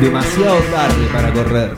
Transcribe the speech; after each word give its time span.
Demasiado 0.00 0.58
tarde 0.70 1.06
para 1.12 1.32
correr. 1.32 1.76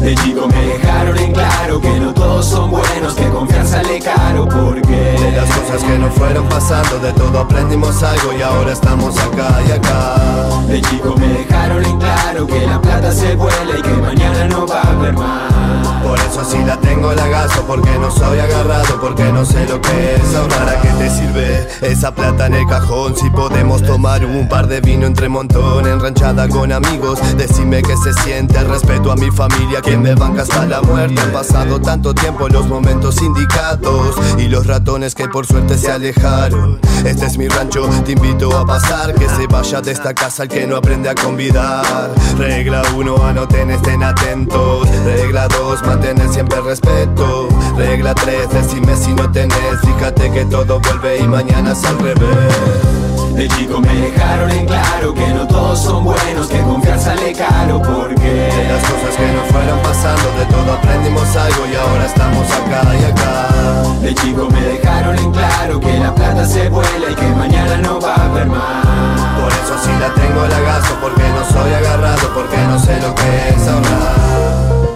De 0.00 0.14
chico 0.14 0.46
me 0.46 0.62
dejaron 0.66 1.18
en 1.18 1.32
claro 1.32 1.80
que 1.80 1.90
no 2.00 2.14
todos 2.14 2.46
son 2.46 2.70
buenos, 2.70 3.14
que 3.14 3.28
confiar 3.30 3.66
sale 3.66 3.98
caro 3.98 4.44
porque 4.48 4.96
De 5.20 5.32
las 5.32 5.50
cosas 5.50 5.82
que 5.82 5.98
nos 5.98 6.14
fueron 6.14 6.48
pasando, 6.48 7.00
de 7.00 7.12
todo 7.12 7.40
aprendimos 7.40 8.00
algo 8.04 8.32
y 8.38 8.42
ahora 8.42 8.72
estamos 8.72 9.18
acá 9.18 9.60
y 9.66 9.72
acá. 9.72 9.87
Porque 17.68 17.98
no 17.98 18.10
soy 18.10 18.38
agarrado, 18.38 18.98
porque 18.98 19.30
no 19.30 19.44
sé 19.44 19.66
lo 19.68 19.78
que 19.80 20.14
es 20.14 20.34
ahorrar. 20.34 20.58
¿Para 20.58 20.80
qué 20.80 20.88
te 20.88 21.10
sirve 21.10 21.68
esa 21.82 22.14
plata 22.14 22.46
en 22.46 22.54
el 22.54 22.66
cajón? 22.66 23.14
Si 23.14 23.28
podemos 23.28 23.82
tomar 23.82 24.24
un 24.24 24.48
par 24.48 24.66
de 24.66 24.80
vino 24.80 25.06
entre 25.06 25.28
montón, 25.28 25.86
en 25.86 26.00
ranchada 26.00 26.48
con 26.48 26.72
amigos. 26.72 27.20
Decime 27.36 27.82
que 27.82 27.94
se 27.98 28.14
siente 28.24 28.58
respeto 28.64 29.12
a 29.12 29.16
mi 29.16 29.30
familia, 29.30 29.82
que 29.82 29.98
me 29.98 30.14
banca 30.14 30.42
hasta 30.42 30.64
la 30.64 30.80
muerte. 30.80 31.20
Han 31.20 31.30
pasado 31.30 31.78
tanto 31.78 32.14
tiempo 32.14 32.48
los 32.48 32.66
momentos 32.66 33.20
indicados 33.20 34.16
y 34.38 34.48
los 34.48 34.66
ratones 34.66 35.14
que 35.14 35.28
por 35.28 35.46
suerte 35.46 35.76
se 35.76 35.92
alejaron. 35.92 36.80
Este 37.04 37.26
es 37.26 37.36
mi 37.36 37.48
rancho, 37.48 37.88
te 38.04 38.12
invito 38.12 38.56
a 38.56 38.66
pasar, 38.66 39.14
que 39.14 39.28
se 39.28 39.46
vaya 39.46 39.82
de 39.82 39.92
esta 39.92 40.14
casa 40.14 40.44
el 40.44 40.48
que 40.48 40.66
no 40.66 40.76
aprende 40.76 41.10
a 41.10 41.14
convidar. 41.14 42.10
Regla 42.38 42.82
1, 42.96 43.24
anoten, 43.24 43.70
estén 43.70 44.02
atentos. 44.02 44.88
Regla 45.04 45.46
2, 45.48 45.82
mantener 45.82 46.28
siempre 46.30 46.60
respeto. 46.62 47.48
Regla 47.78 48.12
3, 48.12 48.50
decime 48.50 48.96
si 48.96 49.14
no 49.14 49.30
tenés, 49.30 49.80
fíjate 49.84 50.32
que 50.32 50.44
todo 50.46 50.80
vuelve 50.80 51.18
y 51.18 51.28
mañana 51.28 51.70
es 51.70 51.84
al 51.84 51.96
revés. 52.00 52.98
De 53.36 53.46
chico 53.50 53.80
me 53.80 53.94
dejaron 53.94 54.50
en 54.50 54.66
claro 54.66 55.14
que 55.14 55.28
no 55.28 55.46
todos 55.46 55.78
son 55.78 56.02
buenos, 56.02 56.48
que 56.48 56.60
confiar 56.62 56.98
sale 56.98 57.32
caro 57.34 57.80
porque 57.80 58.30
De 58.30 58.64
las 58.68 58.82
cosas 58.82 59.16
que 59.16 59.32
nos 59.32 59.46
fueron 59.52 59.78
pasando, 59.78 60.28
de 60.40 60.46
todo 60.46 60.72
aprendimos 60.72 61.36
algo 61.36 61.66
y 61.72 61.76
ahora 61.76 62.06
estamos 62.06 62.50
acá 62.50 62.82
y 63.00 63.04
acá. 63.04 63.48
De 64.02 64.12
chico 64.12 64.48
me 64.50 64.60
dejaron 64.60 65.16
en 65.16 65.30
claro 65.30 65.78
que 65.78 65.98
la 66.00 66.12
plata 66.12 66.44
se 66.46 66.68
vuela 66.68 67.10
y 67.10 67.14
que 67.14 67.28
mañana 67.28 67.76
no 67.76 68.00
va 68.00 68.14
a 68.14 68.24
haber 68.24 68.48
más. 68.48 69.40
Por 69.40 69.52
eso 69.52 69.78
si 69.84 69.92
la 70.00 70.12
tengo 70.14 70.44
la 70.48 70.60
gasto, 70.62 70.96
porque 71.00 71.22
no 71.22 71.44
soy 71.46 71.72
agarrado, 71.74 72.28
porque 72.34 72.56
no 72.56 72.76
sé 72.80 73.00
lo 73.00 73.14
que 73.14 73.48
es 73.50 73.68
ahorrar. 73.68 74.87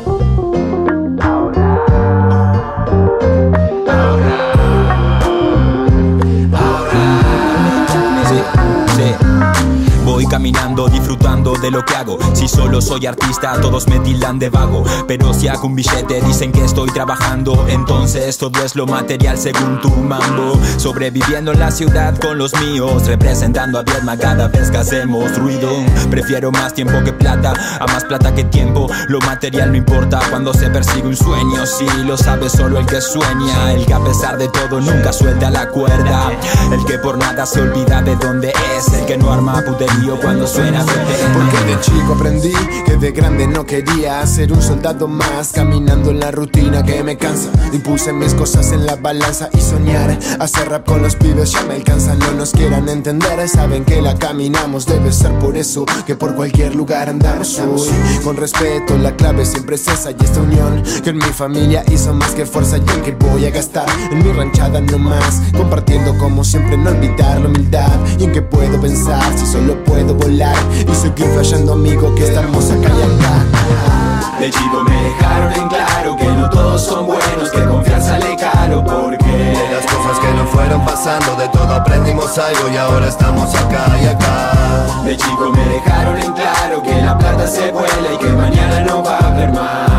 Voy 10.23 10.31
caminando, 10.31 10.87
disfrutando 10.87 11.53
de 11.55 11.73
lo 11.73 11.85
que 11.85 11.97
hago. 11.97 12.17
Si 12.35 12.47
solo 12.47 12.81
soy 12.81 13.07
artista, 13.07 13.61
todos 13.61 13.89
me 13.89 13.99
tildan 13.99 14.39
de 14.39 14.51
vago. 14.51 14.85
Pero 15.09 15.35
si 15.35 15.49
hago 15.49 15.67
un 15.67 15.75
billete, 15.75 16.21
dicen 16.23 16.53
que 16.53 16.65
estoy 16.65 16.89
trabajando. 16.91 17.67
Entonces 17.67 18.39
todo 18.39 18.65
es 18.65 18.77
lo 18.77 18.87
material 18.87 19.37
según 19.37 19.81
tu 19.81 19.89
mambo. 19.91 20.57
Sobreviviendo 20.77 21.51
en 21.51 21.59
la 21.59 21.73
ciudad 21.73 22.17
con 22.21 22.39
los 22.39 22.55
míos, 22.61 23.05
representando 23.09 23.81
a 23.81 23.83
Vietma 23.83 24.17
cada 24.17 24.47
vez 24.47 24.71
que 24.71 24.79
hacemos 24.79 25.37
ruido. 25.39 25.69
Prefiero 26.09 26.53
más 26.53 26.73
tiempo 26.73 27.03
que 27.03 27.13
plata, 27.13 27.53
a 27.81 27.87
más 27.89 28.05
plata 28.05 28.33
que 28.33 28.45
tiempo. 28.45 28.89
Lo 29.09 29.19
material 29.23 29.73
no 29.73 29.77
importa 29.77 30.21
cuando 30.31 30.55
se 30.55 30.71
persigue 30.71 31.09
un 31.09 31.17
sueño. 31.17 31.67
Si 31.67 31.85
lo 32.05 32.17
sabe 32.17 32.49
solo 32.49 32.79
el 32.79 32.87
que 32.87 33.01
sueña, 33.01 33.73
el 33.73 33.85
que 33.87 33.95
a 33.95 33.99
pesar 33.99 34.39
de 34.39 34.47
todo 34.51 34.81
nunca 34.81 35.13
suelta 35.13 35.51
la 35.51 35.69
cuerda. 35.69 36.31
El 36.71 36.85
que 36.85 36.97
por 36.99 37.19
nada 37.19 37.45
se 37.45 37.61
olvida 37.61 38.03
de 38.03 38.15
dónde 38.15 38.53
es, 38.77 38.87
el 38.95 39.05
que 39.05 39.19
no 39.19 39.33
arma 39.33 39.61
puterío 39.67 40.12
cuando 40.21 40.47
suena 40.47 40.85
Porque 40.85 41.71
de 41.71 41.81
chico 41.81 42.15
aprendí 42.15 42.53
que 42.85 42.97
de 42.97 43.13
grande 43.13 43.47
no 43.47 43.65
quería 43.65 44.25
ser 44.27 44.53
un 44.53 44.63
soldado 44.63 45.09
más. 45.09 45.53
Caminando 45.53 46.11
en 46.11 46.21
la 46.21 46.31
rutina 46.31 46.83
que 46.83 47.03
me 47.03 47.17
cansa 47.17 47.51
Impuse 47.73 48.13
mis 48.13 48.35
cosas 48.35 48.73
en 48.73 48.87
la 48.87 48.97
balanza 48.97 49.49
y 49.53 49.61
soñar 49.61 50.19
Hacer 50.41 50.69
rap 50.69 50.87
con 50.87 51.03
los 51.03 51.17
pibes 51.17 51.53
ya 51.53 51.63
me 51.63 51.75
alcanza. 51.75 52.15
No 52.15 52.33
nos 52.33 52.53
quieran 52.53 52.89
entender, 52.89 53.49
saben 53.49 53.85
que 53.85 54.03
la 54.03 54.17
caminamos. 54.17 54.87
Debe 54.87 55.13
ser 55.13 55.33
por 55.39 55.57
eso 55.57 55.85
que 56.07 56.15
por 56.15 56.35
cualquier 56.35 56.75
lugar 56.75 57.09
andamos. 57.09 57.59
Hoy 57.59 57.89
Con 58.25 58.37
respeto, 58.37 58.97
la 58.99 59.17
clave 59.17 59.47
siempre 59.47 59.77
es 59.77 59.87
esa 59.89 60.11
y 60.11 60.17
esta 60.21 60.41
unión 60.41 60.83
Que 61.03 61.11
en 61.11 61.17
mi 61.17 61.33
familia 61.33 61.85
hizo 61.91 62.13
más 62.15 62.33
que 62.33 62.47
fuerza 62.47 62.79
y 62.79 62.91
en 62.91 63.03
que 63.03 63.13
voy 63.13 63.47
a 63.47 63.51
gastar 63.51 63.87
En 64.11 64.19
mi 64.25 64.33
ranchada 64.33 64.81
no 64.81 64.99
más. 64.99 65.43
Compartiendo 65.57 66.17
como 66.19 66.45
siempre, 66.45 66.77
no 66.77 66.91
olvidar 66.91 67.41
la 67.41 67.49
humildad 67.49 67.99
Y 68.19 68.25
en 68.25 68.33
que 68.33 68.43
puedo 68.43 68.81
pensar 68.81 69.23
si 69.39 69.47
solo 69.47 69.83
puedo 69.85 70.02
volar 70.11 70.57
Y 70.91 70.95
seguir 70.95 71.27
flasheando 71.33 71.75
amigo 71.75 72.13
que 72.15 72.25
estamos 72.25 72.71
acá 72.71 72.89
y 72.89 73.03
acá 73.03 74.39
De 74.41 74.51
chico 74.51 74.83
me 74.83 75.03
dejaron 75.05 75.53
en 75.53 75.69
claro 75.69 76.17
que 76.17 76.27
no 76.27 76.51
todos 76.51 76.83
son 76.83 77.07
buenos, 77.07 77.51
que 77.53 77.63
confiar 77.65 78.03
sale 78.03 78.37
caro 78.37 78.85
porque 78.85 79.25
De 79.25 79.69
las 79.71 79.87
cosas 79.87 80.19
que 80.19 80.33
nos 80.33 80.51
fueron 80.51 80.85
pasando, 80.85 81.37
de 81.37 81.49
todo 81.49 81.75
aprendimos 81.75 82.37
algo 82.39 82.69
y 82.73 82.77
ahora 82.77 83.09
estamos 83.09 83.55
acá 83.55 83.87
y 84.03 84.07
acá. 84.07 85.03
De 85.05 85.17
chico 85.17 85.51
me 85.51 85.65
dejaron 85.65 86.19
en 86.19 86.33
claro 86.33 86.83
que 86.83 87.03
la 87.03 87.19
plata 87.19 87.47
se 87.47 87.71
vuela 87.71 88.13
y 88.15 88.19
que 88.19 88.29
mañana 88.31 88.81
no 88.81 89.03
va 89.03 89.19
a 89.19 89.29
haber 89.29 89.53
más. 89.53 89.91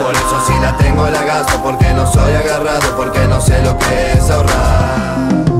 Por 0.00 0.12
eso 0.14 0.46
si 0.46 0.58
la 0.60 0.76
tengo 0.76 1.06
la 1.08 1.22
gasto, 1.22 1.60
porque 1.62 1.92
no 1.94 2.10
soy 2.10 2.32
agarrado, 2.34 2.96
porque 2.96 3.26
no 3.28 3.40
sé 3.40 3.60
lo 3.62 3.76
que 3.78 4.12
es 4.12 4.30
ahorrar. 4.30 5.51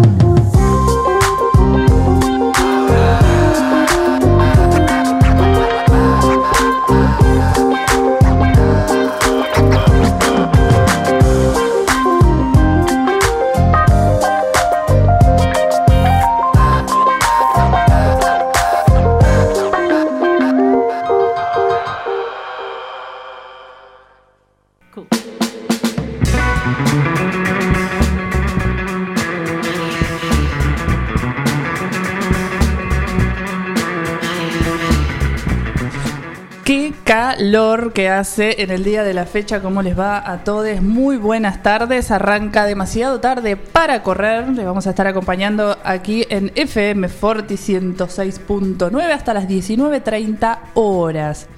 Hace 38.23 38.63
en 38.63 38.71
el 38.71 38.85
día 38.85 39.03
de 39.03 39.15
la 39.15 39.27
fecha, 39.27 39.61
¿cómo 39.61 39.83
les 39.83 39.99
va 39.99 40.31
a 40.31 40.45
todos? 40.45 40.81
Muy 40.81 41.17
buenas 41.17 41.61
tardes, 41.65 42.13
arranca 42.13 42.67
demasiado 42.67 43.19
tarde 43.19 43.57
para 43.57 44.05
correr, 44.05 44.49
les 44.51 44.65
vamos 44.65 44.87
a 44.87 44.91
estar 44.91 45.09
acompañando 45.09 45.77
aquí 45.83 46.25
en 46.29 46.53
FM 46.55 47.09
Forti 47.09 47.57
106.9 47.57 49.11
hasta 49.11 49.35
las 49.35 49.49
19.30 49.49 50.59
horas. 50.75 51.49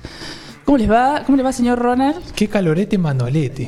¿Cómo 0.65 0.79
les 0.79 0.91
va? 0.91 1.23
¿Cómo 1.27 1.37
les 1.37 1.45
va, 1.45 1.53
señor 1.53 1.79
Ronald? 1.79 2.33
Qué 2.35 2.49
calorete 2.49 2.97
manolete. 2.97 3.67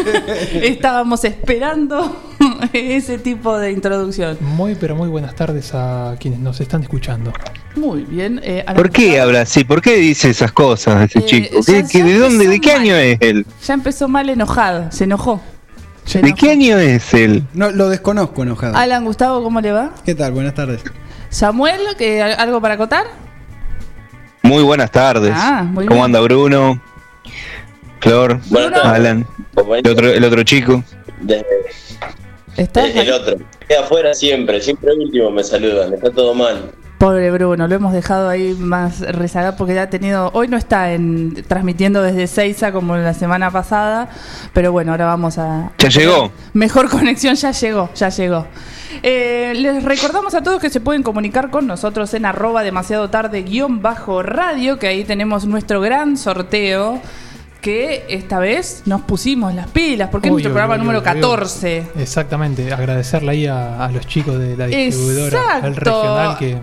Estábamos 0.54 1.22
esperando 1.24 2.22
ese 2.72 3.18
tipo 3.18 3.58
de 3.58 3.70
introducción. 3.70 4.38
Muy, 4.40 4.76
pero 4.76 4.96
muy 4.96 5.10
buenas 5.10 5.34
tardes 5.34 5.74
a 5.74 6.16
quienes 6.18 6.40
nos 6.40 6.58
están 6.62 6.82
escuchando. 6.82 7.34
Muy 7.76 8.02
bien. 8.02 8.40
eh, 8.42 8.64
¿Por 8.74 8.90
qué 8.90 9.20
habla 9.20 9.42
así? 9.42 9.64
¿Por 9.64 9.80
qué 9.80 9.94
dice 9.96 10.30
esas 10.30 10.52
cosas 10.52 11.04
ese 11.08 11.20
Eh, 11.20 11.24
chico? 11.24 11.60
ya- 11.60 11.72
¿Qué- 11.74 11.84
qué- 11.90 11.98
ya 11.98 12.04
¿De 12.04 12.18
dónde? 12.18 12.48
¿De 12.48 12.60
qué 12.60 12.72
mal. 12.72 12.80
año 12.80 12.94
es 12.96 13.18
él? 13.20 13.46
Ya 13.66 13.74
empezó 13.74 14.08
mal 14.08 14.28
enojado, 14.28 14.90
se 14.90 15.04
enojó. 15.04 15.40
Se 16.04 16.20
¿De 16.20 16.28
enojó. 16.28 16.40
qué 16.40 16.50
año 16.50 16.78
es 16.78 17.14
él? 17.14 17.44
No, 17.54 17.70
lo 17.70 17.88
desconozco 17.88 18.42
enojado. 18.42 18.76
Alan 18.76 19.04
Gustavo, 19.04 19.42
¿cómo 19.42 19.60
le 19.60 19.70
va? 19.72 19.92
¿Qué 20.04 20.14
tal? 20.14 20.32
Buenas 20.32 20.54
tardes. 20.54 20.80
Samuel, 21.28 21.80
¿que, 21.96 22.20
¿algo 22.22 22.60
para 22.60 22.74
acotar? 22.74 23.04
Muy 24.42 24.62
buenas 24.64 24.90
tardes. 24.90 25.32
Ah, 25.34 25.62
muy 25.62 25.86
¿Cómo 25.86 26.00
bien. 26.00 26.04
anda 26.06 26.20
Bruno? 26.20 26.82
Flor, 28.00 28.40
Bruno. 28.48 28.76
Alan, 28.82 29.26
el 29.56 29.88
otro, 29.88 30.08
el 30.10 30.24
otro 30.24 30.42
chico. 30.42 30.82
De- 31.20 31.44
¿Estás 32.56 32.86
el, 32.86 32.98
el 32.98 33.12
otro. 33.12 33.36
Queda 33.68 33.80
afuera 33.80 34.12
siempre, 34.14 34.60
siempre 34.60 34.92
último 34.94 35.30
me 35.30 35.44
saludan, 35.44 35.92
está 35.94 36.10
todo 36.10 36.34
mal. 36.34 36.72
Pobre 37.00 37.30
Bruno, 37.30 37.66
lo 37.66 37.74
hemos 37.74 37.94
dejado 37.94 38.28
ahí 38.28 38.52
más 38.52 39.00
rezagado 39.00 39.56
porque 39.56 39.74
ya 39.74 39.84
ha 39.84 39.88
tenido. 39.88 40.30
Hoy 40.34 40.48
no 40.48 40.58
está 40.58 40.92
en, 40.92 41.32
transmitiendo 41.48 42.02
desde 42.02 42.26
Seiza 42.26 42.72
como 42.72 42.94
la 42.94 43.14
semana 43.14 43.50
pasada, 43.50 44.10
pero 44.52 44.70
bueno, 44.70 44.92
ahora 44.92 45.06
vamos 45.06 45.38
a. 45.38 45.72
Ya 45.78 45.88
llegó. 45.88 46.30
Mejor 46.52 46.90
conexión, 46.90 47.36
ya 47.36 47.52
llegó, 47.52 47.88
ya 47.94 48.10
llegó. 48.10 48.46
Eh, 49.02 49.54
les 49.56 49.82
recordamos 49.82 50.34
a 50.34 50.42
todos 50.42 50.60
que 50.60 50.68
se 50.68 50.80
pueden 50.80 51.02
comunicar 51.02 51.48
con 51.48 51.66
nosotros 51.66 52.12
en 52.12 52.26
arroba 52.26 52.62
demasiado 52.62 53.08
tarde 53.08 53.44
guion 53.44 53.80
bajo 53.80 54.22
radio, 54.22 54.78
que 54.78 54.88
ahí 54.88 55.04
tenemos 55.04 55.46
nuestro 55.46 55.80
gran 55.80 56.18
sorteo. 56.18 57.00
Que 57.62 58.04
esta 58.08 58.38
vez 58.38 58.82
nos 58.84 59.02
pusimos 59.02 59.54
las 59.54 59.68
pilas, 59.68 60.10
porque 60.10 60.28
es 60.28 60.32
nuestro 60.32 60.50
uy, 60.50 60.54
programa 60.54 60.74
uy, 60.74 60.80
número 60.80 60.98
uy, 60.98 61.06
uy. 61.06 61.14
14. 61.14 61.86
Exactamente, 61.98 62.70
agradecerle 62.72 63.30
ahí 63.32 63.46
a, 63.46 63.84
a 63.84 63.90
los 63.90 64.06
chicos 64.06 64.38
de 64.38 64.56
la 64.56 64.66
distribuidora, 64.66 65.38
Exacto. 65.38 65.66
el 65.66 65.76
regional 65.76 66.38
que 66.38 66.58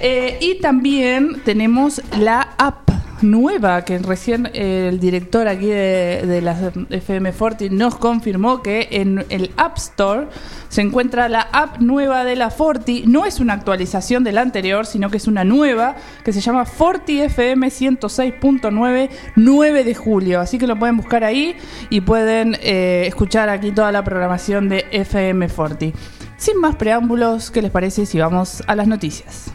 eh, 0.01 0.37
y 0.41 0.55
también 0.61 1.41
tenemos 1.43 2.01
la 2.17 2.49
app 2.57 2.89
nueva 3.23 3.83
que 3.83 3.97
recién 3.99 4.49
el 4.53 4.99
director 4.99 5.47
aquí 5.47 5.67
de, 5.67 6.23
de 6.25 6.41
la 6.41 6.71
FM 6.89 7.31
Forti 7.33 7.69
nos 7.69 7.95
confirmó 7.95 8.61
que 8.61 8.87
en 8.91 9.25
el 9.29 9.51
App 9.57 9.77
Store 9.77 10.27
se 10.69 10.81
encuentra 10.81 11.27
la 11.29 11.41
app 11.51 11.79
nueva 11.79 12.23
de 12.23 12.35
la 12.35 12.49
Forti. 12.49 13.03
No 13.05 13.25
es 13.25 13.39
una 13.39 13.53
actualización 13.53 14.23
de 14.23 14.31
la 14.31 14.41
anterior, 14.41 14.85
sino 14.85 15.09
que 15.09 15.17
es 15.17 15.27
una 15.27 15.43
nueva 15.43 15.95
que 16.23 16.31
se 16.33 16.41
llama 16.41 16.65
Forti 16.65 17.21
FM 17.21 17.67
106.9 17.67 19.09
9 19.35 19.83
de 19.83 19.95
julio. 19.95 20.39
Así 20.39 20.57
que 20.57 20.67
lo 20.67 20.79
pueden 20.79 20.97
buscar 20.97 21.23
ahí 21.23 21.55
y 21.89 22.01
pueden 22.01 22.57
eh, 22.61 23.03
escuchar 23.07 23.49
aquí 23.49 23.71
toda 23.71 23.91
la 23.91 24.03
programación 24.03 24.69
de 24.69 24.85
FM 24.91 25.49
Forti. 25.49 25.93
Sin 26.37 26.57
más 26.59 26.75
preámbulos, 26.75 27.51
¿qué 27.51 27.61
les 27.61 27.71
parece 27.71 28.05
si 28.05 28.19
vamos 28.19 28.63
a 28.65 28.75
las 28.75 28.87
noticias? 28.87 29.51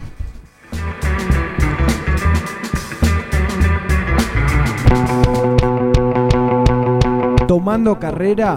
Tomando 7.47 7.97
carrera, 7.99 8.57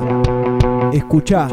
escuchá. 0.92 1.48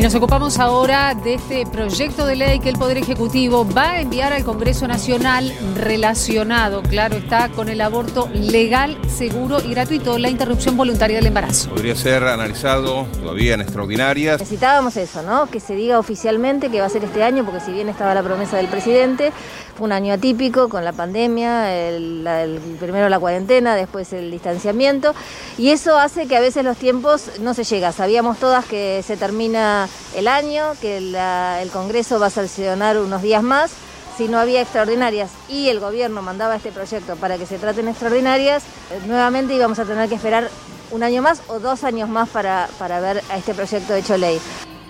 Y 0.00 0.02
nos 0.02 0.14
ocupamos 0.14 0.58
ahora 0.58 1.14
de 1.14 1.34
este 1.34 1.66
proyecto 1.66 2.24
de 2.24 2.34
ley 2.34 2.58
que 2.58 2.70
el 2.70 2.78
Poder 2.78 2.96
Ejecutivo 2.96 3.66
va 3.70 3.90
a 3.90 4.00
enviar 4.00 4.32
al 4.32 4.44
Congreso 4.44 4.88
Nacional 4.88 5.52
relacionado, 5.76 6.80
claro 6.82 7.16
está, 7.18 7.50
con 7.50 7.68
el 7.68 7.82
aborto 7.82 8.26
legal, 8.32 8.96
seguro 9.14 9.60
y 9.62 9.72
gratuito, 9.72 10.16
la 10.16 10.30
interrupción 10.30 10.74
voluntaria 10.78 11.18
del 11.18 11.26
embarazo. 11.26 11.68
Podría 11.68 11.94
ser 11.94 12.24
analizado 12.24 13.04
todavía 13.20 13.52
en 13.52 13.60
extraordinarias. 13.60 14.40
Necesitábamos 14.40 14.96
eso, 14.96 15.20
¿no? 15.22 15.48
Que 15.48 15.60
se 15.60 15.74
diga 15.74 15.98
oficialmente 15.98 16.70
que 16.70 16.80
va 16.80 16.86
a 16.86 16.88
ser 16.88 17.04
este 17.04 17.22
año, 17.22 17.44
porque 17.44 17.60
si 17.60 17.70
bien 17.70 17.90
estaba 17.90 18.14
la 18.14 18.22
promesa 18.22 18.56
del 18.56 18.68
presidente, 18.68 19.34
fue 19.76 19.84
un 19.84 19.92
año 19.92 20.14
atípico 20.14 20.70
con 20.70 20.82
la 20.82 20.92
pandemia, 20.94 21.74
el, 21.76 22.24
la- 22.24 22.44
el- 22.44 22.58
primero 22.80 23.10
la 23.10 23.18
cuarentena, 23.18 23.74
después 23.76 24.10
el 24.14 24.30
distanciamiento, 24.30 25.14
y 25.58 25.68
eso 25.72 25.98
hace 25.98 26.26
que 26.26 26.38
a 26.38 26.40
veces 26.40 26.64
los 26.64 26.78
tiempos 26.78 27.32
no 27.42 27.52
se 27.52 27.64
llega. 27.64 27.92
Sabíamos 27.92 28.38
todas 28.38 28.64
que 28.64 29.02
se 29.06 29.18
termina 29.18 29.88
el 30.14 30.28
año, 30.28 30.64
que 30.80 31.00
la- 31.00 31.60
el 31.62 31.70
Congreso 31.70 32.18
va 32.18 32.26
a 32.26 32.30
sancionar 32.30 32.98
unos 32.98 33.22
días 33.22 33.42
más. 33.42 33.70
Si 34.16 34.28
no 34.28 34.38
había 34.38 34.60
extraordinarias 34.60 35.30
y 35.48 35.68
el 35.68 35.80
gobierno 35.80 36.20
mandaba 36.20 36.56
este 36.56 36.72
proyecto 36.72 37.16
para 37.16 37.38
que 37.38 37.46
se 37.46 37.58
traten 37.58 37.88
extraordinarias, 37.88 38.62
eh, 38.90 39.00
nuevamente 39.06 39.54
íbamos 39.54 39.78
a 39.78 39.84
tener 39.84 40.08
que 40.08 40.16
esperar 40.16 40.50
un 40.90 41.02
año 41.02 41.22
más 41.22 41.40
o 41.48 41.58
dos 41.60 41.84
años 41.84 42.08
más 42.08 42.28
para, 42.28 42.68
para 42.78 43.00
ver 43.00 43.22
a 43.30 43.36
este 43.38 43.54
proyecto 43.54 43.94
hecho 43.94 44.18
ley. 44.18 44.38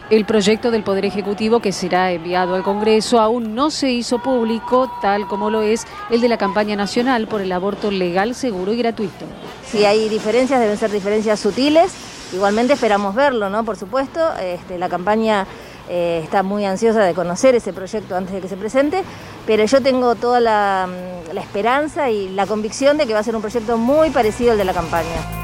El 0.09 0.25
proyecto 0.25 0.73
del 0.73 0.83
Poder 0.83 1.05
Ejecutivo 1.05 1.61
que 1.61 1.71
será 1.71 2.11
enviado 2.11 2.57
al 2.57 2.65
Congreso 2.65 3.21
aún 3.21 3.55
no 3.55 3.71
se 3.71 3.91
hizo 3.93 4.19
público, 4.21 4.91
tal 5.01 5.29
como 5.29 5.51
lo 5.51 5.63
es 5.63 5.87
el 6.11 6.21
de 6.21 6.29
la 6.29 6.37
campaña 6.37 6.75
nacional 6.75 7.29
por 7.29 7.41
el 7.41 7.53
aborto 7.53 7.93
legal, 7.93 8.35
seguro 8.35 8.73
y 8.73 8.79
gratuito. 8.79 9.25
Si 9.71 9.85
hay 9.85 10.09
diferencias, 10.09 10.59
deben 10.59 10.77
ser 10.77 10.91
diferencias 10.91 11.39
sutiles. 11.39 11.93
Igualmente 12.33 12.75
esperamos 12.75 13.15
verlo, 13.15 13.51
¿no? 13.51 13.65
Por 13.65 13.77
supuesto, 13.77 14.21
este, 14.37 14.79
la 14.79 14.89
campaña 14.89 15.47
eh, 15.89 16.21
está 16.23 16.43
muy 16.43 16.65
ansiosa 16.65 17.03
de 17.03 17.15
conocer 17.15 17.55
ese 17.57 17.73
proyecto 17.73 18.17
antes 18.17 18.35
de 18.35 18.41
que 18.41 18.49
se 18.49 18.57
presente, 18.57 19.03
pero 19.47 19.65
yo 19.65 19.83
tengo 19.83 20.15
toda 20.15 20.39
la, 20.39 20.89
mm, 20.89 21.35
la 21.35 21.41
esperanza 21.41 22.11
y 22.11 22.29
la 22.29 22.47
convicción 22.47 22.97
de 22.97 23.07
que 23.07 23.15
va 23.15 23.21
a 23.21 23.25
ser 23.25 23.35
un 23.35 23.43
proyecto 23.43 23.77
muy 23.77 24.11
parecido 24.11 24.53
al 24.53 24.59
de 24.59 24.65
la 24.65 24.73
campaña. 24.73 25.41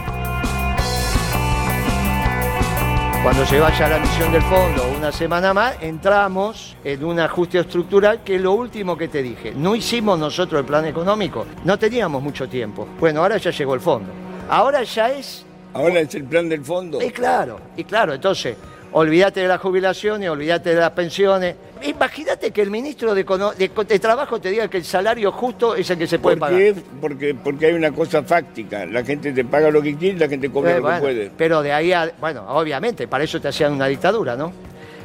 Cuando 3.24 3.44
se 3.44 3.58
vaya 3.58 3.88
la 3.88 3.98
misión 3.98 4.30
del 4.30 4.42
fondo 4.42 4.88
una 4.96 5.10
semana 5.10 5.52
más, 5.52 5.74
entramos 5.80 6.76
en 6.84 7.04
un 7.04 7.18
ajuste 7.18 7.58
estructural 7.58 8.22
que 8.22 8.36
es 8.36 8.40
lo 8.40 8.52
último 8.52 8.96
que 8.96 9.08
te 9.08 9.20
dije. 9.20 9.52
No 9.52 9.74
hicimos 9.74 10.16
nosotros 10.16 10.60
el 10.60 10.64
plan 10.64 10.84
económico, 10.84 11.44
no 11.64 11.76
teníamos 11.76 12.22
mucho 12.22 12.48
tiempo. 12.48 12.86
Bueno, 13.00 13.22
ahora 13.22 13.38
ya 13.38 13.50
llegó 13.50 13.74
el 13.74 13.80
fondo. 13.80 14.12
Ahora 14.48 14.84
ya 14.84 15.10
es... 15.10 15.45
Ahora 15.76 16.00
es 16.00 16.14
el 16.14 16.25
plan 16.25 16.49
del 16.49 16.64
fondo. 16.64 17.00
Y 17.02 17.11
claro, 17.11 17.61
y 17.76 17.84
claro, 17.84 18.14
entonces, 18.14 18.56
olvídate 18.93 19.40
de 19.40 19.49
las 19.49 19.61
jubilaciones, 19.61 20.28
olvídate 20.31 20.70
de 20.75 20.81
las 20.81 20.90
pensiones. 20.90 21.55
Imagínate 21.82 22.50
que 22.50 22.62
el 22.62 22.70
ministro 22.70 23.14
de, 23.14 23.26
Econo- 23.26 23.52
de- 23.55 23.69
de 23.87 23.99
Trabajo 23.99 24.40
te 24.40 24.49
diga 24.50 24.69
que 24.69 24.78
el 24.78 24.84
salario 24.84 25.31
justo 25.32 25.75
es 25.76 25.88
el 25.90 25.99
que 25.99 26.06
se 26.06 26.19
puede 26.19 26.37
¿Por 26.38 26.49
pagar. 26.49 26.75
Porque, 27.00 27.34
porque 27.34 27.67
hay 27.67 27.75
una 27.75 27.93
cosa 27.93 28.23
fáctica. 28.23 28.87
La 28.87 29.05
gente 29.05 29.32
te 29.32 29.44
paga 29.44 29.70
lo 29.70 29.82
que 29.82 29.94
quiere 29.96 30.19
la 30.19 30.28
gente 30.28 30.50
cobra 30.50 30.73
Eh, 30.73 30.76
lo 30.76 30.82
bueno, 30.82 30.96
que 30.96 31.02
puede. 31.02 31.31
Pero 31.37 31.62
de 31.62 31.73
ahí 31.73 31.93
a. 31.93 32.11
Bueno, 32.19 32.44
obviamente, 32.49 33.06
para 33.06 33.25
eso 33.25 33.40
te 33.40 33.49
hacían 33.49 33.72
una 33.75 33.87
dictadura, 33.87 34.37
¿no? 34.37 34.52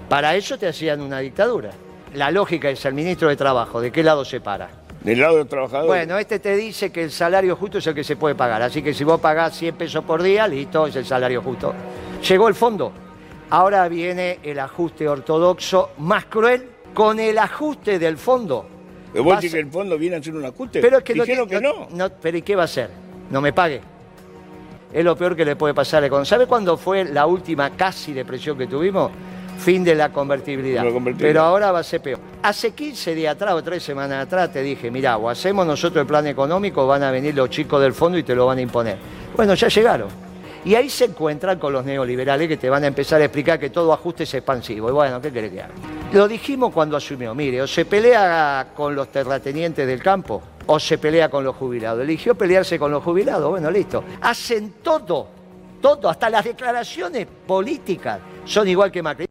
Para 0.08 0.36
eso 0.36 0.58
te 0.58 0.68
hacían 0.68 1.02
una 1.02 1.20
dictadura. 1.20 1.72
La 2.16 2.32
lógica 2.32 2.70
es 2.70 2.84
el 2.86 2.94
ministro 2.94 3.30
de 3.30 3.36
Trabajo, 3.38 3.80
¿de 3.82 3.92
qué 3.92 4.04
lado 4.04 4.26
se 4.26 4.40
para? 4.42 4.70
Del 5.04 5.20
lado 5.20 5.38
del 5.38 5.48
trabajador. 5.48 5.88
Bueno, 5.88 6.18
este 6.20 6.40
te 6.40 6.56
dice 6.56 6.92
que 6.92 7.04
el 7.04 7.12
salario 7.12 7.56
justo 7.56 7.80
es 7.80 7.88
el 7.88 7.96
que 7.96 8.04
se 8.04 8.16
puede 8.16 8.36
pagar. 8.36 8.62
Así 8.62 8.84
que 8.84 8.94
si 8.94 9.04
vos 9.04 9.20
pagás 9.20 9.56
100 9.58 9.76
pesos 9.76 10.04
por 10.04 10.22
día, 10.22 10.48
listo, 10.48 10.86
es 10.86 10.96
el 10.96 11.06
salario 11.06 11.42
justo. 11.42 11.74
Llegó 12.28 12.48
el 12.48 12.54
fondo. 12.56 12.92
Ahora 13.50 13.88
viene 13.90 14.40
el 14.44 14.60
ajuste 14.60 15.08
ortodoxo 15.08 15.92
más 15.98 16.26
cruel 16.26 16.68
con 16.94 17.20
el 17.20 17.38
ajuste 17.40 17.98
del 17.98 18.18
fondo. 18.18 18.66
Pero 19.12 19.24
vos 19.24 19.36
decís 19.38 19.52
que 19.54 19.60
el 19.60 19.72
fondo 19.72 19.98
viene 19.98 20.18
a 20.18 20.20
hacer 20.20 20.36
un 20.36 20.46
ajuste. 20.46 20.80
Pero 20.82 21.00
es 21.00 21.04
que 21.04 21.14
Dijeron 21.16 21.50
que 21.50 21.60
no. 21.60 21.88
no- 21.90 22.10
Pero 22.22 22.38
¿y 22.38 22.42
qué 22.44 22.56
va 22.56 22.62
a 22.62 22.66
hacer? 22.66 22.90
¿No 23.30 23.42
me 23.42 23.52
pague? 23.52 23.82
Es 24.94 25.04
lo 25.04 25.16
peor 25.16 25.36
que 25.36 25.46
le 25.46 25.56
puede 25.56 25.74
pasar 25.74 25.98
a 25.98 26.02
la 26.02 26.08
economía. 26.08 26.26
¿Sabe 26.30 26.46
cuándo 26.46 26.78
fue 26.78 27.06
la 27.06 27.26
última 27.26 27.72
casi 27.72 28.14
depresión 28.14 28.58
que 28.58 28.68
tuvimos? 28.68 29.12
Fin 29.62 29.84
de 29.84 29.94
la 29.94 30.12
convertibilidad. 30.12 30.84
La 30.84 30.92
convertibilidad. 30.92 31.30
Pero 31.30 31.42
ahora 31.44 31.72
va 31.72 31.80
a 31.80 31.84
ser 31.84 32.02
peor. 32.02 32.20
Hace 32.42 32.72
15 32.72 33.14
días 33.14 33.36
atrás 33.36 33.54
o 33.54 33.62
3 33.62 33.82
semanas 33.82 34.26
atrás 34.26 34.52
te 34.52 34.64
dije, 34.64 34.90
mirá, 34.90 35.18
o 35.18 35.30
hacemos 35.30 35.68
nosotros 35.68 36.02
el 36.02 36.08
plan 36.08 36.26
económico, 36.26 36.88
van 36.88 37.04
a 37.04 37.12
venir 37.12 37.36
los 37.36 37.50
chicos 37.52 37.80
del 37.80 37.94
fondo 37.94 38.18
y 38.18 38.24
te 38.24 38.34
lo 38.34 38.48
van 38.48 38.58
a 38.58 38.62
imponer. 38.62 38.98
Bueno, 39.36 39.54
ya 39.54 39.68
llegaron. 39.68 40.10
Y 40.66 40.76
ahí 40.76 40.90
se 40.90 41.06
encuentran 41.06 41.60
con 41.60 41.74
los 41.74 41.86
neoliberales 41.86 42.48
que 42.48 42.58
te 42.58 42.70
van 42.70 42.84
a 42.84 42.88
empezar 42.88 43.22
a 43.22 43.26
explicar 43.26 43.60
que 43.60 43.70
todo 43.70 43.94
ajuste 43.94 44.24
es 44.24 44.34
expansivo. 44.34 44.90
Y 44.90 44.92
bueno, 44.92 45.22
¿qué 45.22 45.32
querés 45.32 45.52
que 45.52 45.62
haga? 45.62 45.74
Lo 46.14 46.28
dijimos 46.28 46.74
cuando 46.74 46.98
asumió. 46.98 47.34
Mire, 47.36 47.62
o 47.62 47.68
se 47.68 47.86
pelea 47.86 48.68
con 48.76 48.96
los 48.96 49.12
terratenientes 49.12 49.88
del 49.88 50.02
campo 50.02 50.42
o 50.68 50.80
se 50.80 50.98
pelea 50.98 51.30
con 51.30 51.44
los 51.44 51.56
jubilados. 51.56 52.04
Eligió 52.04 52.36
pelearse 52.36 52.78
con 52.78 52.92
los 52.92 53.04
jubilados. 53.04 53.50
Bueno, 53.50 53.72
listo. 53.72 54.04
Hacen 54.22 54.74
todo, 54.84 55.28
todo, 55.82 56.10
hasta 56.10 56.30
las 56.30 56.46
declaraciones 56.46 57.28
políticas 57.48 58.20
son 58.46 58.68
igual 58.68 58.92
que 58.92 59.02
Macri. 59.02 59.31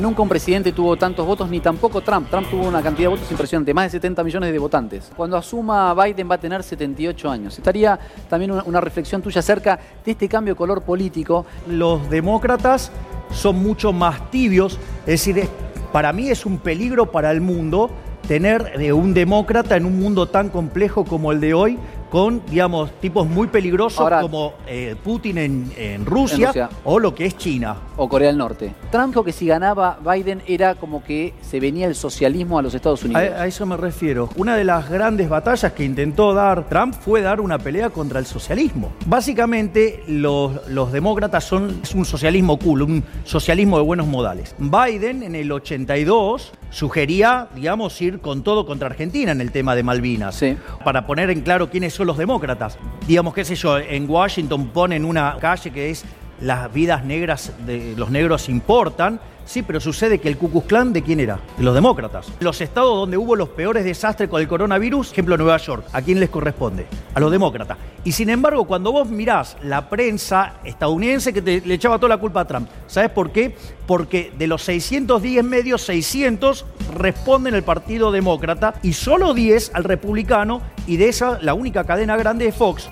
Nunca 0.00 0.22
un 0.22 0.30
presidente 0.30 0.72
tuvo 0.72 0.96
tantos 0.96 1.26
votos, 1.26 1.50
ni 1.50 1.60
tampoco 1.60 2.00
Trump. 2.00 2.30
Trump 2.30 2.48
tuvo 2.48 2.66
una 2.66 2.80
cantidad 2.80 3.10
de 3.10 3.16
votos 3.16 3.30
impresionante, 3.30 3.74
más 3.74 3.84
de 3.84 3.90
70 3.98 4.24
millones 4.24 4.50
de 4.50 4.58
votantes. 4.58 5.10
Cuando 5.14 5.36
asuma 5.36 5.92
Biden 5.92 6.30
va 6.30 6.36
a 6.36 6.40
tener 6.40 6.62
78 6.62 7.30
años. 7.30 7.58
Estaría 7.58 7.98
también 8.30 8.50
una, 8.50 8.80
reflexión 8.80 9.20
tuya 9.20 9.40
acerca 9.40 9.78
de 10.02 10.12
este 10.12 10.26
cambio 10.26 10.54
de 10.54 10.56
color 10.58 10.80
político. 10.82 11.44
Los 11.68 12.08
demócratas 12.08 12.90
son 13.30 13.62
mucho 13.62 13.92
más 13.92 14.30
tibios, 14.30 14.78
es 15.00 15.24
decir, 15.24 15.46
para 15.92 16.14
mí 16.14 16.30
es 16.30 16.46
un 16.46 16.58
peligro 16.58 17.10
para 17.10 17.30
el 17.30 17.42
mundo 17.42 17.90
tener 18.26 18.92
un 18.94 19.12
demócrata 19.12 19.76
en 19.76 19.84
un 19.84 20.00
mundo 20.00 20.28
tan 20.28 20.48
complejo 20.48 21.04
como 21.04 21.30
el 21.30 21.40
de 21.40 21.52
hoy, 21.52 21.78
con, 22.10 22.42
digamos, 22.46 22.90
tipos 23.00 23.26
muy 23.28 23.46
peligrosos 23.46 24.00
Ahora- 24.00 24.20
como 24.20 24.54
eh, 24.66 24.96
Putin 25.02 25.38
en, 25.38 25.72
en 25.76 26.04
Rusia, 26.04 26.36
En 26.36 26.46
Rusia. 26.46 26.68
o 26.84 26.98
lo 26.98 27.14
que 27.14 27.24
es 27.26 27.36
China. 27.38 27.76
o 27.96 28.08
Corea 28.08 28.28
del 28.28 28.36
Norte. 28.38 28.74
Trump 28.90 29.08
dijo 29.08 29.24
que 29.24 29.32
si 29.32 29.46
ganaba 29.46 29.98
Biden 30.04 30.42
era 30.46 30.74
como 30.74 31.02
que 31.04 31.34
se 31.40 31.60
venía 31.60 31.86
el 31.86 31.94
socialismo 31.94 32.58
a 32.58 32.62
los 32.62 32.74
Estados 32.74 33.02
Unidos. 33.04 33.22
A, 33.22 33.42
a 33.42 33.46
eso 33.46 33.64
me 33.66 33.76
refiero. 33.76 34.28
Una 34.36 34.56
de 34.56 34.64
las 34.64 34.90
grandes 34.90 35.28
batallas 35.28 35.72
que 35.72 35.84
intentó 35.84 36.34
dar 36.34 36.68
Trump 36.68 36.94
fue 36.94 37.22
dar 37.22 37.40
una 37.40 37.58
pelea 37.58 37.90
contra 37.90 38.18
el 38.18 38.26
socialismo. 38.26 38.90
Básicamente, 39.06 40.02
los, 40.08 40.66
los 40.68 40.90
demócratas 40.92 41.44
son 41.44 41.78
es 41.82 41.94
un 41.94 42.04
socialismo 42.04 42.58
cool, 42.58 42.82
un 42.82 43.04
socialismo 43.24 43.78
de 43.78 43.84
buenos 43.84 44.06
modales. 44.08 44.54
Biden 44.58 45.22
en 45.22 45.34
el 45.36 45.52
82 45.52 46.52
sugería, 46.70 47.48
digamos, 47.54 48.00
ir 48.00 48.20
con 48.20 48.42
todo 48.42 48.66
contra 48.66 48.88
Argentina 48.88 49.30
en 49.32 49.40
el 49.40 49.52
tema 49.52 49.74
de 49.76 49.82
Malvinas. 49.82 50.42
Para 50.84 51.06
poner 51.06 51.30
en 51.30 51.42
claro 51.42 51.70
quiénes 51.70 51.92
los 52.06 52.16
demócratas. 52.16 52.78
Digamos, 53.06 53.34
qué 53.34 53.44
sé 53.44 53.54
yo, 53.54 53.78
en 53.78 54.08
Washington 54.08 54.68
ponen 54.68 55.04
una 55.04 55.36
calle 55.40 55.70
que 55.70 55.90
es 55.90 56.04
las 56.40 56.72
vidas 56.72 57.04
negras 57.04 57.52
de 57.66 57.94
los 57.96 58.10
negros 58.10 58.48
importan. 58.48 59.20
Sí, 59.46 59.62
pero 59.62 59.80
sucede 59.80 60.18
que 60.20 60.28
el 60.28 60.36
Ku 60.36 60.48
Klux 60.64 60.92
de 60.92 61.02
quién 61.02 61.18
era? 61.18 61.40
De 61.58 61.64
los 61.64 61.74
demócratas. 61.74 62.28
Los 62.38 62.60
estados 62.60 62.94
donde 62.94 63.16
hubo 63.16 63.34
los 63.34 63.48
peores 63.48 63.84
desastres 63.84 64.28
con 64.30 64.40
el 64.40 64.46
coronavirus, 64.46 65.10
ejemplo 65.10 65.36
Nueva 65.36 65.56
York, 65.56 65.86
¿a 65.92 66.00
quién 66.02 66.20
les 66.20 66.28
corresponde? 66.30 66.86
A 67.14 67.18
los 67.20 67.32
demócratas. 67.32 67.76
Y 68.04 68.12
sin 68.12 68.30
embargo, 68.30 68.64
cuando 68.64 68.92
vos 68.92 69.08
mirás 69.08 69.56
la 69.64 69.88
prensa 69.88 70.54
estadounidense 70.62 71.32
que 71.32 71.42
te- 71.42 71.62
le 71.62 71.74
echaba 71.74 71.96
toda 71.98 72.10
la 72.10 72.18
culpa 72.18 72.42
a 72.42 72.44
Trump, 72.46 72.68
¿sabes 72.86 73.10
por 73.10 73.32
qué? 73.32 73.56
Porque 73.88 74.32
de 74.38 74.46
los 74.46 74.62
610 74.62 75.42
medios, 75.42 75.82
600 75.82 76.64
responden 76.94 77.54
al 77.54 77.64
Partido 77.64 78.12
Demócrata 78.12 78.74
y 78.84 78.92
solo 78.92 79.34
10 79.34 79.72
al 79.74 79.82
republicano 79.82 80.60
y 80.86 80.96
de 80.96 81.08
esa 81.08 81.40
la 81.42 81.54
única 81.54 81.82
cadena 81.82 82.16
grande 82.16 82.46
es 82.46 82.54
Fox. 82.54 82.88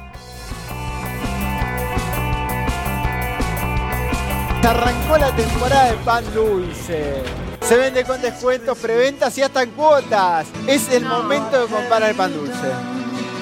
Arrancó 4.68 5.16
la 5.16 5.34
temporada 5.34 5.92
de 5.92 5.96
pan 6.04 6.22
dulce. 6.34 7.22
Se 7.62 7.74
vende 7.78 8.04
con 8.04 8.20
descuentos, 8.20 8.76
preventas 8.76 9.38
y 9.38 9.42
hasta 9.42 9.62
en 9.62 9.70
cuotas. 9.70 10.46
Es 10.66 10.92
el 10.92 11.06
momento 11.06 11.62
de 11.62 11.72
comprar 11.72 12.02
el 12.02 12.14
pan 12.14 12.34
dulce. 12.34 12.70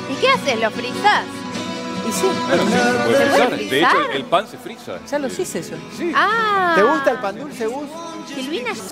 ¿Y 0.09 0.15
qué 0.21 0.29
haces? 0.29 0.61
¿Lo 0.61 0.71
frizás? 0.71 1.25
Y 2.09 2.13
sí. 2.13 2.27
Claro, 2.47 2.63
sí, 2.67 2.73
se 2.73 2.77
puede 2.77 3.17
¿Se 3.17 3.27
frizar. 3.27 3.49
puede 3.49 3.67
De 3.71 3.79
hecho, 3.81 4.11
el 4.13 4.25
pan 4.25 4.47
se 4.47 4.57
frisa. 4.59 4.99
Ya 5.11 5.19
los 5.19 5.39
hice 5.39 5.59
eso. 5.61 5.75
Sí. 5.97 6.13
Ah. 6.15 6.73
¿Te 6.77 6.83
gusta 6.83 7.11
el 7.13 7.19
pan 7.19 7.37
dulce, 7.39 7.67
Gus? 7.67 7.85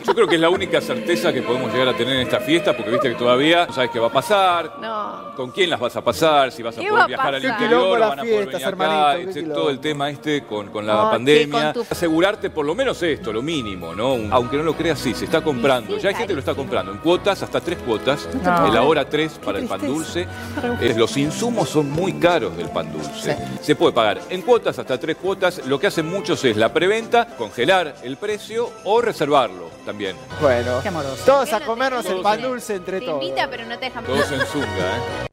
Yo 0.06 0.14
creo 0.14 0.26
que 0.28 0.36
es 0.36 0.40
la 0.40 0.48
única 0.48 0.80
certeza 0.80 1.32
que 1.32 1.42
podemos 1.42 1.72
llegar 1.72 1.88
a 1.88 1.96
tener 1.96 2.14
en 2.14 2.22
esta 2.22 2.38
fiesta, 2.40 2.74
porque 2.76 2.90
viste 2.92 3.10
que 3.10 3.14
todavía 3.16 3.66
no 3.66 3.72
sabes 3.72 3.90
qué 3.90 3.98
va 3.98 4.06
a 4.06 4.12
pasar, 4.12 4.76
No. 4.80 5.34
con 5.36 5.50
quién 5.50 5.68
las 5.70 5.80
vas 5.80 5.96
a 5.96 6.02
pasar, 6.02 6.50
si 6.52 6.62
vas 6.62 6.78
a 6.78 6.80
¿Qué 6.80 6.86
poder 6.88 7.00
va 7.00 7.04
a 7.04 7.08
viajar 7.08 7.34
al 7.34 7.42
pasar? 7.42 7.60
Interior, 7.62 7.98
van 7.98 8.12
a 8.18 8.22
poder 8.22 8.46
venir 8.46 8.64
acá, 8.66 9.16
quilombo. 9.32 9.54
todo 9.54 9.70
el 9.70 9.80
tema 9.80 10.08
este 10.10 10.44
con, 10.44 10.68
con 10.68 10.86
la 10.86 10.94
No, 10.94 11.10
pandemia. 11.10 11.72
con 11.72 11.84
tu- 11.84 11.92
Asegurarte 11.92 12.48
por 12.50 12.64
lo 12.64 12.74
menos 12.74 13.02
esto, 13.02 13.32
lo 13.32 13.42
mínimo, 13.42 13.94
¿no? 13.94 14.14
Un- 14.14 14.32
Aunque 14.32 14.56
no 14.56 14.62
lo 14.62 14.74
creas, 14.76 14.98
sí, 15.00 15.14
se 15.14 15.24
está 15.26 15.42
comprando. 15.42 15.98
Ya 15.98 16.10
hay 16.10 16.14
gente 16.14 16.28
que 16.28 16.34
lo 16.34 16.38
está 16.40 16.54
comprando 16.54 16.92
en 16.92 16.98
cuotas, 16.98 17.42
hasta 17.42 17.60
tres 17.60 17.78
cuotas, 17.84 18.28
No. 18.42 18.66
en 18.68 18.74
la 18.74 18.82
hora 18.82 19.08
tres 19.08 19.32
para 19.44 19.58
el 19.58 19.66
pan 19.66 19.84
dulce. 19.84 20.26
Eh, 20.80 20.94
los 20.96 21.16
insumos 21.16 21.68
son 21.68 21.90
muy 21.90 22.14
caros 22.14 22.56
del 22.56 22.68
pan 22.70 22.90
dulce. 22.92 23.03
Se 23.60 23.74
puede 23.76 23.92
pagar 23.92 24.20
en 24.30 24.42
cuotas, 24.42 24.78
hasta 24.78 24.98
tres 24.98 25.16
cuotas. 25.16 25.66
Lo 25.66 25.78
que 25.78 25.86
hacen 25.88 26.06
muchos 26.06 26.44
es 26.44 26.56
la 26.56 26.72
preventa, 26.72 27.26
congelar 27.36 27.96
el 28.02 28.16
precio 28.16 28.70
o 28.84 29.00
reservarlo 29.00 29.70
también. 29.84 30.16
Bueno, 30.40 30.80
Qué 30.82 30.88
amoroso. 30.88 31.22
todos 31.24 31.52
a 31.52 31.60
comernos 31.64 32.04
el 32.06 32.20
pan 32.20 32.40
dulce 32.42 32.74
entre 32.76 33.00
Te 33.00 33.06
todos. 33.06 33.22
invita, 33.22 33.48
pero 33.50 33.64
no 33.66 33.78
te 33.78 33.86
dejan 33.86 34.04
Todos 34.04 34.30
en 34.32 34.40
Zunga, 34.46 34.66
¿eh? 34.66 35.26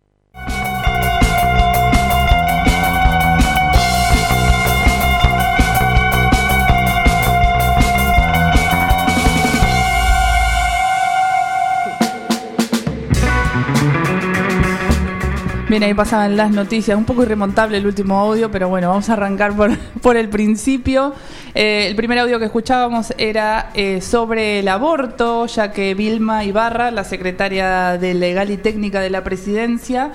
Bien, 15.72 15.84
ahí 15.84 15.94
pasaban 15.94 16.36
las 16.36 16.51
noticias. 16.51 16.98
Un 16.98 17.06
poco 17.06 17.24
irremontable 17.24 17.78
el 17.78 17.86
último 17.86 18.20
audio, 18.20 18.51
pero 18.51 18.68
bueno, 18.68 18.90
vamos 18.90 19.10
a 19.10 19.13
arrancar 19.13 19.56
por, 19.56 19.78
por 20.01 20.18
el 20.18 20.28
principio. 20.28 21.13
Eh, 21.56 21.88
el 21.88 21.96
primer 21.96 22.20
audio 22.20 22.40
que 22.40 22.46
escuchábamos 22.46 23.13
era 23.18 23.70
eh, 23.74 24.01
sobre 24.01 24.60
el 24.60 24.68
aborto, 24.68 25.46
ya 25.46 25.72
que 25.72 25.94
Vilma 25.94 26.44
Ibarra, 26.44 26.92
la 26.92 27.06
secretaria 27.06 27.98
de 27.98 28.13
Legal 28.13 28.51
y 28.51 28.58
Técnica 28.58 29.00
de 29.00 29.12
la 29.12 29.24
Presidencia, 29.24 30.12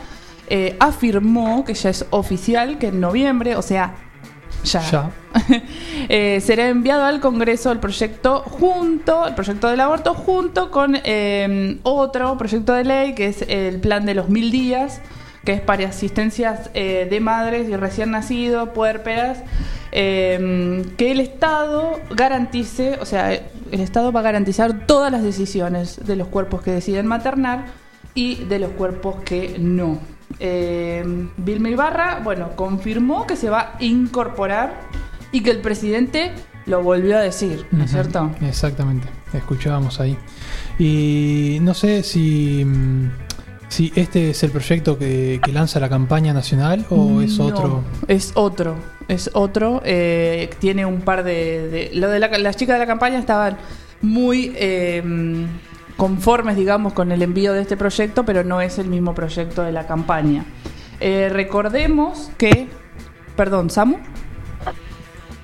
eh, 0.51 0.77
afirmó 0.79 1.65
que 1.65 1.73
ya 1.73 1.89
es 1.89 2.05
oficial 2.11 2.77
que 2.77 2.89
en 2.89 3.01
noviembre, 3.01 3.57
o 3.57 3.63
sea, 3.63 3.95
ya, 4.63 4.83
Ya. 4.91 5.11
eh, 6.11 6.41
será 6.43 6.69
enviado 6.69 7.05
al 7.05 7.21
Congreso 7.21 7.73
el 7.73 7.79
proyecto 7.79 8.41
junto, 8.41 9.27
el 9.27 9.35
proyecto 9.35 9.69
del 9.69 9.81
aborto, 9.81 10.13
junto 10.13 10.71
con 10.71 10.99
eh, 11.03 11.79
otro 11.83 12.37
proyecto 12.37 12.75
de 12.75 12.85
ley 12.85 13.15
que 13.15 13.29
es 13.29 13.43
el 13.49 13.81
plan 13.81 14.05
de 14.05 14.15
los 14.15 14.29
mil 14.29 14.51
días, 14.51 15.01
que 15.47 15.53
es 15.53 15.61
para 15.61 15.88
asistencias 15.88 16.71
eh, 16.75 17.07
de 17.09 17.21
madres 17.21 17.69
y 17.69 17.76
recién 17.76 18.11
nacidos, 18.11 18.71
puérperas, 18.71 19.38
eh, 19.93 20.85
que 20.99 21.12
el 21.12 21.21
Estado 21.21 22.00
garantice, 22.11 22.99
o 23.00 23.07
sea, 23.07 23.33
el 23.33 23.81
Estado 23.81 24.11
va 24.11 24.21
a 24.21 24.23
garantizar 24.25 24.87
todas 24.87 25.11
las 25.12 25.23
decisiones 25.23 26.05
de 26.05 26.17
los 26.17 26.26
cuerpos 26.29 26.62
que 26.62 26.73
deciden 26.73 27.07
maternar 27.07 27.67
y 28.12 28.45
de 28.45 28.59
los 28.59 28.71
cuerpos 28.73 29.23
que 29.25 29.57
no. 29.61 30.00
Eh, 30.41 31.05
Vilma 31.37 31.71
Ibarra, 31.71 32.21
bueno, 32.25 32.50
confirmó 32.57 33.26
que 33.26 33.37
se 33.37 33.49
va 33.49 33.76
a 33.79 33.85
incorporar 33.85 34.75
y 35.31 35.43
que 35.43 35.53
el 35.53 35.61
presidente 35.61 36.33
lo 36.67 36.83
volvió 36.83 37.17
a 37.17 37.21
decir, 37.21 37.67
¿no 37.71 37.85
es 37.85 37.93
cierto? 37.93 38.33
Exactamente, 38.43 39.07
escuchábamos 39.33 40.00
ahí. 40.00 40.19
Y 40.79 41.59
no 41.61 41.73
sé 41.73 42.03
si, 42.03 42.65
mm, 42.65 43.25
si 43.69 43.93
este 43.97 44.31
es 44.31 44.43
el 44.43 44.51
proyecto 44.51 44.99
que, 44.99 45.41
que 45.43 45.53
lanza 45.53 45.81
la 45.81 45.89
campaña 45.89 46.33
nacional 46.33 46.87
o 46.91 47.21
es 47.21 47.39
No, 47.39 47.47
otro. 47.47 47.83
Es 48.09 48.33
otro, 48.35 48.75
es 49.09 49.31
otro. 49.35 49.83
eh, 49.85 50.51
tiene 50.59 50.87
un 50.87 51.01
par 51.01 51.25
de... 51.25 51.69
de- 51.69 51.91
lo 51.95 52.09
de 52.09 52.19
la- 52.21 52.29
las 52.39 52.57
chicas 52.57 52.75
de 52.77 52.81
la 52.81 52.87
campaña 52.87 53.19
estaban 53.19 53.57
muy 54.03 54.53
eh, 54.57 55.03
conformes, 55.97 56.57
digamos, 56.57 56.93
con 56.93 57.11
el 57.13 57.23
envío 57.23 57.53
de 57.53 57.63
este 57.63 57.77
proyecto, 57.77 58.25
pero 58.25 58.45
no 58.45 58.61
es 58.61 58.79
el 58.79 58.87
mismo 58.89 59.15
proyecto 59.15 59.63
de 59.63 59.73
la 59.73 59.87
campaña. 59.87 60.45
Eh, 61.01 61.29
recordemos 61.31 62.31
que... 62.39 62.69
Perdón, 63.37 63.69
Samu. 63.71 63.97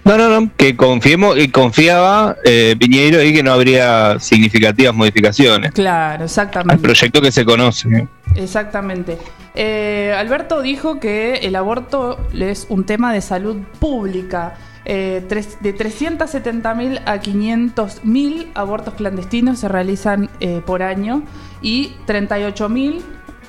No, 0.04 0.18
no, 0.18 0.28
no, 0.40 0.50
que 0.56 0.76
confiemos 0.76 1.38
y 1.38 1.48
confiaba 1.48 2.36
eh, 2.44 2.74
Piñeiro 2.78 3.20
ahí 3.20 3.32
que 3.32 3.42
no 3.42 3.52
habría 3.52 4.18
significativas 4.18 4.94
modificaciones 4.94 5.70
Claro, 5.72 6.16
al 6.20 6.24
exactamente. 6.24 6.82
proyecto 6.82 7.20
que 7.22 7.30
se 7.30 7.44
conoce. 7.44 8.08
Exactamente. 8.34 9.18
Eh, 9.54 10.12
Alberto 10.16 10.60
dijo 10.62 10.98
que 10.98 11.34
el 11.34 11.54
aborto 11.54 12.18
es 12.36 12.66
un 12.68 12.84
tema 12.84 13.12
de 13.12 13.20
salud 13.20 13.58
pública. 13.78 14.54
Eh, 14.84 15.24
tres- 15.28 15.58
de 15.60 15.72
370.000 15.76 17.02
a 17.06 17.20
500.000 17.20 18.48
abortos 18.54 18.94
clandestinos 18.94 19.60
se 19.60 19.68
realizan 19.68 20.28
eh, 20.40 20.60
por 20.66 20.82
año 20.82 21.22
y 21.60 21.92
38.000 22.08 23.00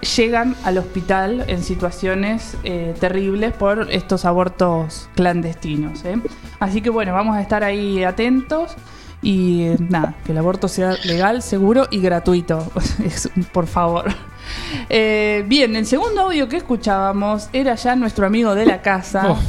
llegan 0.04 0.56
al 0.64 0.78
hospital 0.78 1.46
en 1.48 1.64
situaciones 1.64 2.58
eh, 2.64 2.94
terribles 3.00 3.54
por 3.54 3.92
estos 3.92 4.26
abortos 4.26 5.10
clandestinos. 5.16 6.04
¿eh? 6.06 6.20
Así 6.60 6.82
que 6.82 6.90
bueno, 6.90 7.14
vamos 7.14 7.36
a 7.36 7.42
estar 7.42 7.64
ahí 7.64 8.04
atentos 8.04 8.76
y 9.22 9.70
nada, 9.80 10.16
que 10.26 10.34
el 10.34 10.38
aborto 10.38 10.68
sea 10.68 10.96
legal, 11.06 11.42
seguro 11.42 11.88
y 11.90 12.00
gratuito. 12.00 12.72
Por 13.54 13.68
favor. 13.68 14.12
Eh, 14.90 15.46
bien, 15.48 15.76
el 15.76 15.86
segundo 15.86 16.22
audio 16.22 16.50
que 16.50 16.58
escuchábamos 16.58 17.50
era 17.54 17.76
ya 17.76 17.96
nuestro 17.96 18.28
amigo 18.28 18.54
de 18.54 18.66
la 18.66 18.82
casa. 18.82 19.32
Oh. 19.32 19.40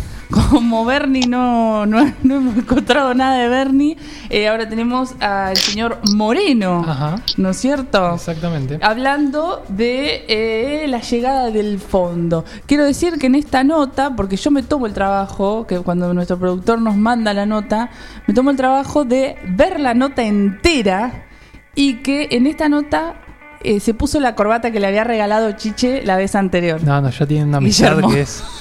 Como 0.50 0.84
Bernie 0.84 1.26
no, 1.28 1.86
no, 1.86 2.12
no 2.22 2.36
hemos 2.36 2.56
encontrado 2.56 3.14
nada 3.14 3.38
de 3.38 3.48
Bernie, 3.48 3.96
eh, 4.30 4.48
ahora 4.48 4.68
tenemos 4.68 5.14
al 5.20 5.56
señor 5.56 6.00
Moreno, 6.14 6.84
Ajá. 6.86 7.16
¿no 7.36 7.50
es 7.50 7.56
cierto? 7.56 8.14
Exactamente. 8.14 8.78
Hablando 8.82 9.62
de 9.68 10.24
eh, 10.28 10.86
la 10.88 11.00
llegada 11.00 11.50
del 11.50 11.78
fondo. 11.78 12.44
Quiero 12.66 12.84
decir 12.84 13.18
que 13.18 13.26
en 13.26 13.36
esta 13.36 13.62
nota, 13.62 14.16
porque 14.16 14.36
yo 14.36 14.50
me 14.50 14.62
tomo 14.62 14.86
el 14.86 14.92
trabajo, 14.92 15.66
que 15.66 15.78
cuando 15.80 16.12
nuestro 16.12 16.38
productor 16.38 16.80
nos 16.80 16.96
manda 16.96 17.32
la 17.32 17.46
nota, 17.46 17.90
me 18.26 18.34
tomo 18.34 18.50
el 18.50 18.56
trabajo 18.56 19.04
de 19.04 19.36
ver 19.48 19.78
la 19.78 19.94
nota 19.94 20.22
entera 20.24 21.26
y 21.74 22.02
que 22.02 22.28
en 22.32 22.46
esta 22.46 22.68
nota 22.68 23.23
eh, 23.64 23.80
se 23.80 23.94
puso 23.94 24.20
la 24.20 24.34
corbata 24.34 24.70
que 24.70 24.80
le 24.80 24.86
había 24.86 25.04
regalado 25.04 25.50
Chiche 25.52 26.02
la 26.04 26.16
vez 26.16 26.34
anterior. 26.34 26.82
No, 26.82 27.00
no, 27.00 27.10
ya 27.10 27.26
tienen 27.26 27.48
una 27.48 27.58
amistad 27.58 27.96
Guillermo. 27.96 28.12
que 28.12 28.20
es. 28.20 28.44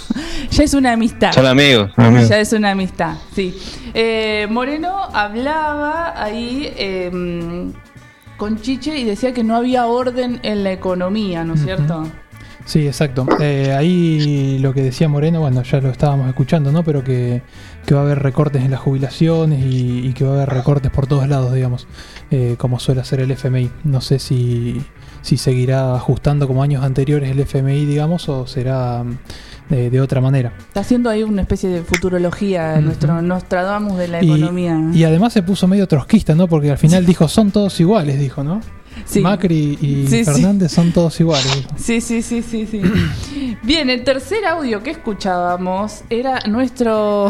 Ya 0.51 0.63
es 0.63 0.74
una 0.75 0.91
amistad. 0.91 1.31
Son 1.31 1.48
amigos, 1.48 1.91
son 1.95 2.05
amigos. 2.05 2.29
Ya 2.29 2.39
es 2.39 2.53
una 2.53 2.72
amistad, 2.72 3.15
sí. 3.33 3.57
Eh, 3.95 4.45
Moreno 4.51 5.00
hablaba 5.12 6.22
ahí 6.22 6.72
eh, 6.77 7.10
con 8.38 8.62
Chiche 8.62 8.98
y 8.98 9.03
decía 9.03 9.33
que 9.33 9.43
no 9.43 9.55
había 9.55 9.88
orden 9.88 10.39
en 10.43 10.63
la 10.63 10.72
economía, 10.72 11.43
¿no 11.43 11.55
es 11.55 11.63
cierto? 11.63 12.03
Sí, 12.65 12.88
exacto. 12.88 13.25
Eh, 13.39 13.74
ahí 13.77 14.57
lo 14.60 14.74
que 14.74 14.81
decía 14.81 15.10
Moreno, 15.10 15.41
bueno, 15.41 15.63
ya 15.63 15.81
lo 15.81 15.89
estábamos 15.89 16.27
escuchando, 16.29 16.72
¿no? 16.72 16.83
Pero 16.83 17.03
que, 17.03 17.41
que 17.85 17.93
va 17.95 18.01
a 18.01 18.03
haber 18.03 18.19
recortes 18.23 18.63
en 18.63 18.71
las 18.71 18.79
jubilaciones 18.79 19.65
y, 19.65 20.07
y 20.07 20.13
que 20.13 20.23
va 20.23 20.31
a 20.31 20.33
haber 20.35 20.49
recortes 20.49 20.91
por 20.91 21.07
todos 21.07 21.27
lados, 21.27 21.53
digamos, 21.53 21.87
eh, 22.31 22.55
como 22.57 22.79
suele 22.79 23.01
hacer 23.01 23.19
el 23.19 23.31
FMI. 23.31 23.69
No 23.83 24.01
sé 24.01 24.19
si, 24.19 24.81
si 25.21 25.37
seguirá 25.37 25.95
ajustando 25.95 26.47
como 26.47 26.63
años 26.63 26.83
anteriores 26.83 27.29
el 27.29 27.39
FMI, 27.39 27.85
digamos, 27.85 28.29
o 28.29 28.47
será 28.47 29.03
mm, 29.03 29.17
de, 29.69 29.89
de 29.89 30.01
otra 30.01 30.21
manera. 30.21 30.53
Está 30.59 30.81
haciendo 30.81 31.09
ahí 31.09 31.23
una 31.23 31.41
especie 31.41 31.69
de 31.69 31.81
futurología, 31.83 32.79
nuestro 32.81 33.21
Nostradamus 33.21 33.97
de 33.97 34.07
la 34.07 34.23
Y, 34.23 34.27
economía. 34.27 34.79
y 34.93 35.03
además 35.03 35.33
se 35.33 35.43
puso 35.43 35.67
medio 35.67 35.87
trotskista, 35.87 36.35
¿no? 36.35 36.47
Porque 36.47 36.71
al 36.71 36.77
final 36.77 37.05
dijo, 37.05 37.27
son 37.27 37.51
todos 37.51 37.79
iguales, 37.79 38.19
dijo, 38.19 38.43
¿no? 38.43 38.61
Sí. 39.05 39.19
Macri 39.22 39.77
y 39.81 40.07
Sí, 40.07 40.24
sí. 40.24 40.25
Fernández 40.25 40.72
son 40.72 40.91
todos 40.91 41.19
iguales. 41.19 41.65
Sí, 41.77 42.01
sí, 42.01 42.22
sí, 42.22 42.41
sí, 42.41 42.67
sí. 42.69 42.81
Bien, 43.63 43.89
el 43.89 44.03
tercer 44.03 44.45
audio 44.45 44.81
que 44.81 44.91
escuchábamos 44.91 46.03
era 46.10 46.39
nuestro 46.48 47.29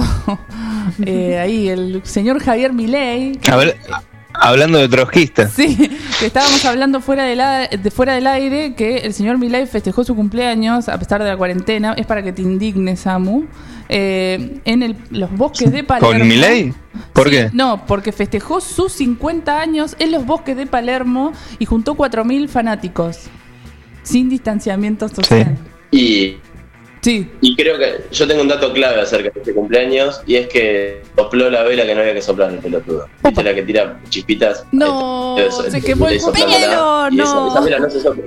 eh, 1.05 1.37
ahí, 1.39 1.69
el 1.69 2.01
señor 2.03 2.39
Javier 2.39 2.73
Milei. 2.73 3.39
A 3.51 3.55
ver, 3.55 3.77
hablando 4.33 4.77
de 4.79 4.87
trotskista. 4.89 5.47
Sí, 5.47 5.75
que 6.19 6.25
estábamos 6.25 6.63
hablando 6.65 6.99
fuera 7.01 7.23
del, 7.25 7.81
de 7.81 7.91
fuera 7.91 8.13
del 8.13 8.27
aire 8.27 8.73
que 8.75 8.97
el 8.97 9.13
señor 9.13 9.37
Milei 9.37 9.65
festejó 9.67 10.03
su 10.03 10.15
cumpleaños 10.15 10.89
a 10.89 10.97
pesar 10.97 11.21
de 11.23 11.29
la 11.29 11.37
cuarentena. 11.37 11.93
Es 11.97 12.05
para 12.05 12.23
que 12.23 12.33
te 12.33 12.41
indignes, 12.41 13.01
Samu. 13.01 13.45
eh, 13.89 14.59
en 14.65 14.83
el- 14.83 14.95
los 15.11 15.31
bosques 15.35 15.71
de 15.71 15.83
Palermo. 15.83 16.19
¿Con 16.19 16.27
Milei? 16.27 16.73
¿Por 17.13 17.29
qué? 17.29 17.49
No, 17.53 17.85
porque 17.85 18.11
festejó 18.11 18.59
sus 18.61 18.91
50 18.93 19.59
años 19.59 19.95
en 19.99 20.11
los 20.11 20.25
bosques 20.25 20.55
de 20.57 20.65
Palermo 20.65 21.31
y 21.59 21.65
juntó 21.65 21.95
4.000 21.95 22.47
fanáticos. 22.47 23.19
Sin 24.03 24.29
distanciamiento 24.29 25.07
social. 25.09 25.57
Y, 25.91 26.37
sí. 27.03 27.29
y 27.41 27.55
creo 27.55 27.77
que 27.77 28.05
yo 28.11 28.27
tengo 28.27 28.41
un 28.41 28.47
dato 28.47 28.73
clave 28.73 29.01
acerca 29.01 29.29
de 29.29 29.39
este 29.41 29.53
cumpleaños 29.53 30.21
y 30.25 30.35
es 30.37 30.47
que 30.47 31.03
sopló 31.15 31.49
la 31.51 31.61
vela 31.63 31.85
que 31.85 31.93
no 31.93 32.01
había 32.01 32.13
que 32.15 32.21
soplar 32.23 32.51
el 32.51 32.57
pelotudo. 32.59 33.07
¿Viste 33.23 33.43
la 33.43 33.53
que 33.53 33.61
tira 33.61 33.99
chispitas? 34.09 34.65
No, 34.71 35.35
se 35.69 35.81
quemó 35.81 36.07
el 36.07 36.15
esa- 36.15 36.31
no. 37.11 37.47
esa 37.51 37.59
vela 37.61 37.79
no 37.79 37.89
se 37.89 37.99
sopla. 38.01 38.23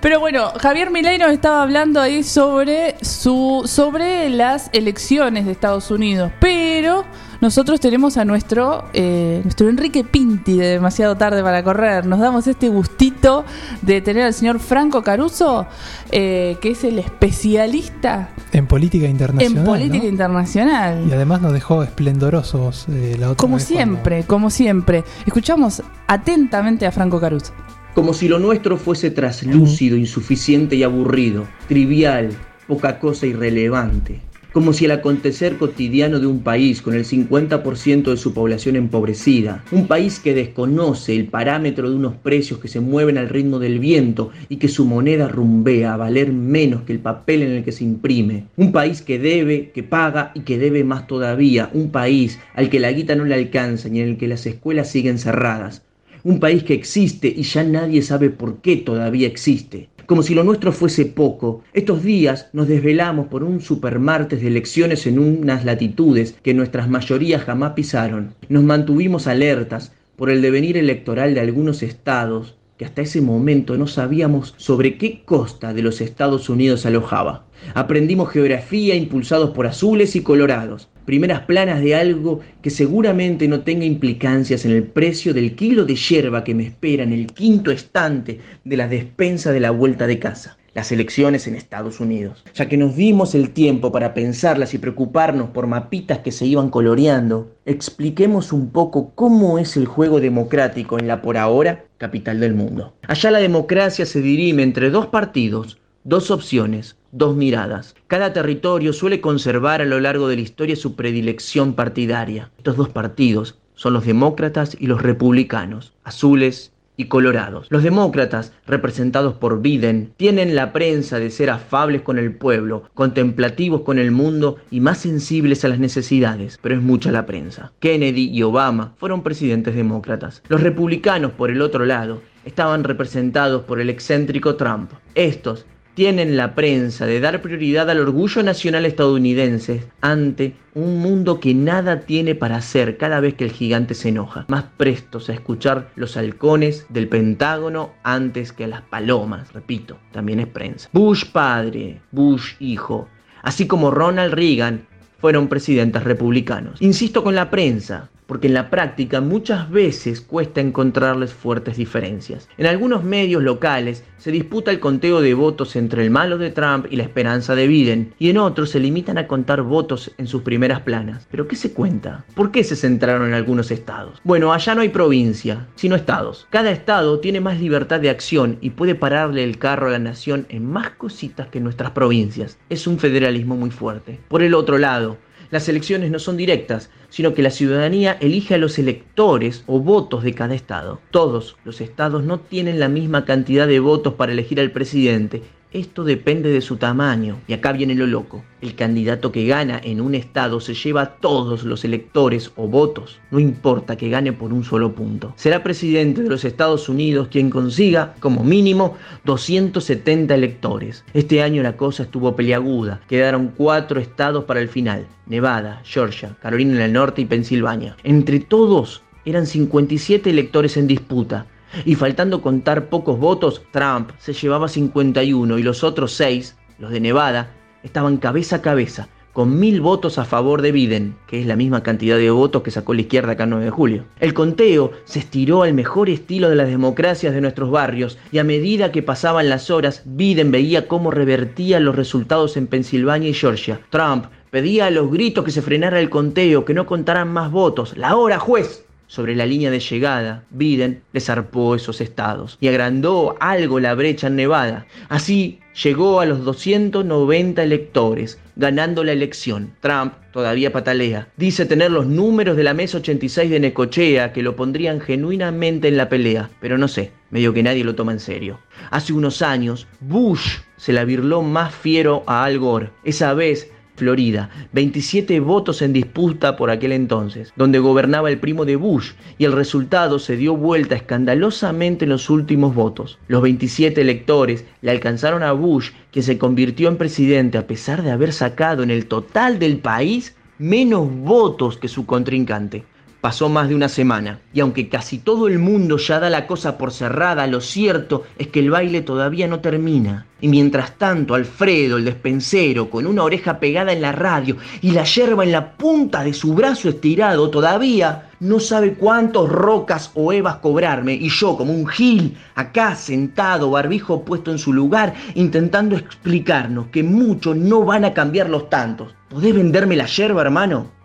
Pero 0.00 0.20
bueno, 0.20 0.52
Javier 0.60 0.90
Milei 0.90 1.18
nos 1.18 1.32
estaba 1.32 1.62
hablando 1.62 2.00
ahí 2.00 2.22
sobre 2.22 2.96
su 3.02 3.62
sobre 3.66 4.28
las 4.30 4.70
elecciones 4.72 5.44
de 5.46 5.52
Estados 5.52 5.90
Unidos, 5.90 6.30
pero 6.40 7.04
nosotros 7.42 7.80
tenemos 7.80 8.16
a 8.18 8.24
nuestro 8.24 8.84
eh, 8.92 9.40
nuestro 9.42 9.68
Enrique 9.68 10.04
Pinti 10.04 10.56
de 10.56 10.68
demasiado 10.68 11.16
tarde 11.16 11.42
para 11.42 11.64
correr. 11.64 12.06
Nos 12.06 12.20
damos 12.20 12.46
este 12.46 12.68
gustito 12.68 13.44
de 13.82 14.00
tener 14.00 14.22
al 14.22 14.32
señor 14.32 14.60
Franco 14.60 15.02
Caruso, 15.02 15.66
eh, 16.12 16.56
que 16.60 16.70
es 16.70 16.84
el 16.84 17.00
especialista 17.00 18.30
En 18.52 18.68
política 18.68 19.08
internacional. 19.08 19.58
en 19.58 19.64
política 19.64 20.04
¿no? 20.04 20.08
internacional. 20.08 21.04
Y 21.08 21.12
además 21.12 21.42
nos 21.42 21.52
dejó 21.52 21.82
esplendorosos 21.82 22.86
eh, 22.88 23.16
la 23.18 23.30
otra 23.30 23.40
Como 23.40 23.56
vez 23.56 23.64
siempre, 23.64 24.22
como 24.22 24.48
siempre. 24.48 25.02
Escuchamos 25.26 25.82
atentamente 26.06 26.86
a 26.86 26.92
Franco 26.92 27.20
Caruso. 27.20 27.52
Como 27.92 28.14
si 28.14 28.28
lo 28.28 28.38
nuestro 28.38 28.76
fuese 28.76 29.10
traslúcido, 29.10 29.96
insuficiente 29.96 30.76
y 30.76 30.84
aburrido, 30.84 31.48
trivial, 31.66 32.30
poca 32.68 33.00
cosa 33.00 33.26
irrelevante. 33.26 34.20
Como 34.52 34.74
si 34.74 34.84
el 34.84 34.90
acontecer 34.90 35.56
cotidiano 35.56 36.20
de 36.20 36.26
un 36.26 36.40
país 36.40 36.82
con 36.82 36.92
el 36.92 37.06
50% 37.06 38.10
de 38.10 38.18
su 38.18 38.34
población 38.34 38.76
empobrecida, 38.76 39.64
un 39.72 39.86
país 39.86 40.20
que 40.20 40.34
desconoce 40.34 41.16
el 41.16 41.28
parámetro 41.28 41.88
de 41.88 41.96
unos 41.96 42.16
precios 42.16 42.60
que 42.60 42.68
se 42.68 42.80
mueven 42.80 43.16
al 43.16 43.30
ritmo 43.30 43.58
del 43.58 43.78
viento 43.78 44.30
y 44.50 44.56
que 44.56 44.68
su 44.68 44.84
moneda 44.84 45.26
rumbea 45.26 45.94
a 45.94 45.96
valer 45.96 46.34
menos 46.34 46.82
que 46.82 46.92
el 46.92 46.98
papel 46.98 47.40
en 47.40 47.52
el 47.52 47.64
que 47.64 47.72
se 47.72 47.84
imprime, 47.84 48.44
un 48.58 48.72
país 48.72 49.00
que 49.00 49.18
debe, 49.18 49.70
que 49.70 49.82
paga 49.82 50.32
y 50.34 50.40
que 50.40 50.58
debe 50.58 50.84
más 50.84 51.06
todavía, 51.06 51.70
un 51.72 51.90
país 51.90 52.38
al 52.54 52.68
que 52.68 52.78
la 52.78 52.92
guita 52.92 53.14
no 53.14 53.24
le 53.24 53.34
alcanza 53.34 53.88
y 53.88 54.00
en 54.00 54.08
el 54.08 54.16
que 54.18 54.28
las 54.28 54.44
escuelas 54.44 54.90
siguen 54.90 55.16
cerradas, 55.16 55.80
un 56.24 56.40
país 56.40 56.62
que 56.62 56.74
existe 56.74 57.32
y 57.34 57.42
ya 57.42 57.64
nadie 57.64 58.02
sabe 58.02 58.28
por 58.28 58.60
qué 58.60 58.76
todavía 58.76 59.26
existe. 59.26 59.88
Como 60.06 60.22
si 60.22 60.34
lo 60.34 60.44
nuestro 60.44 60.72
fuese 60.72 61.06
poco, 61.06 61.62
estos 61.72 62.02
días 62.02 62.48
nos 62.52 62.68
desvelamos 62.68 63.28
por 63.28 63.44
un 63.44 63.60
supermartes 63.60 64.40
de 64.40 64.48
elecciones 64.48 65.06
en 65.06 65.18
unas 65.18 65.64
latitudes 65.64 66.34
que 66.42 66.54
nuestras 66.54 66.88
mayorías 66.88 67.44
jamás 67.44 67.72
pisaron. 67.72 68.34
Nos 68.48 68.64
mantuvimos 68.64 69.26
alertas 69.26 69.92
por 70.16 70.30
el 70.30 70.42
devenir 70.42 70.76
electoral 70.76 71.34
de 71.34 71.40
algunos 71.40 71.82
estados 71.82 72.56
hasta 72.84 73.02
ese 73.02 73.20
momento 73.20 73.76
no 73.76 73.86
sabíamos 73.86 74.54
sobre 74.56 74.96
qué 74.98 75.22
costa 75.24 75.72
de 75.72 75.82
los 75.82 76.00
Estados 76.00 76.48
Unidos 76.48 76.86
alojaba. 76.86 77.46
Aprendimos 77.74 78.30
geografía 78.30 78.94
impulsados 78.94 79.50
por 79.50 79.66
azules 79.66 80.16
y 80.16 80.22
colorados, 80.22 80.88
primeras 81.04 81.40
planas 81.40 81.80
de 81.80 81.94
algo 81.94 82.40
que 82.62 82.70
seguramente 82.70 83.48
no 83.48 83.60
tenga 83.60 83.84
implicancias 83.84 84.64
en 84.64 84.72
el 84.72 84.84
precio 84.84 85.34
del 85.34 85.54
kilo 85.54 85.84
de 85.84 85.94
yerba 85.94 86.44
que 86.44 86.54
me 86.54 86.66
espera 86.66 87.02
en 87.02 87.12
el 87.12 87.26
quinto 87.26 87.70
estante 87.70 88.40
de 88.64 88.76
la 88.76 88.88
despensa 88.88 89.52
de 89.52 89.60
la 89.60 89.70
vuelta 89.70 90.06
de 90.06 90.18
casa. 90.18 90.58
Las 90.74 90.90
elecciones 90.90 91.46
en 91.46 91.54
Estados 91.54 92.00
Unidos, 92.00 92.44
ya 92.54 92.66
que 92.66 92.78
nos 92.78 92.96
dimos 92.96 93.34
el 93.34 93.50
tiempo 93.50 93.92
para 93.92 94.14
pensarlas 94.14 94.72
y 94.72 94.78
preocuparnos 94.78 95.50
por 95.50 95.66
mapitas 95.66 96.20
que 96.20 96.32
se 96.32 96.46
iban 96.46 96.70
coloreando, 96.70 97.54
expliquemos 97.66 98.54
un 98.54 98.70
poco 98.70 99.12
cómo 99.14 99.58
es 99.58 99.76
el 99.76 99.84
juego 99.84 100.18
democrático 100.18 100.98
en 100.98 101.08
la 101.08 101.20
por 101.20 101.36
ahora 101.36 101.84
capital 101.98 102.40
del 102.40 102.54
mundo. 102.54 102.94
Allá 103.06 103.30
la 103.30 103.40
democracia 103.40 104.06
se 104.06 104.22
dirime 104.22 104.62
entre 104.62 104.88
dos 104.88 105.08
partidos, 105.08 105.78
dos 106.04 106.30
opciones, 106.30 106.96
dos 107.10 107.36
miradas. 107.36 107.94
Cada 108.06 108.32
territorio 108.32 108.94
suele 108.94 109.20
conservar 109.20 109.82
a 109.82 109.84
lo 109.86 110.00
largo 110.00 110.26
de 110.26 110.36
la 110.36 110.42
historia 110.42 110.74
su 110.74 110.96
predilección 110.96 111.74
partidaria. 111.74 112.50
Estos 112.56 112.78
dos 112.78 112.88
partidos 112.88 113.58
son 113.74 113.92
los 113.92 114.06
demócratas 114.06 114.74
y 114.80 114.86
los 114.86 115.02
republicanos, 115.02 115.92
azules 116.02 116.72
y 116.96 117.06
colorados. 117.06 117.66
Los 117.70 117.82
demócratas, 117.82 118.52
representados 118.66 119.34
por 119.34 119.62
Biden, 119.62 120.12
tienen 120.16 120.54
la 120.54 120.72
prensa 120.72 121.18
de 121.18 121.30
ser 121.30 121.50
afables 121.50 122.02
con 122.02 122.18
el 122.18 122.34
pueblo, 122.34 122.84
contemplativos 122.94 123.82
con 123.82 123.98
el 123.98 124.10
mundo 124.10 124.56
y 124.70 124.80
más 124.80 124.98
sensibles 124.98 125.64
a 125.64 125.68
las 125.68 125.78
necesidades, 125.78 126.58
pero 126.62 126.74
es 126.74 126.82
mucha 126.82 127.10
la 127.10 127.26
prensa. 127.26 127.72
Kennedy 127.80 128.30
y 128.30 128.42
Obama 128.42 128.94
fueron 128.98 129.22
presidentes 129.22 129.74
demócratas. 129.74 130.42
Los 130.48 130.62
republicanos, 130.62 131.32
por 131.32 131.50
el 131.50 131.62
otro 131.62 131.84
lado, 131.84 132.22
estaban 132.44 132.84
representados 132.84 133.62
por 133.62 133.80
el 133.80 133.90
excéntrico 133.90 134.56
Trump. 134.56 134.92
Estos 135.14 135.66
tienen 135.94 136.36
la 136.36 136.54
prensa 136.54 137.06
de 137.06 137.20
dar 137.20 137.42
prioridad 137.42 137.90
al 137.90 138.00
orgullo 138.00 138.42
nacional 138.42 138.86
estadounidense 138.86 139.84
ante 140.00 140.54
un 140.74 140.98
mundo 141.00 141.38
que 141.38 141.54
nada 141.54 142.00
tiene 142.00 142.34
para 142.34 142.56
hacer 142.56 142.96
cada 142.96 143.20
vez 143.20 143.34
que 143.34 143.44
el 143.44 143.52
gigante 143.52 143.94
se 143.94 144.08
enoja, 144.08 144.46
más 144.48 144.64
prestos 144.76 145.28
a 145.28 145.34
escuchar 145.34 145.90
los 145.96 146.16
halcones 146.16 146.86
del 146.88 147.08
Pentágono 147.08 147.92
antes 148.02 148.52
que 148.52 148.64
a 148.64 148.68
las 148.68 148.82
palomas, 148.82 149.52
repito, 149.52 149.98
también 150.12 150.40
es 150.40 150.46
prensa. 150.46 150.88
Bush 150.92 151.26
padre, 151.26 152.00
Bush 152.10 152.54
hijo, 152.58 153.08
así 153.42 153.66
como 153.66 153.90
Ronald 153.90 154.32
Reagan 154.32 154.86
fueron 155.18 155.48
presidentes 155.48 156.02
republicanos. 156.04 156.80
Insisto 156.80 157.22
con 157.22 157.34
la 157.34 157.50
prensa, 157.50 158.10
porque 158.32 158.46
en 158.46 158.54
la 158.54 158.70
práctica 158.70 159.20
muchas 159.20 159.70
veces 159.70 160.22
cuesta 160.22 160.62
encontrarles 160.62 161.34
fuertes 161.34 161.76
diferencias. 161.76 162.48
En 162.56 162.64
algunos 162.64 163.04
medios 163.04 163.42
locales 163.42 164.04
se 164.16 164.30
disputa 164.30 164.70
el 164.70 164.80
conteo 164.80 165.20
de 165.20 165.34
votos 165.34 165.76
entre 165.76 166.02
el 166.02 166.10
malo 166.10 166.38
de 166.38 166.50
Trump 166.50 166.86
y 166.88 166.96
la 166.96 167.02
esperanza 167.02 167.54
de 167.54 167.66
Biden, 167.66 168.14
y 168.18 168.30
en 168.30 168.38
otros 168.38 168.70
se 168.70 168.80
limitan 168.80 169.18
a 169.18 169.26
contar 169.26 169.60
votos 169.60 170.12
en 170.16 170.26
sus 170.26 170.40
primeras 170.40 170.80
planas. 170.80 171.28
¿Pero 171.30 171.46
qué 171.46 171.56
se 171.56 171.74
cuenta? 171.74 172.24
¿Por 172.34 172.50
qué 172.52 172.64
se 172.64 172.74
centraron 172.74 173.28
en 173.28 173.34
algunos 173.34 173.70
estados? 173.70 174.18
Bueno, 174.24 174.54
allá 174.54 174.74
no 174.74 174.80
hay 174.80 174.88
provincia, 174.88 175.68
sino 175.74 175.94
estados. 175.94 176.46
Cada 176.48 176.70
estado 176.70 177.20
tiene 177.20 177.40
más 177.40 177.60
libertad 177.60 178.00
de 178.00 178.08
acción 178.08 178.56
y 178.62 178.70
puede 178.70 178.94
pararle 178.94 179.44
el 179.44 179.58
carro 179.58 179.88
a 179.88 179.90
la 179.90 179.98
nación 179.98 180.46
en 180.48 180.64
más 180.64 180.88
cositas 180.92 181.48
que 181.48 181.60
nuestras 181.60 181.90
provincias. 181.90 182.56
Es 182.70 182.86
un 182.86 182.98
federalismo 182.98 183.56
muy 183.56 183.70
fuerte. 183.70 184.20
Por 184.28 184.42
el 184.42 184.54
otro 184.54 184.78
lado, 184.78 185.18
las 185.52 185.68
elecciones 185.68 186.10
no 186.10 186.18
son 186.18 186.38
directas, 186.38 186.88
sino 187.10 187.34
que 187.34 187.42
la 187.42 187.50
ciudadanía 187.50 188.16
elige 188.20 188.54
a 188.54 188.58
los 188.58 188.78
electores 188.78 189.64
o 189.66 189.80
votos 189.80 190.24
de 190.24 190.34
cada 190.34 190.54
estado. 190.54 190.98
Todos 191.10 191.58
los 191.64 191.82
estados 191.82 192.24
no 192.24 192.40
tienen 192.40 192.80
la 192.80 192.88
misma 192.88 193.26
cantidad 193.26 193.68
de 193.68 193.78
votos 193.78 194.14
para 194.14 194.32
elegir 194.32 194.58
al 194.60 194.70
presidente. 194.70 195.42
Esto 195.72 196.04
depende 196.04 196.50
de 196.50 196.60
su 196.60 196.76
tamaño. 196.76 197.38
Y 197.48 197.54
acá 197.54 197.72
viene 197.72 197.94
lo 197.94 198.06
loco. 198.06 198.44
El 198.60 198.74
candidato 198.74 199.32
que 199.32 199.46
gana 199.46 199.80
en 199.82 200.02
un 200.02 200.14
estado 200.14 200.60
se 200.60 200.74
lleva 200.74 201.16
todos 201.16 201.64
los 201.64 201.84
electores 201.84 202.52
o 202.56 202.68
votos. 202.68 203.20
No 203.30 203.40
importa 203.40 203.96
que 203.96 204.10
gane 204.10 204.34
por 204.34 204.52
un 204.52 204.64
solo 204.64 204.94
punto. 204.94 205.32
Será 205.36 205.62
presidente 205.62 206.22
de 206.22 206.28
los 206.28 206.44
Estados 206.44 206.90
Unidos 206.90 207.28
quien 207.30 207.48
consiga, 207.48 208.14
como 208.20 208.44
mínimo, 208.44 208.98
270 209.24 210.34
electores. 210.34 211.04
Este 211.14 211.42
año 211.42 211.62
la 211.62 211.78
cosa 211.78 212.02
estuvo 212.02 212.36
peliaguda. 212.36 213.00
Quedaron 213.08 213.52
cuatro 213.56 213.98
estados 213.98 214.44
para 214.44 214.60
el 214.60 214.68
final. 214.68 215.06
Nevada, 215.26 215.80
Georgia, 215.84 216.36
Carolina 216.42 216.78
del 216.80 216.92
Norte 216.92 217.22
y 217.22 217.24
Pensilvania. 217.24 217.96
Entre 218.04 218.40
todos 218.40 219.02
eran 219.24 219.46
57 219.46 220.28
electores 220.28 220.76
en 220.76 220.86
disputa. 220.86 221.46
Y 221.84 221.94
faltando 221.94 222.42
contar 222.42 222.88
pocos 222.88 223.18
votos, 223.18 223.62
Trump 223.70 224.10
se 224.18 224.32
llevaba 224.32 224.68
51 224.68 225.58
y 225.58 225.62
los 225.62 225.84
otros 225.84 226.12
seis, 226.12 226.56
los 226.78 226.90
de 226.90 227.00
Nevada, 227.00 227.50
estaban 227.82 228.18
cabeza 228.18 228.56
a 228.56 228.62
cabeza, 228.62 229.08
con 229.32 229.58
mil 229.58 229.80
votos 229.80 230.18
a 230.18 230.24
favor 230.24 230.60
de 230.60 230.72
Biden, 230.72 231.16
que 231.26 231.40
es 231.40 231.46
la 231.46 231.56
misma 231.56 231.82
cantidad 231.82 232.18
de 232.18 232.30
votos 232.30 232.62
que 232.62 232.70
sacó 232.70 232.92
la 232.92 233.00
izquierda 233.00 233.32
acá 233.32 233.44
el 233.44 233.50
9 233.50 233.64
de 233.64 233.70
julio. 233.70 234.04
El 234.20 234.34
conteo 234.34 234.92
se 235.04 235.20
estiró 235.20 235.62
al 235.62 235.72
mejor 235.72 236.10
estilo 236.10 236.50
de 236.50 236.56
las 236.56 236.68
democracias 236.68 237.32
de 237.32 237.40
nuestros 237.40 237.70
barrios 237.70 238.18
y 238.30 238.38
a 238.38 238.44
medida 238.44 238.92
que 238.92 239.02
pasaban 239.02 239.48
las 239.48 239.70
horas, 239.70 240.02
Biden 240.04 240.50
veía 240.50 240.86
cómo 240.86 241.10
revertía 241.10 241.80
los 241.80 241.96
resultados 241.96 242.56
en 242.56 242.66
Pensilvania 242.66 243.30
y 243.30 243.34
Georgia. 243.34 243.80
Trump 243.88 244.26
pedía 244.50 244.86
a 244.86 244.90
los 244.90 245.10
gritos 245.10 245.44
que 245.44 245.50
se 245.50 245.62
frenara 245.62 245.98
el 245.98 246.10
conteo, 246.10 246.64
que 246.66 246.74
no 246.74 246.84
contaran 246.84 247.32
más 247.32 247.50
votos. 247.50 247.96
La 247.96 248.16
hora, 248.16 248.38
juez. 248.38 248.84
Sobre 249.12 249.36
la 249.36 249.44
línea 249.44 249.70
de 249.70 249.78
llegada, 249.78 250.42
Biden 250.48 251.02
le 251.12 251.20
zarpó 251.20 251.74
esos 251.74 252.00
estados 252.00 252.56
y 252.62 252.68
agrandó 252.68 253.36
algo 253.40 253.78
la 253.78 253.94
brecha 253.94 254.28
en 254.28 254.36
Nevada. 254.36 254.86
Así 255.10 255.60
llegó 255.84 256.20
a 256.20 256.24
los 256.24 256.46
290 256.46 257.62
electores, 257.62 258.40
ganando 258.56 259.04
la 259.04 259.12
elección. 259.12 259.74
Trump 259.80 260.14
todavía 260.32 260.72
patalea. 260.72 261.28
Dice 261.36 261.66
tener 261.66 261.90
los 261.90 262.06
números 262.06 262.56
de 262.56 262.62
la 262.62 262.72
mesa 262.72 262.96
86 262.96 263.50
de 263.50 263.60
Necochea 263.60 264.32
que 264.32 264.42
lo 264.42 264.56
pondrían 264.56 264.98
genuinamente 264.98 265.88
en 265.88 265.98
la 265.98 266.08
pelea, 266.08 266.48
pero 266.62 266.78
no 266.78 266.88
sé, 266.88 267.12
medio 267.30 267.52
que 267.52 267.62
nadie 267.62 267.84
lo 267.84 267.94
toma 267.94 268.12
en 268.12 268.20
serio. 268.20 268.60
Hace 268.90 269.12
unos 269.12 269.42
años, 269.42 269.86
Bush 270.00 270.60
se 270.78 270.94
la 270.94 271.04
virló 271.04 271.42
más 271.42 271.74
fiero 271.74 272.22
a 272.26 272.44
Al 272.44 272.58
Gore. 272.58 272.88
Esa 273.04 273.34
vez 273.34 273.70
Florida, 273.96 274.50
27 274.72 275.40
votos 275.40 275.82
en 275.82 275.92
disputa 275.92 276.56
por 276.56 276.70
aquel 276.70 276.92
entonces, 276.92 277.52
donde 277.56 277.78
gobernaba 277.78 278.30
el 278.30 278.38
primo 278.38 278.64
de 278.64 278.76
Bush, 278.76 279.12
y 279.38 279.44
el 279.44 279.52
resultado 279.52 280.18
se 280.18 280.36
dio 280.36 280.56
vuelta 280.56 280.94
escandalosamente 280.94 282.04
en 282.04 282.10
los 282.10 282.30
últimos 282.30 282.74
votos. 282.74 283.18
Los 283.28 283.42
27 283.42 284.00
electores 284.00 284.64
le 284.80 284.90
alcanzaron 284.90 285.42
a 285.42 285.52
Bush, 285.52 285.90
que 286.10 286.22
se 286.22 286.38
convirtió 286.38 286.88
en 286.88 286.96
presidente 286.96 287.58
a 287.58 287.66
pesar 287.66 288.02
de 288.02 288.10
haber 288.10 288.32
sacado 288.32 288.82
en 288.82 288.90
el 288.90 289.06
total 289.06 289.58
del 289.58 289.78
país 289.78 290.34
menos 290.58 291.08
votos 291.10 291.76
que 291.76 291.88
su 291.88 292.06
contrincante. 292.06 292.84
Pasó 293.22 293.48
más 293.48 293.68
de 293.68 293.76
una 293.76 293.88
semana, 293.88 294.40
y 294.52 294.58
aunque 294.58 294.88
casi 294.88 295.18
todo 295.18 295.46
el 295.46 295.60
mundo 295.60 295.96
ya 295.96 296.18
da 296.18 296.28
la 296.28 296.48
cosa 296.48 296.76
por 296.76 296.90
cerrada, 296.90 297.46
lo 297.46 297.60
cierto 297.60 298.24
es 298.36 298.48
que 298.48 298.58
el 298.58 298.70
baile 298.70 299.00
todavía 299.00 299.46
no 299.46 299.60
termina. 299.60 300.26
Y 300.40 300.48
mientras 300.48 300.98
tanto, 300.98 301.36
Alfredo, 301.36 301.98
el 301.98 302.04
despensero, 302.04 302.90
con 302.90 303.06
una 303.06 303.22
oreja 303.22 303.60
pegada 303.60 303.92
en 303.92 304.02
la 304.02 304.10
radio 304.10 304.56
y 304.80 304.90
la 304.90 305.04
yerba 305.04 305.44
en 305.44 305.52
la 305.52 305.76
punta 305.76 306.24
de 306.24 306.34
su 306.34 306.52
brazo 306.52 306.88
estirado, 306.88 307.48
todavía 307.48 308.28
no 308.40 308.58
sabe 308.58 308.94
cuántos 308.94 309.48
rocas 309.48 310.10
o 310.14 310.32
evas 310.32 310.56
cobrarme. 310.56 311.14
Y 311.14 311.28
yo, 311.28 311.56
como 311.56 311.72
un 311.72 311.86
gil, 311.86 312.36
acá 312.56 312.96
sentado, 312.96 313.70
barbijo 313.70 314.24
puesto 314.24 314.50
en 314.50 314.58
su 314.58 314.72
lugar, 314.72 315.14
intentando 315.36 315.94
explicarnos 315.94 316.88
que 316.88 317.04
muchos 317.04 317.54
no 317.54 317.84
van 317.84 318.04
a 318.04 318.14
cambiar 318.14 318.50
los 318.50 318.68
tantos. 318.68 319.14
¿Podés 319.28 319.54
venderme 319.54 319.94
la 319.94 320.06
yerba, 320.06 320.42
hermano? 320.42 321.01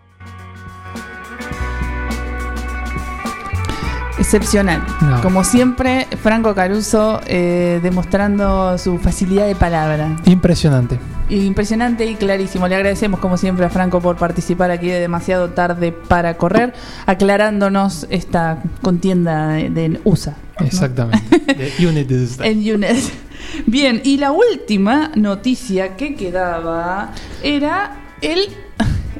Excepcional. 4.32 4.84
No. 5.00 5.22
Como 5.22 5.42
siempre, 5.42 6.06
Franco 6.22 6.54
Caruso 6.54 7.18
eh, 7.26 7.80
demostrando 7.82 8.76
su 8.76 8.98
facilidad 8.98 9.46
de 9.46 9.54
palabra. 9.54 10.16
Impresionante. 10.26 10.98
Impresionante 11.30 12.04
y 12.04 12.14
clarísimo. 12.14 12.68
Le 12.68 12.74
agradecemos 12.74 13.20
como 13.20 13.38
siempre 13.38 13.64
a 13.64 13.70
Franco 13.70 14.02
por 14.02 14.16
participar 14.18 14.70
aquí 14.70 14.88
de 14.88 15.00
demasiado 15.00 15.48
tarde 15.52 15.92
para 15.92 16.36
correr, 16.36 16.74
aclarándonos 17.06 18.06
esta 18.10 18.62
contienda 18.82 19.48
de, 19.48 19.70
de 19.70 20.00
USA. 20.04 20.34
Exactamente. 20.60 21.22
De 21.54 22.14
is- 22.14 22.38
En 22.40 22.58
UNED. 22.74 22.96
Bien, 23.64 24.02
y 24.04 24.18
la 24.18 24.32
última 24.32 25.10
noticia 25.14 25.96
que 25.96 26.14
quedaba 26.16 27.12
era 27.42 27.96
el, 28.20 28.40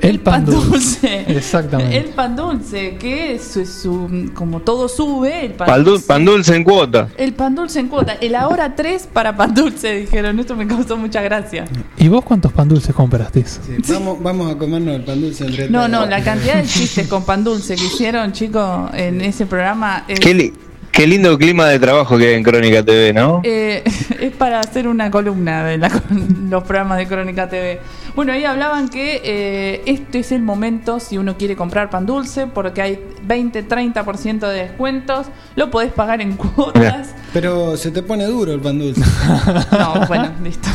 El 0.00 0.20
pan 0.20 0.44
dulce. 0.44 0.68
dulce. 0.68 1.24
Exactamente. 1.36 1.96
El 1.96 2.04
pan 2.10 2.36
dulce, 2.36 2.96
que 2.96 3.34
es 3.34 3.44
su, 3.44 3.64
su- 3.66 4.30
como 4.34 4.60
todo 4.60 4.88
sube, 4.88 5.46
el 5.46 5.52
pan 5.52 5.66
Pan, 5.66 5.80
dul- 5.80 5.84
dulce. 5.84 6.06
pan 6.06 6.24
dulce 6.24 6.56
en 6.56 6.64
cuota. 6.64 7.08
El 7.16 7.34
pan 7.34 7.54
dulce 7.54 7.80
en 7.80 7.88
cuota. 7.88 8.14
El 8.20 8.34
ahora 8.34 8.74
3 8.74 9.08
para 9.12 9.36
pan 9.36 9.54
dulce, 9.54 9.94
dijeron. 9.94 10.38
Esto 10.38 10.54
me 10.56 10.66
causó 10.66 10.96
mucha 10.96 11.20
gracia. 11.22 11.64
¿Y 11.96 12.08
vos 12.08 12.24
cuántos 12.24 12.52
pan 12.52 12.68
dulces 12.68 12.94
compraste? 12.94 13.44
Vamos, 13.88 14.22
vamos 14.22 14.52
a 14.54 14.58
comernos 14.58 14.94
el 14.96 15.04
pan 15.04 15.20
dulce 15.20 15.44
entre 15.46 15.68
No, 15.68 15.78
todos. 15.86 15.90
no, 15.90 16.06
la 16.06 16.22
cantidad 16.22 16.56
de 16.56 16.64
chistes 16.66 17.06
con 17.08 17.24
pan 17.24 17.44
dulce 17.44 17.76
que 17.76 17.84
hicieron, 17.84 18.32
chicos, 18.32 18.90
en 18.94 19.20
ese 19.20 19.46
programa 19.46 20.04
es, 20.08 20.24
li- 20.34 20.52
qué 20.98 21.06
lindo 21.06 21.38
clima 21.38 21.66
de 21.66 21.78
trabajo 21.78 22.18
que 22.18 22.26
hay 22.26 22.34
en 22.34 22.42
Crónica 22.42 22.82
TV, 22.82 23.12
¿no? 23.12 23.40
eh, 23.44 23.84
es 24.20 24.32
para 24.32 24.58
hacer 24.58 24.88
una 24.88 25.12
columna 25.12 25.64
de 25.64 25.78
la- 25.78 26.02
los 26.50 26.64
programas 26.64 26.98
de 26.98 27.06
Crónica 27.06 27.48
TV. 27.48 27.80
Bueno, 28.16 28.32
ahí 28.32 28.44
hablaban 28.44 28.88
que 28.88 29.20
eh, 29.22 29.82
este 29.86 30.18
es 30.18 30.32
el 30.32 30.42
momento 30.42 30.98
si 30.98 31.16
uno 31.16 31.36
quiere 31.36 31.54
comprar 31.54 31.88
pan 31.88 32.04
dulce, 32.04 32.48
porque 32.48 32.82
hay 32.82 32.98
20-30% 33.28 34.40
de 34.48 34.54
descuentos, 34.54 35.28
lo 35.54 35.70
podés 35.70 35.92
pagar 35.92 36.20
en 36.20 36.32
cuotas. 36.32 37.14
Pero 37.32 37.76
se 37.76 37.92
te 37.92 38.02
pone 38.02 38.24
duro 38.24 38.52
el 38.52 38.60
pan 38.60 38.80
dulce. 38.80 39.00
No, 39.70 40.04
bueno, 40.08 40.32
listo. 40.42 40.68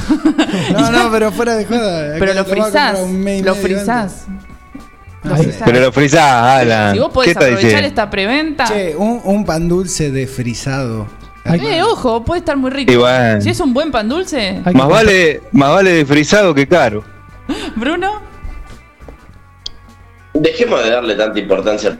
No, 0.71 0.91
no, 0.91 1.11
pero 1.11 1.33
fuera 1.33 1.55
de 1.55 1.65
joda. 1.65 2.15
Pero 2.17 2.33
lo 2.33 2.41
y 2.41 3.41
lo 3.43 3.55
frizás. 3.55 4.27
Pero 5.65 5.79
lo 5.79 5.91
frizás, 5.91 6.61
Alan. 6.61 6.93
Si 6.93 6.99
vos 6.99 7.07
¿Qué 7.09 7.13
podés 7.13 7.29
estás 7.29 7.43
aprovechar 7.45 7.65
diciendo? 7.69 7.87
esta 7.87 8.09
preventa, 8.09 8.65
Che, 8.65 8.95
un, 8.95 9.21
un 9.23 9.45
pan 9.45 9.67
dulce 9.67 10.11
de 10.11 10.27
frisado. 10.27 11.07
eh, 11.45 11.81
ojo, 11.83 12.23
puede 12.23 12.39
estar 12.39 12.57
muy 12.57 12.71
rico. 12.71 12.93
Bueno. 12.99 13.41
Si 13.41 13.49
es 13.49 13.59
un 13.59 13.73
buen 13.73 13.91
pan 13.91 14.07
dulce, 14.09 14.61
Más 14.73 14.87
vale, 14.87 15.41
más 15.51 15.69
vale 15.71 15.91
de 15.91 16.05
frisado 16.05 16.53
que 16.53 16.67
caro. 16.67 17.03
Bruno, 17.75 18.21
Dejemos 20.33 20.83
de 20.83 20.89
darle 20.89 21.15
tanta 21.15 21.39
importancia 21.39 21.89
al 21.91 21.99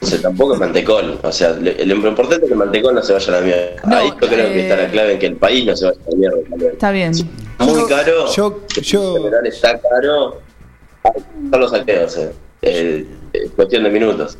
dulce, 0.00 0.18
tampoco 0.20 0.54
el 0.54 0.60
mantecol. 0.60 1.18
O 1.22 1.32
sea, 1.32 1.50
lo 1.50 1.68
importante 2.08 2.44
es 2.44 2.48
que 2.48 2.52
el 2.52 2.58
mantecol 2.58 2.94
no 2.94 3.02
se 3.02 3.12
vaya 3.12 3.26
a 3.28 3.40
la 3.40 3.40
mierda. 3.46 3.98
Ahí 3.98 4.08
yo 4.08 4.28
creo 4.28 4.52
que 4.52 4.60
está 4.62 4.76
la 4.76 4.88
clave 4.88 5.12
en 5.14 5.18
que 5.18 5.26
el 5.26 5.36
país 5.36 5.66
no 5.66 5.76
se 5.76 5.86
vaya 5.86 5.98
a 6.06 6.10
la 6.10 6.16
mierda 6.16 6.36
también. 6.48 6.72
está 6.72 6.90
bien. 6.92 7.12
Muy 7.58 7.88
caro. 7.88 8.26
Yo, 8.32 8.60
En 8.76 8.84
general 9.22 9.46
está 9.46 9.78
caro. 9.80 10.40
Son 11.50 11.60
los 11.60 11.70
saqueos, 11.72 12.16
eh. 12.18 12.30
Eh, 12.62 13.04
eh, 13.32 13.50
cuestión 13.56 13.84
de 13.84 13.90
minutos. 13.90 14.38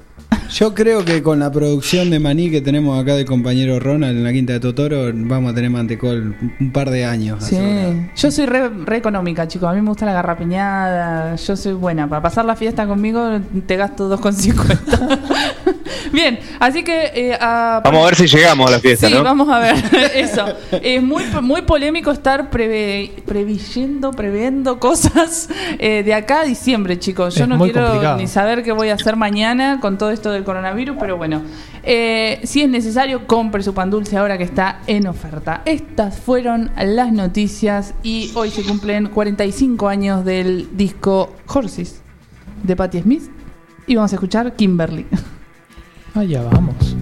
Yo 0.51 0.75
creo 0.75 1.05
que 1.05 1.23
con 1.23 1.39
la 1.39 1.51
producción 1.51 2.11
de 2.11 2.19
maní 2.21 2.51
que 2.51 2.61
tenemos 2.61 3.01
acá 3.01 3.17
del 3.17 3.25
compañero 3.25 3.81
Ronald 3.81 4.19
en 4.19 4.25
la 4.25 4.33
quinta 4.33 4.53
de 4.53 4.61
Totoro, 4.61 5.11
vamos 5.13 5.53
a 5.53 5.55
tener 5.55 5.71
mantecol 5.71 6.37
un 6.61 6.73
par 6.73 6.91
de 6.91 7.05
años. 7.07 7.43
Sí, 7.45 7.57
yo 8.15 8.31
soy 8.31 8.47
re, 8.47 8.69
re 8.69 8.97
económica, 8.99 9.49
chicos. 9.49 9.71
A 9.71 9.73
mí 9.73 9.81
me 9.81 9.89
gusta 9.89 10.05
la 10.05 10.13
garrapiñada. 10.13 11.37
Yo 11.37 11.57
soy 11.57 11.73
buena. 11.73 12.09
Para 12.09 12.23
pasar 12.23 12.45
la 12.45 12.55
fiesta 12.55 12.87
conmigo 12.87 13.41
te 13.67 13.77
gasto 13.77 14.15
2,50. 14.15 15.79
Bien, 16.13 16.39
así 16.61 16.83
que. 16.83 17.11
eh, 17.15 17.39
a- 17.41 17.81
Vamos 17.85 18.03
a 18.03 18.07
ver 18.07 18.15
si 18.17 18.27
llegamos 18.27 18.69
a 18.69 18.73
la 18.73 18.79
fiesta, 18.81 19.09
Sí, 19.09 19.15
¿no? 19.15 19.23
vamos 19.25 19.49
a 19.49 19.59
ver 19.59 19.75
eso. 20.15 20.45
Es 20.71 21.03
muy, 21.03 21.25
muy 21.43 21.63
polémico 21.63 22.11
estar 22.11 22.51
preve, 22.51 23.13
preveyendo, 23.27 24.11
previendo 24.11 24.79
cosas 24.79 25.49
eh, 25.79 26.03
de 26.05 26.15
acá 26.15 26.41
a 26.41 26.45
diciembre, 26.45 26.99
chicos. 26.99 27.35
Yo 27.35 27.45
Es 27.45 27.49
no 27.49 27.59
quiero 27.59 27.83
complicado. 27.87 28.19
ni 28.19 28.27
saber 28.27 28.63
qué 28.63 28.73
voy 28.73 28.91
a 28.91 28.95
hacer 28.95 29.17
mañana 29.17 29.81
con 29.81 29.99
todo 29.99 30.11
esto 30.11 30.31
del 30.31 30.45
coronavirus, 30.45 30.97
pero 31.01 31.17
bueno. 31.17 31.43
Eh, 31.85 32.41
si 32.45 32.63
es 32.63 32.69
necesario, 32.69 33.27
compre 33.27 33.63
su 33.63 33.75
pan 33.75 33.91
dulce 33.91 34.17
ahora 34.17 34.39
que 34.39 34.45
está 34.45 34.81
en 34.87 35.07
oferta. 35.09 35.63
Estas 35.65 36.19
fueron 36.19 36.71
las 36.77 37.11
noticias 37.13 37.95
y 38.03 38.31
hoy 38.35 38.51
se 38.51 38.63
cumplen 38.63 39.09
45 39.09 39.89
años 39.89 40.25
del 40.25 40.69
disco 40.77 41.35
Horses 41.49 42.01
de 42.63 42.77
Patti 42.77 43.01
Smith 43.01 43.23
y 43.89 43.97
vamos 43.97 44.13
a 44.13 44.17
escuchar 44.17 44.55
Kimberly. 44.55 45.07
Allá 46.15 46.43
vamos. 46.43 46.95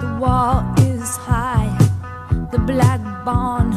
The 0.00 0.18
wall 0.18 0.64
is 0.78 1.16
high, 1.18 1.68
the 2.50 2.58
black 2.58 3.00
barn, 3.26 3.73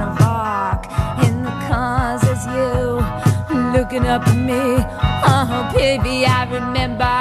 of 0.00 1.26
in 1.26 1.42
the 1.42 1.50
cars 1.68 2.22
as 2.24 2.46
you 2.46 3.00
looking 3.76 4.06
up 4.06 4.26
at 4.26 4.36
me. 4.36 4.82
Oh, 5.24 5.70
baby, 5.74 6.24
I 6.24 6.44
remember 6.48 7.16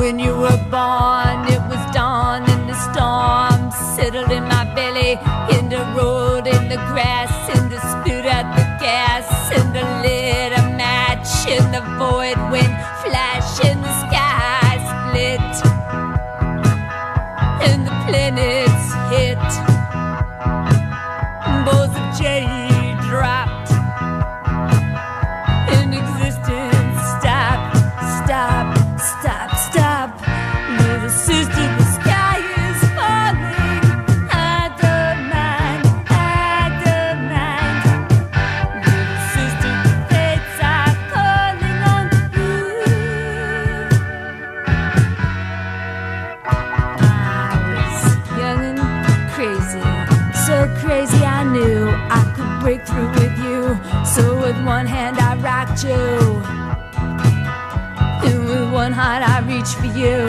when 0.00 0.18
you 0.18 0.34
were 0.34 0.60
born. 0.70 1.46
It 1.54 1.62
was 1.70 1.82
dawn 1.94 2.42
and 2.50 2.68
the 2.68 2.78
storm 2.88 3.70
settled 3.94 4.30
in 4.30 4.44
my 4.44 4.64
belly, 4.74 5.12
in 5.56 5.68
the 5.68 5.82
road, 5.96 6.46
in 6.46 6.68
the 6.68 6.80
grass, 6.90 7.32
in 7.56 7.68
the 7.68 7.80
spit 7.90 8.24
at 8.26 8.46
the 8.56 8.66
gas, 8.84 9.26
in 9.52 9.72
the 9.72 9.84
lit 10.02 10.52
a 10.58 10.62
match, 10.76 11.30
in 11.46 11.64
the 11.70 11.82
void 11.98 12.38
wind 12.50 12.74
flash, 13.02 13.64
in 13.64 13.80
the 13.80 13.92
sky 14.00 14.07
Rocked 55.78 55.90
you, 55.90 56.42
and 58.26 58.48
with 58.48 58.72
one 58.72 58.92
heart 58.92 59.22
I 59.22 59.40
reached 59.46 59.76
for 59.76 59.86
you. 59.86 60.26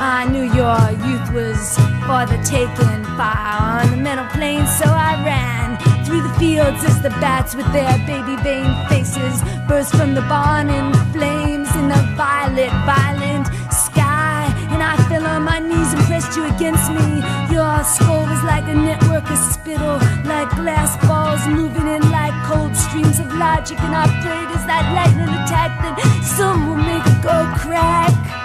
I 0.00 0.26
knew 0.30 0.44
your 0.44 0.80
youth 1.04 1.30
was 1.32 1.76
for 2.06 2.24
the 2.24 2.40
taking, 2.44 3.04
fire 3.16 3.84
on 3.84 3.90
the 3.90 3.96
mental 3.96 4.26
plane, 4.28 4.66
so 4.66 4.86
I 4.86 5.22
ran 5.24 5.76
through 6.06 6.22
the 6.22 6.32
fields 6.38 6.84
as 6.84 7.02
the 7.02 7.10
bats 7.20 7.54
with 7.54 7.70
their 7.72 7.98
baby 8.06 8.36
vein 8.42 8.74
faces 8.88 9.42
burst 9.68 9.94
from 9.94 10.14
the 10.14 10.22
barn 10.22 10.70
in 10.70 10.92
flames 11.12 11.74
in 11.76 11.88
the 11.88 12.02
violet. 12.16 12.70
And 12.70 13.23
I 14.94 15.08
fell 15.08 15.26
on 15.26 15.42
my 15.42 15.58
knees 15.58 15.92
and 15.92 16.02
pressed 16.04 16.36
you 16.36 16.44
against 16.44 16.88
me. 16.88 17.18
Your 17.50 17.82
skull 17.82 18.22
was 18.30 18.42
like 18.44 18.62
a 18.68 18.74
network 18.74 19.28
of 19.28 19.38
spittle, 19.38 19.98
like 20.22 20.48
glass 20.54 20.94
balls 21.08 21.44
moving 21.48 21.88
in 21.88 22.02
like 22.12 22.34
cold 22.46 22.76
streams 22.76 23.18
of 23.18 23.26
logic. 23.34 23.80
And 23.80 23.92
I 23.92 24.06
prayed 24.22 24.50
as 24.54 24.64
that 24.70 24.84
lightning 24.94 25.34
attacked 25.34 25.82
that 25.82 25.98
some 26.22 26.68
will 26.68 26.76
make 26.76 27.04
it 27.04 27.22
go 27.22 27.38
crack. 27.58 28.43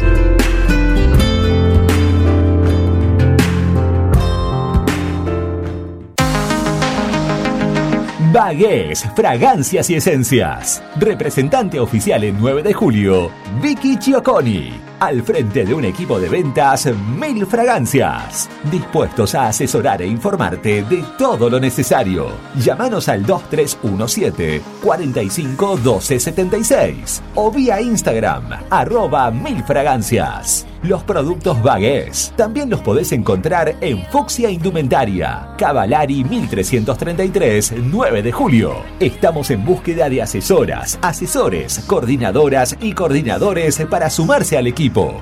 Bagués, 8.32 9.08
fragancias 9.15 9.89
y 9.89 9.95
esencias. 9.95 10.84
Representante 10.97 11.79
oficial 11.79 12.23
en 12.23 12.39
9 12.39 12.62
de 12.62 12.73
julio, 12.73 13.32
Vicky 13.60 13.97
Chioconi. 13.97 14.82
Al 15.03 15.21
frente 15.21 15.65
de 15.65 15.73
un 15.73 15.83
equipo 15.83 16.17
de 16.17 16.29
ventas, 16.29 16.87
Mil 17.19 17.45
Fragancias. 17.45 18.49
Dispuestos 18.71 19.35
a 19.35 19.49
asesorar 19.49 20.01
e 20.01 20.07
informarte 20.07 20.81
de 20.83 21.03
todo 21.17 21.49
lo 21.49 21.59
necesario. 21.59 22.27
Llámanos 22.55 23.09
al 23.09 23.25
2317 23.25 24.61
45 24.81 25.77
12 25.83 26.19
76 26.21 27.21
o 27.35 27.51
vía 27.51 27.81
Instagram, 27.81 28.45
arroba 28.69 29.29
Mil 29.29 29.61
Fragancias. 29.65 30.65
Los 30.83 31.01
productos 31.03 31.63
Bagués 31.63 32.33
también 32.35 32.69
los 32.69 32.81
podés 32.81 33.13
encontrar 33.13 33.77
en 33.79 34.03
Fuxia 34.07 34.49
Indumentaria, 34.49 35.55
Cavalari 35.57 36.25
1333, 36.25 37.75
9 37.85 38.21
de 38.21 38.31
julio. 38.33 38.75
Estamos 38.99 39.49
en 39.51 39.63
búsqueda 39.63 40.09
de 40.09 40.21
asesoras, 40.21 40.99
asesores, 41.01 41.79
coordinadoras 41.87 42.75
y 42.81 42.91
coordinadores 42.91 43.79
para 43.89 44.09
sumarse 44.09 44.57
al 44.57 44.67
equipo. 44.67 45.21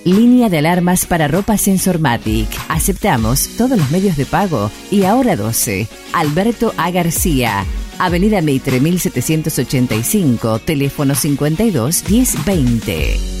Línea 0.03 0.49
de 0.49 0.57
alarmas 0.57 1.05
para 1.05 1.27
ropa 1.27 1.57
Sensormatic. 1.57 2.47
Aceptamos 2.69 3.49
todos 3.55 3.77
los 3.77 3.91
medios 3.91 4.17
de 4.17 4.25
pago 4.25 4.71
y 4.89 5.03
ahora 5.03 5.35
12. 5.35 5.87
Alberto 6.13 6.73
A. 6.77 6.89
García. 6.89 7.65
Avenida 7.99 8.41
Mitre 8.41 8.79
1785, 8.79 10.57
teléfono 10.59 11.13
52 11.13 12.09
1020. 12.09 13.40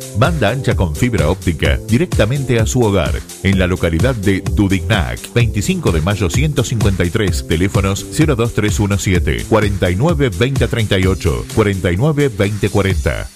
Banda 0.17 0.49
ancha 0.49 0.75
con 0.75 0.95
fibra 0.95 1.29
óptica 1.29 1.77
directamente 1.87 2.59
a 2.59 2.65
su 2.65 2.81
hogar, 2.81 3.13
en 3.43 3.57
la 3.57 3.67
localidad 3.67 4.15
de 4.15 4.41
Dudignac, 4.41 5.33
25 5.33 5.91
de 5.91 6.01
mayo 6.01 6.29
153, 6.29 7.47
teléfonos 7.47 8.05
02317 8.15 9.45
49 9.49 10.29
2038, 10.29 11.45
49 11.55 12.29
2040. 12.29 13.29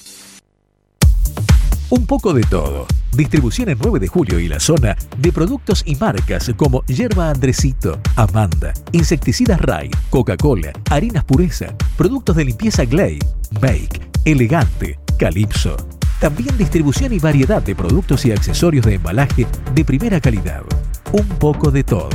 Un 1.90 2.08
poco 2.08 2.34
de 2.34 2.42
todo. 2.44 2.88
Distribución 3.16 3.70
en 3.70 3.78
9 3.82 4.00
de 4.00 4.08
julio 4.08 4.40
y 4.40 4.48
la 4.48 4.60
zona 4.60 4.98
de 5.18 5.32
productos 5.32 5.84
y 5.86 5.96
marcas 5.96 6.52
como 6.58 6.84
Yerba 6.88 7.30
Andresito, 7.30 8.00
Amanda, 8.16 8.74
Insecticidas 8.92 9.62
Ray, 9.62 9.90
Coca-Cola, 10.10 10.74
Harinas 10.90 11.24
Pureza, 11.24 11.74
productos 11.96 12.36
de 12.36 12.46
limpieza 12.46 12.86
Glay, 12.86 13.20
Make, 13.62 14.02
Elegante, 14.26 15.00
Calypso. 15.18 15.78
También 16.20 16.58
distribución 16.58 17.14
y 17.14 17.20
variedad 17.20 17.62
de 17.62 17.76
productos 17.76 18.26
y 18.26 18.32
accesorios 18.32 18.86
de 18.86 18.96
embalaje 18.96 19.48
de 19.74 19.86
primera 19.86 20.20
calidad. 20.22 20.64
Un 21.12 21.28
poco 21.28 21.72
de 21.72 21.84
todo. 21.84 22.10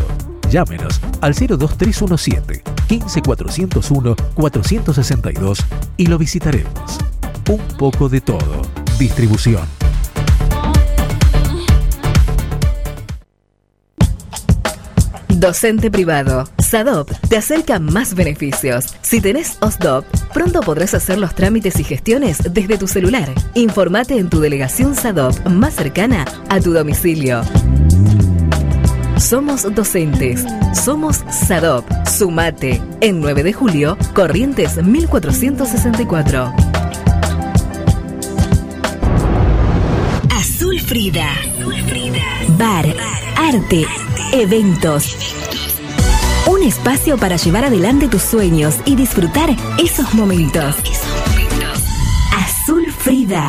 Llámenos 0.51 1.01
al 1.21 1.35
02317 1.35 2.63
15401 2.89 4.17
462 4.35 5.65
y 5.97 6.07
lo 6.07 6.19
visitaremos. 6.19 6.99
Un 7.49 7.61
poco 7.79 8.09
de 8.09 8.21
todo. 8.21 8.63
Distribución. 8.99 9.80
Docente 15.37 15.91
privado. 15.91 16.45
SADOP 16.59 17.11
te 17.29 17.37
acerca 17.37 17.79
más 17.79 18.15
beneficios. 18.15 18.95
Si 19.03 19.21
tenés 19.21 19.57
OSDOP, 19.61 20.05
pronto 20.33 20.61
podrás 20.61 20.95
hacer 20.95 21.19
los 21.19 21.35
trámites 21.35 21.79
y 21.79 21.85
gestiones 21.85 22.39
desde 22.53 22.79
tu 22.79 22.87
celular. 22.87 23.29
Informate 23.55 24.19
en 24.19 24.29
tu 24.29 24.41
delegación 24.41 24.95
SADOP 24.95 25.47
más 25.49 25.75
cercana 25.75 26.25
a 26.49 26.61
tu 26.61 26.73
domicilio. 26.73 27.43
Somos 29.19 29.63
docentes. 29.75 30.45
Somos 30.75 31.25
SADOP. 31.31 31.85
Sumate. 32.07 32.81
En 33.01 33.21
9 33.21 33.43
de 33.43 33.53
julio, 33.53 33.97
Corrientes 34.15 34.83
1464. 34.83 36.53
Azul 40.31 40.81
Frida. 40.81 41.29
Bar, 42.61 42.95
arte, 43.39 43.87
eventos. 44.33 45.17
Un 46.47 46.63
espacio 46.63 47.17
para 47.17 47.37
llevar 47.37 47.65
adelante 47.65 48.07
tus 48.07 48.21
sueños 48.21 48.81
y 48.85 48.97
disfrutar 48.97 49.57
esos 49.83 50.13
momentos. 50.13 50.77
Azul 52.37 52.93
Frida. 52.93 53.49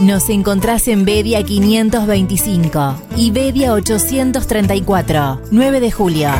Nos 0.00 0.28
encontrás 0.28 0.86
en 0.86 1.04
Bedia 1.04 1.42
525 1.42 2.94
y 3.16 3.32
Bedia 3.32 3.72
834, 3.72 5.42
9 5.50 5.80
de 5.80 5.90
julio. 5.90 6.30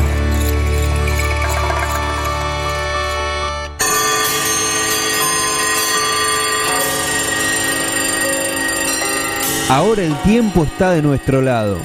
Ahora 9.67 10.03
el 10.03 10.15
tiempo 10.21 10.63
está 10.63 10.91
de 10.91 11.01
nuestro 11.01 11.41
lado. 11.41 11.77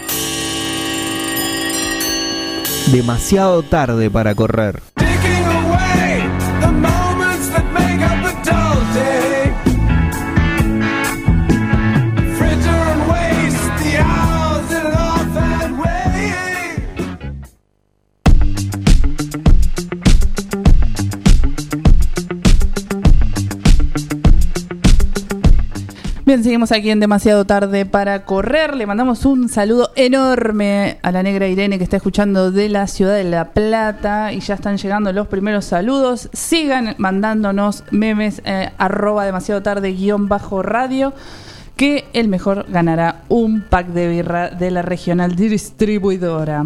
Demasiado 2.92 3.64
tarde 3.64 4.08
para 4.10 4.36
correr. 4.36 4.80
Seguimos 26.42 26.72
aquí 26.72 26.90
en 26.90 26.98
demasiado 26.98 27.44
tarde 27.44 27.86
para 27.86 28.24
correr. 28.24 28.76
Le 28.76 28.86
mandamos 28.86 29.24
un 29.24 29.48
saludo 29.48 29.92
enorme 29.94 30.98
a 31.02 31.12
la 31.12 31.22
negra 31.22 31.46
Irene 31.46 31.78
que 31.78 31.84
está 31.84 31.96
escuchando 31.96 32.50
de 32.50 32.68
la 32.68 32.88
ciudad 32.88 33.14
de 33.14 33.22
La 33.22 33.50
Plata 33.50 34.32
y 34.32 34.40
ya 34.40 34.54
están 34.54 34.76
llegando 34.76 35.12
los 35.12 35.28
primeros 35.28 35.64
saludos. 35.64 36.28
Sigan 36.32 36.96
mandándonos 36.98 37.84
memes 37.92 38.42
eh, 38.44 38.70
arroba 38.78 39.24
demasiado 39.24 39.62
tarde 39.62 39.92
guion 39.92 40.28
bajo 40.28 40.62
radio. 40.62 41.14
Que 41.76 42.04
el 42.12 42.28
mejor 42.28 42.66
ganará 42.68 43.22
un 43.28 43.62
pack 43.62 43.88
de 43.88 44.08
birra 44.08 44.50
de 44.50 44.70
la 44.70 44.82
regional 44.82 45.34
distribuidora. 45.34 46.64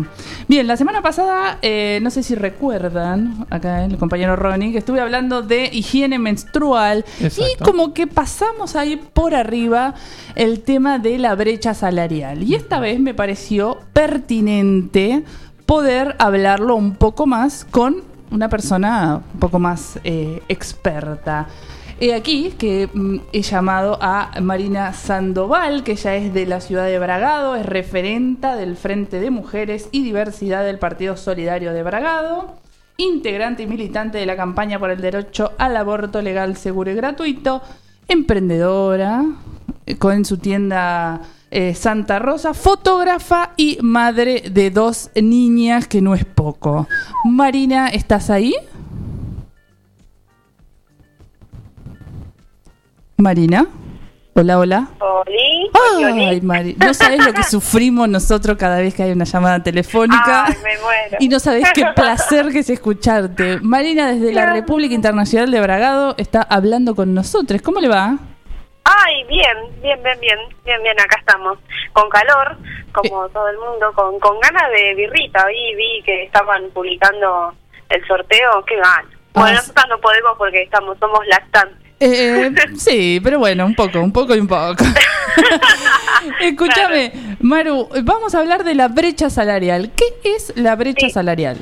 Bien, 0.48 0.66
la 0.66 0.76
semana 0.76 1.00
pasada, 1.00 1.58
eh, 1.62 1.98
no 2.02 2.10
sé 2.10 2.22
si 2.22 2.34
recuerdan, 2.34 3.46
acá 3.48 3.84
el 3.84 3.96
compañero 3.96 4.36
Ronnie, 4.36 4.72
que 4.72 4.78
estuve 4.78 5.00
hablando 5.00 5.42
de 5.42 5.70
higiene 5.72 6.18
menstrual 6.18 7.04
y 7.20 7.62
como 7.62 7.94
que 7.94 8.06
pasamos 8.06 8.76
ahí 8.76 8.96
por 8.96 9.34
arriba 9.34 9.94
el 10.34 10.60
tema 10.60 10.98
de 10.98 11.18
la 11.18 11.34
brecha 11.34 11.72
salarial. 11.72 12.42
Y 12.42 12.54
esta 12.54 12.78
vez 12.78 13.00
me 13.00 13.14
pareció 13.14 13.78
pertinente 13.92 15.24
poder 15.64 16.16
hablarlo 16.18 16.76
un 16.76 16.94
poco 16.94 17.26
más 17.26 17.66
con 17.70 18.02
una 18.30 18.48
persona 18.48 19.22
un 19.32 19.40
poco 19.40 19.58
más 19.58 19.98
eh, 20.04 20.42
experta. 20.48 21.46
He 22.00 22.14
aquí 22.14 22.54
que 22.56 22.88
mm, 22.92 23.16
he 23.32 23.42
llamado 23.42 23.98
a 24.00 24.30
Marina 24.40 24.92
Sandoval, 24.92 25.82
que 25.82 25.92
ella 25.92 26.14
es 26.14 26.32
de 26.32 26.46
la 26.46 26.60
ciudad 26.60 26.86
de 26.86 26.98
Bragado, 26.98 27.56
es 27.56 27.66
referenta 27.66 28.54
del 28.54 28.76
Frente 28.76 29.18
de 29.18 29.30
Mujeres 29.30 29.88
y 29.90 30.04
Diversidad 30.04 30.64
del 30.64 30.78
Partido 30.78 31.16
Solidario 31.16 31.72
de 31.72 31.82
Bragado, 31.82 32.54
integrante 32.98 33.64
y 33.64 33.66
militante 33.66 34.18
de 34.18 34.26
la 34.26 34.36
campaña 34.36 34.78
por 34.78 34.90
el 34.90 35.00
derecho 35.00 35.52
al 35.58 35.76
aborto 35.76 36.22
legal, 36.22 36.56
seguro 36.56 36.92
y 36.92 36.94
gratuito, 36.94 37.62
emprendedora, 38.06 39.24
eh, 39.84 39.96
con 39.96 40.24
su 40.24 40.38
tienda 40.38 41.22
eh, 41.50 41.74
Santa 41.74 42.20
Rosa, 42.20 42.54
fotógrafa 42.54 43.54
y 43.56 43.78
madre 43.82 44.44
de 44.52 44.70
dos 44.70 45.10
niñas, 45.20 45.88
que 45.88 46.00
no 46.00 46.14
es 46.14 46.24
poco. 46.24 46.86
Marina, 47.24 47.88
¿estás 47.88 48.30
ahí? 48.30 48.54
Marina. 53.20 53.66
Hola, 54.34 54.60
hola. 54.60 54.88
Oli, 55.00 55.68
Ay, 55.74 56.40
Mari, 56.40 56.76
no 56.78 56.94
sabes 56.94 57.26
lo 57.26 57.32
que 57.32 57.42
sufrimos 57.50 58.08
nosotros 58.08 58.56
cada 58.56 58.78
vez 58.78 58.94
que 58.94 59.02
hay 59.02 59.10
una 59.10 59.24
llamada 59.24 59.60
telefónica. 59.60 60.46
Ay, 60.46 60.54
me 60.62 60.78
muero. 60.78 61.16
Y 61.18 61.28
no 61.28 61.40
sabes 61.40 61.66
qué 61.74 61.84
placer 61.96 62.52
que 62.52 62.60
es 62.60 62.70
escucharte. 62.70 63.58
Marina, 63.60 64.12
desde 64.12 64.32
la 64.32 64.52
República 64.52 64.94
Internacional 64.94 65.50
de 65.50 65.60
Bragado, 65.60 66.14
está 66.16 66.42
hablando 66.42 66.94
con 66.94 67.12
nosotros. 67.12 67.60
¿Cómo 67.60 67.80
le 67.80 67.88
va? 67.88 68.18
Ay, 68.84 69.24
bien, 69.24 69.56
bien, 69.82 70.00
bien, 70.00 70.20
bien, 70.20 70.38
bien, 70.64 70.82
bien, 70.84 71.00
acá 71.00 71.16
estamos. 71.18 71.58
Con 71.92 72.08
calor, 72.10 72.56
como 72.92 73.28
todo 73.30 73.48
el 73.48 73.58
mundo, 73.58 73.92
con, 73.96 74.20
con 74.20 74.38
ganas 74.38 74.70
de 74.70 74.94
birrita. 74.94 75.44
Hoy 75.44 75.74
vi 75.74 76.02
que 76.04 76.22
estaban 76.22 76.70
publicando 76.70 77.52
el 77.88 78.06
sorteo, 78.06 78.64
qué 78.64 78.76
ganas. 78.76 79.06
Bueno, 79.34 79.56
nosotros 79.56 79.86
no 79.88 79.98
podemos 79.98 80.38
porque 80.38 80.62
estamos, 80.62 80.96
somos 81.00 81.26
lactantes. 81.26 81.87
Eh, 82.00 82.50
sí, 82.76 83.20
pero 83.22 83.38
bueno, 83.40 83.66
un 83.66 83.74
poco, 83.74 84.00
un 84.00 84.12
poco 84.12 84.34
y 84.34 84.38
un 84.40 84.46
poco. 84.48 84.84
Escúchame, 86.40 87.12
Maru, 87.40 87.88
vamos 88.02 88.34
a 88.34 88.40
hablar 88.40 88.64
de 88.64 88.74
la 88.74 88.88
brecha 88.88 89.30
salarial. 89.30 89.90
¿Qué 89.96 90.04
es 90.36 90.52
la 90.56 90.76
brecha 90.76 91.08
salarial? 91.08 91.56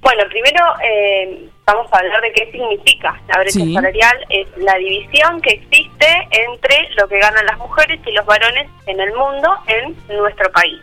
Bueno, 0.00 0.22
primero 0.28 0.64
eh, 0.84 1.48
vamos 1.66 1.86
a 1.92 1.98
hablar 1.98 2.20
de 2.20 2.32
qué 2.32 2.52
significa 2.52 3.18
la 3.28 3.38
brecha 3.40 3.52
Sí. 3.60 3.72
salarial. 3.74 4.16
Es 4.28 4.46
la 4.58 4.74
división 4.76 5.40
que 5.40 5.54
existe 5.54 6.06
entre 6.30 6.88
lo 6.98 7.08
que 7.08 7.18
ganan 7.18 7.46
las 7.46 7.58
mujeres 7.58 8.00
y 8.06 8.12
los 8.12 8.26
varones 8.26 8.68
en 8.86 9.00
el 9.00 9.12
mundo 9.14 9.48
en 9.66 9.96
nuestro 10.18 10.50
país. 10.52 10.80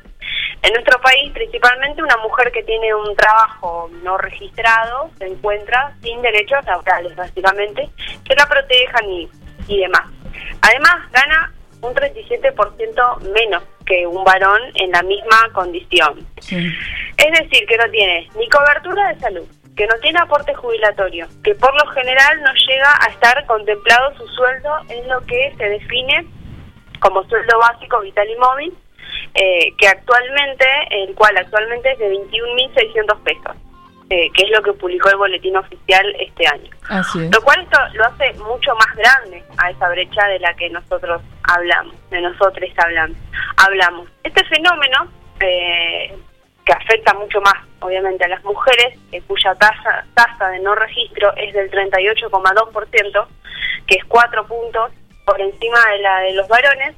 En 0.64 0.74
nuestro 0.74 1.00
país, 1.02 1.32
principalmente, 1.34 2.04
una 2.04 2.18
mujer 2.18 2.52
que 2.52 2.64
tiene 2.64 2.94
un 2.94 3.16
trabajo 3.16 3.90
no 4.04 4.18
registrado 4.18 5.10
se 5.18 5.26
encuentra 5.26 5.96
sin 6.04 6.22
derechos 6.22 6.64
laborales, 6.66 7.16
básicamente, 7.16 7.90
que 8.24 8.36
la 8.36 8.46
protejan 8.46 9.10
y, 9.10 9.30
y 9.68 9.80
demás. 9.80 10.04
Además, 10.62 11.12
gana 11.12 11.52
un 11.82 11.94
37% 11.96 13.20
menos 13.34 13.64
que 13.86 14.06
un 14.06 14.24
varón 14.24 14.62
en 14.76 14.92
la 14.92 15.02
misma 15.02 15.50
condición. 15.54 16.26
Es 16.38 17.40
decir, 17.40 17.66
que 17.68 17.78
no 17.78 17.90
tiene 17.90 18.30
ni 18.38 18.48
cobertura 18.50 19.14
de 19.14 19.20
salud, 19.20 19.48
que 19.76 19.88
no 19.88 19.96
tiene 19.96 20.20
aporte 20.20 20.54
jubilatorio, 20.54 21.28
que 21.44 21.56
por 21.56 21.74
lo 21.74 21.92
general 21.92 22.42
no 22.42 22.54
llega 22.54 22.94
a 23.02 23.10
estar 23.10 23.46
contemplado 23.48 24.16
su 24.16 24.28
sueldo 24.28 24.70
en 24.90 25.08
lo 25.08 25.22
que 25.26 25.54
se 25.58 25.66
define 25.66 26.26
como 27.00 27.24
sueldo 27.24 27.58
básico 27.60 28.00
vital 28.02 28.30
y 28.30 28.36
móvil, 28.36 28.74
eh, 29.34 29.74
que 29.78 29.88
actualmente, 29.88 30.66
el 30.90 31.16
cual 31.16 31.38
actualmente 31.38 31.92
es 31.92 32.00
de 32.00 32.12
21.600 32.12 33.24
pesos, 33.24 33.56
eh, 34.10 34.30
que 34.34 34.44
es 34.44 34.52
lo 34.52 34.62
que 34.62 34.74
publicó 34.74 35.10
el 35.10 35.18
boletín 35.18 35.56
oficial 35.56 36.06
este 36.20 36.48
año. 36.48 36.70
Así 36.90 37.24
es. 37.24 37.34
Lo 37.34 37.42
cual 37.42 37.62
esto 37.62 37.80
lo 37.94 38.06
hace 38.06 38.34
mucho 38.34 38.76
más 38.76 38.96
grande 38.96 39.44
a 39.58 39.70
esa 39.72 39.88
brecha 39.90 40.28
de 40.28 40.40
la 40.40 40.54
que 40.56 40.70
nosotros 40.70 41.22
hablamos, 41.44 41.96
de 42.10 42.22
nosotros 42.22 42.70
hablamos. 42.78 43.18
hablamos. 43.58 44.10
Este 44.24 44.44
fenómeno, 44.46 45.08
eh, 45.40 46.14
que 46.66 46.74
afecta 46.74 47.14
mucho 47.14 47.40
más, 47.42 47.56
obviamente, 47.80 48.26
a 48.26 48.28
las 48.28 48.44
mujeres, 48.44 49.00
eh, 49.12 49.22
cuya 49.28 49.56
tasa, 49.56 50.06
tasa 50.14 50.50
de 50.50 50.60
no 50.60 50.76
registro 50.76 51.34
es 51.38 51.54
del 51.54 51.72
38,2%, 51.72 53.28
que 53.88 53.96
es 53.96 54.06
cuatro 54.06 54.46
puntos 54.46 54.92
por 55.26 55.40
encima 55.40 55.80
de 55.92 56.00
la 56.00 56.20
de 56.20 56.34
los 56.34 56.48
varones. 56.48 56.96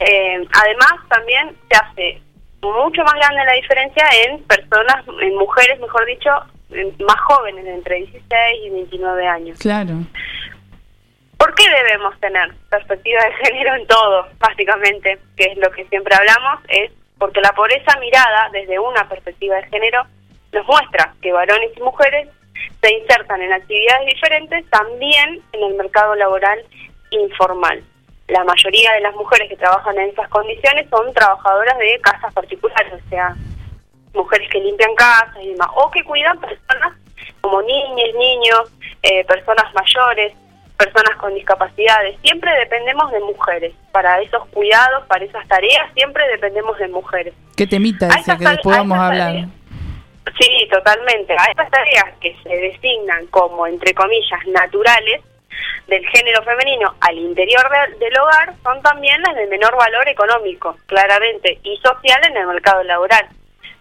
Eh, 0.00 0.46
además, 0.52 0.94
también 1.08 1.56
se 1.68 1.76
hace 1.76 2.22
mucho 2.60 3.02
más 3.02 3.14
grande 3.14 3.44
la 3.44 3.52
diferencia 3.52 4.04
en 4.24 4.42
personas, 4.44 5.04
en 5.20 5.36
mujeres, 5.36 5.78
mejor 5.80 6.04
dicho, 6.06 6.30
más 7.06 7.20
jóvenes, 7.22 7.66
entre 7.66 7.96
16 7.96 8.22
y 8.64 8.70
29 8.70 9.26
años. 9.26 9.58
Claro. 9.58 9.94
¿Por 11.38 11.54
qué 11.54 11.64
debemos 11.70 12.18
tener 12.20 12.52
perspectiva 12.68 13.20
de 13.24 13.46
género 13.46 13.74
en 13.76 13.86
todo, 13.86 14.28
básicamente? 14.38 15.18
Que 15.36 15.44
es 15.44 15.58
lo 15.58 15.70
que 15.70 15.84
siempre 15.86 16.14
hablamos, 16.14 16.60
es 16.68 16.90
porque 17.18 17.40
la 17.40 17.52
pobreza 17.52 17.98
mirada 18.00 18.48
desde 18.52 18.78
una 18.78 19.08
perspectiva 19.08 19.56
de 19.56 19.68
género 19.68 20.04
nos 20.52 20.66
muestra 20.66 21.14
que 21.22 21.32
varones 21.32 21.70
y 21.76 21.80
mujeres 21.80 22.28
se 22.80 22.92
insertan 22.92 23.42
en 23.42 23.52
actividades 23.52 24.06
diferentes 24.06 24.68
también 24.70 25.42
en 25.52 25.62
el 25.62 25.74
mercado 25.74 26.14
laboral 26.14 26.64
informal. 27.10 27.82
La 28.28 28.44
mayoría 28.44 28.92
de 28.92 29.00
las 29.00 29.14
mujeres 29.14 29.48
que 29.48 29.56
trabajan 29.56 29.98
en 29.98 30.10
esas 30.10 30.28
condiciones 30.28 30.88
son 30.90 31.12
trabajadoras 31.14 31.78
de 31.78 31.98
casas 32.00 32.32
particulares, 32.32 32.92
o 32.92 33.08
sea, 33.08 33.34
mujeres 34.14 34.48
que 34.50 34.60
limpian 34.60 34.94
casas 34.94 35.36
y 35.42 35.48
demás, 35.48 35.68
o 35.74 35.90
que 35.90 36.04
cuidan 36.04 36.38
personas 36.38 36.92
como 37.40 37.62
niños, 37.62 38.14
niños, 38.18 38.72
eh, 39.02 39.24
personas 39.24 39.72
mayores, 39.74 40.34
personas 40.76 41.16
con 41.16 41.34
discapacidades. 41.34 42.16
Siempre 42.22 42.52
dependemos 42.58 43.10
de 43.10 43.20
mujeres. 43.20 43.74
Para 43.92 44.20
esos 44.20 44.46
cuidados, 44.48 45.04
para 45.06 45.24
esas 45.24 45.46
tareas, 45.48 45.92
siempre 45.94 46.26
dependemos 46.28 46.78
de 46.78 46.88
mujeres. 46.88 47.34
¿Qué 47.56 47.66
temita 47.66 48.08
ese 48.08 48.36
que 48.36 48.44
después 48.48 48.76
vamos 48.76 48.98
a 48.98 49.08
hablar? 49.08 49.32
tareas. 49.32 49.48
Sí, 50.38 50.68
totalmente. 50.70 51.34
A 51.36 51.44
estas 51.50 51.70
tareas 51.70 52.04
que 52.20 52.36
se 52.42 52.48
designan 52.50 53.26
como, 53.28 53.66
entre 53.66 53.92
comillas, 53.94 54.46
naturales 54.46 55.22
del 55.86 56.06
género 56.08 56.42
femenino 56.42 56.94
al 57.00 57.16
interior 57.18 57.62
de- 57.70 57.96
del 57.98 58.18
hogar 58.18 58.54
son 58.62 58.80
también 58.82 59.20
las 59.22 59.34
de 59.36 59.46
menor 59.46 59.76
valor 59.76 60.06
económico, 60.08 60.76
claramente, 60.86 61.58
y 61.62 61.76
social 61.78 62.20
en 62.24 62.36
el 62.36 62.46
mercado 62.46 62.82
laboral. 62.84 63.26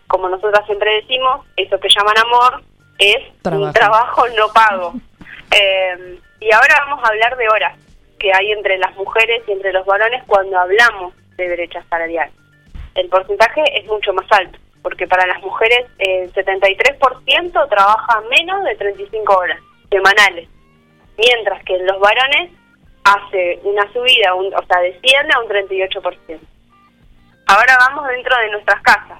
Como 0.08 0.30
nosotras 0.30 0.66
siempre 0.66 0.94
decimos, 1.02 1.46
eso 1.58 1.80
que 1.80 1.90
llaman 1.90 2.18
amor 2.18 2.62
es 3.00 3.18
Trabajo. 3.42 3.66
un 3.66 3.74
trabajo 3.74 4.28
no 4.30 4.48
pago. 4.54 4.94
Eh, 5.50 6.20
y 6.42 6.52
ahora 6.52 6.76
vamos 6.86 7.02
a 7.06 7.08
hablar 7.08 7.38
de 7.38 7.48
horas 7.48 7.80
que 8.20 8.34
hay 8.34 8.52
entre 8.52 8.78
las 8.80 8.94
mujeres 8.98 9.42
y 9.48 9.54
entre 9.54 9.72
los 9.72 9.86
varones 9.86 10.22
cuando 10.28 10.60
hablamos 10.60 11.14
de 11.38 11.48
brecha 11.56 11.82
salarial. 11.90 12.30
El 12.96 13.08
porcentaje 13.08 13.64
es 13.80 13.86
mucho 13.86 14.12
más 14.12 14.26
alto, 14.32 14.60
porque 14.84 15.08
para 15.08 15.26
las 15.26 15.42
mujeres 15.42 15.86
el 16.00 16.34
73% 16.34 17.68
trabaja 17.70 18.22
menos 18.30 18.62
de 18.66 18.76
35 18.76 19.38
horas 19.38 19.60
semanales, 19.90 20.50
mientras 21.18 21.64
que 21.64 21.76
en 21.76 21.86
los 21.88 22.00
varones 22.00 22.52
hace 23.04 23.60
una 23.64 23.92
subida, 23.94 24.34
un- 24.36 24.54
o 24.54 24.66
sea, 24.66 24.80
desciende 24.82 25.34
a 25.34 25.40
un 25.40 25.48
38%. 25.48 26.40
Ahora 27.48 27.78
vamos 27.88 28.08
dentro 28.10 28.36
de 28.38 28.50
nuestras 28.52 28.82
casas. 28.82 29.20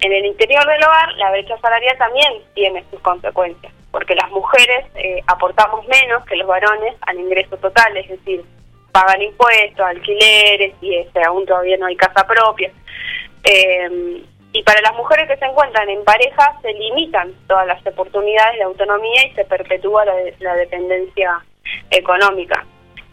En 0.00 0.12
el 0.12 0.26
interior 0.26 0.66
del 0.66 0.82
hogar, 0.84 1.12
la 1.16 1.30
brecha 1.30 1.56
salarial 1.58 1.96
también 1.96 2.32
tiene 2.54 2.84
sus 2.90 3.00
consecuencias, 3.00 3.72
porque 3.90 4.14
las 4.14 4.30
mujeres 4.30 4.84
eh, 4.96 5.22
aportamos 5.26 5.86
menos 5.88 6.24
que 6.26 6.36
los 6.36 6.46
varones 6.46 6.94
al 7.02 7.18
ingreso 7.18 7.56
total, 7.56 7.96
es 7.96 8.08
decir, 8.08 8.44
pagan 8.92 9.22
impuestos, 9.22 9.86
alquileres 9.86 10.74
y 10.82 10.96
este, 10.96 11.22
aún 11.24 11.46
todavía 11.46 11.76
no 11.78 11.86
hay 11.86 11.96
casa 11.96 12.26
propia. 12.26 12.70
Eh, 13.44 14.22
y 14.52 14.62
para 14.62 14.80
las 14.80 14.94
mujeres 14.94 15.28
que 15.28 15.36
se 15.36 15.44
encuentran 15.44 15.88
en 15.88 16.02
pareja 16.04 16.58
se 16.62 16.72
limitan 16.72 17.32
todas 17.46 17.66
las 17.66 17.86
oportunidades 17.86 18.56
de 18.56 18.62
autonomía 18.62 19.26
y 19.26 19.34
se 19.34 19.44
perpetúa 19.44 20.04
la, 20.04 20.14
la 20.40 20.54
dependencia 20.54 21.44
económica. 21.90 22.64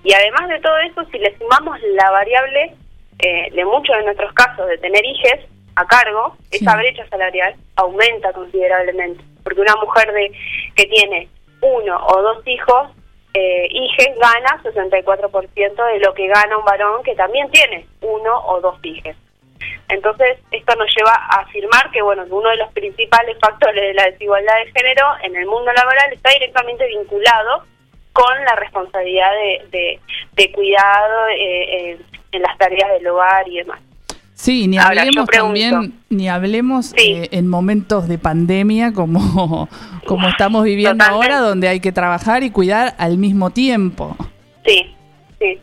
Y 0.04 0.14
además 0.14 0.50
de 0.50 0.60
todo 0.60 0.78
eso, 0.80 1.04
si 1.12 1.18
le 1.18 1.38
sumamos 1.38 1.80
la 1.82 2.12
variable 2.12 2.76
eh, 3.20 3.50
de 3.52 3.66
muchos 3.66 3.96
de 3.96 4.04
nuestros 4.04 4.34
casos 4.34 4.68
de 4.68 4.78
tener 4.78 5.04
hijos 5.06 5.40
a 5.76 5.86
cargo, 5.86 6.36
esa 6.52 6.76
brecha 6.76 7.08
salarial 7.10 7.56
aumenta 7.76 8.32
considerablemente. 8.34 9.24
Porque 9.44 9.62
una 9.62 9.76
mujer 9.78 10.12
de 10.12 10.32
que 10.76 10.86
tiene 10.86 11.30
uno 11.62 12.06
o 12.08 12.22
dos 12.22 12.46
hijos 12.48 12.92
eh, 13.34 13.68
hijes 13.72 14.10
gana 14.20 14.62
64% 14.62 15.94
de 15.94 16.00
lo 16.00 16.14
que 16.14 16.28
gana 16.28 16.58
un 16.58 16.66
varón 16.66 17.02
que 17.04 17.16
también 17.16 17.50
tiene 17.50 17.88
uno 18.02 18.46
o 18.46 18.62
dos 18.62 18.78
hijes. 18.84 19.16
Entonces, 19.90 20.40
esto 20.52 20.76
nos 20.76 20.88
lleva 20.96 21.14
a 21.14 21.42
afirmar 21.42 21.92
que, 21.92 22.02
bueno, 22.02 22.26
uno 22.30 22.50
de 22.50 22.58
los 22.58 22.72
principales 22.74 23.38
factores 23.40 23.82
de 23.82 23.94
la 23.94 24.06
desigualdad 24.06 24.54
de 24.66 24.72
género 24.72 25.06
en 25.24 25.36
el 25.36 25.46
mundo 25.46 25.72
laboral 25.74 26.14
está 26.14 26.32
directamente 26.32 26.88
vinculado 26.88 27.64
con 28.14 28.46
la 28.46 28.56
responsabilidad 28.56 29.32
de, 29.32 29.68
de, 29.72 30.00
de 30.36 30.52
cuidado 30.52 31.28
eh, 31.30 31.92
eh, 31.92 31.98
en 32.32 32.42
las 32.42 32.58
tareas 32.58 32.92
del 32.94 33.08
hogar 33.08 33.48
y 33.48 33.58
demás. 33.58 33.82
Sí, 34.36 34.68
ni 34.68 34.78
hablemos 34.78 35.28
también, 35.30 35.94
ni 36.10 36.28
hablemos 36.28 36.94
eh, 36.98 37.30
en 37.32 37.48
momentos 37.48 38.08
de 38.08 38.18
pandemia 38.18 38.92
como, 38.92 39.70
como 40.06 40.28
estamos 40.28 40.64
viviendo 40.64 41.04
ahora, 41.04 41.40
donde 41.40 41.68
hay 41.68 41.80
que 41.80 41.92
trabajar 41.92 42.44
y 42.44 42.52
cuidar 42.52 42.96
al 42.98 43.18
mismo 43.18 43.52
tiempo. 43.52 44.18
Sí, 44.66 44.96
sí, 45.40 45.60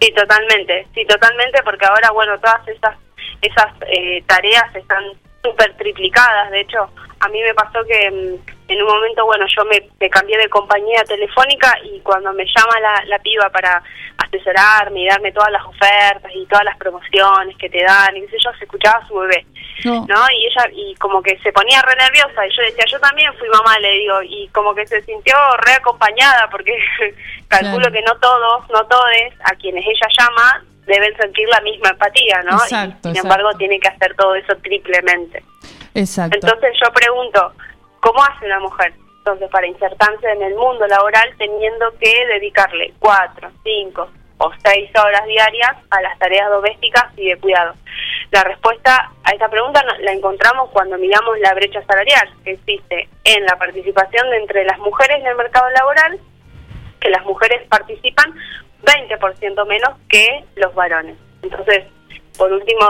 sí, 0.00 0.12
totalmente, 0.14 0.86
sí, 0.94 1.04
totalmente, 1.06 1.60
porque 1.64 1.86
ahora, 1.86 2.10
bueno, 2.10 2.38
todas 2.40 2.66
esas 2.68 2.96
esas 3.42 3.72
eh, 3.86 4.22
tareas 4.26 4.74
están 4.74 5.04
súper 5.42 5.76
triplicadas. 5.76 6.50
De 6.50 6.60
hecho, 6.60 6.90
a 7.20 7.28
mí 7.28 7.40
me 7.42 7.54
pasó 7.54 7.84
que 7.86 8.10
mm, 8.10 8.70
en 8.72 8.82
un 8.82 8.88
momento, 8.88 9.24
bueno, 9.26 9.46
yo 9.54 9.64
me, 9.64 9.82
me 9.98 10.10
cambié 10.10 10.38
de 10.38 10.48
compañía 10.48 11.02
telefónica 11.04 11.76
y 11.84 12.00
cuando 12.00 12.32
me 12.32 12.44
llama 12.44 12.78
la, 12.80 13.04
la 13.06 13.18
piba 13.18 13.48
para 13.50 13.82
asesorarme 14.18 15.00
y 15.00 15.08
darme 15.08 15.32
todas 15.32 15.50
las 15.50 15.64
ofertas 15.64 16.30
y 16.34 16.46
todas 16.46 16.64
las 16.64 16.76
promociones 16.76 17.56
que 17.56 17.68
te 17.68 17.82
dan, 17.82 18.16
y 18.16 18.22
qué 18.22 18.28
sé 18.28 18.36
yo, 18.44 18.50
se 18.58 18.64
escuchaba 18.64 18.98
a 19.02 19.08
su 19.08 19.14
bebé. 19.14 19.46
No. 19.84 20.06
¿no? 20.06 20.30
Y 20.30 20.46
ella, 20.46 20.70
y 20.72 20.94
como 20.96 21.22
que 21.22 21.38
se 21.38 21.52
ponía 21.52 21.82
re 21.82 21.96
nerviosa, 21.96 22.46
y 22.46 22.54
yo 22.54 22.62
decía, 22.62 22.84
yo 22.86 23.00
también 23.00 23.32
fui 23.38 23.48
mamá, 23.48 23.78
le 23.78 23.92
digo, 23.92 24.22
y 24.22 24.48
como 24.48 24.74
que 24.74 24.86
se 24.86 25.00
sintió 25.02 25.34
re 25.64 25.72
acompañada, 25.72 26.48
porque 26.50 26.72
calculo 27.48 27.88
Claro. 27.88 27.92
que 27.92 28.02
no 28.02 28.16
todos, 28.20 28.68
no 28.70 28.86
todes, 28.86 29.34
a 29.44 29.54
quienes 29.56 29.84
ella 29.84 30.06
llama, 30.18 30.64
deben 30.86 31.16
sentir 31.16 31.48
la 31.48 31.60
misma 31.60 31.90
empatía, 31.90 32.42
¿no? 32.42 32.56
Y, 32.56 32.62
Exacto, 32.62 32.98
sin 33.02 33.10
exacto. 33.10 33.20
embargo, 33.20 33.58
tiene 33.58 33.78
que 33.80 33.88
hacer 33.88 34.14
todo 34.16 34.34
eso 34.34 34.54
triplemente. 34.62 35.42
Exacto. 35.94 36.38
Entonces 36.40 36.72
yo 36.82 36.92
pregunto, 36.92 37.52
¿cómo 38.00 38.22
hace 38.22 38.46
una 38.46 38.60
mujer 38.60 38.92
entonces 39.18 39.50
para 39.50 39.66
insertarse 39.66 40.30
en 40.30 40.42
el 40.42 40.54
mundo 40.54 40.86
laboral 40.86 41.30
teniendo 41.36 41.92
que 41.98 42.26
dedicarle 42.26 42.94
cuatro, 42.98 43.50
cinco 43.62 44.08
o 44.38 44.50
seis 44.64 44.90
horas 44.96 45.24
diarias 45.26 45.76
a 45.90 46.00
las 46.00 46.18
tareas 46.18 46.48
domésticas 46.50 47.06
y 47.16 47.28
de 47.28 47.38
cuidado? 47.38 47.74
La 48.30 48.44
respuesta 48.44 49.10
a 49.24 49.30
esta 49.32 49.48
pregunta 49.48 49.84
la 50.00 50.12
encontramos 50.12 50.70
cuando 50.70 50.96
miramos 50.98 51.38
la 51.40 51.52
brecha 51.54 51.82
salarial 51.84 52.32
que 52.44 52.52
existe 52.52 53.08
en 53.24 53.44
la 53.44 53.56
participación 53.56 54.30
de 54.30 54.36
entre 54.38 54.64
las 54.64 54.78
mujeres 54.78 55.18
en 55.20 55.26
el 55.26 55.36
mercado 55.36 55.68
laboral, 55.70 56.20
que 57.00 57.10
las 57.10 57.24
mujeres 57.24 57.66
participan 57.68 58.32
20% 58.82 59.66
menos 59.66 59.90
que 60.08 60.44
los 60.56 60.74
varones. 60.74 61.16
Entonces, 61.42 61.84
por 62.36 62.52
último, 62.52 62.88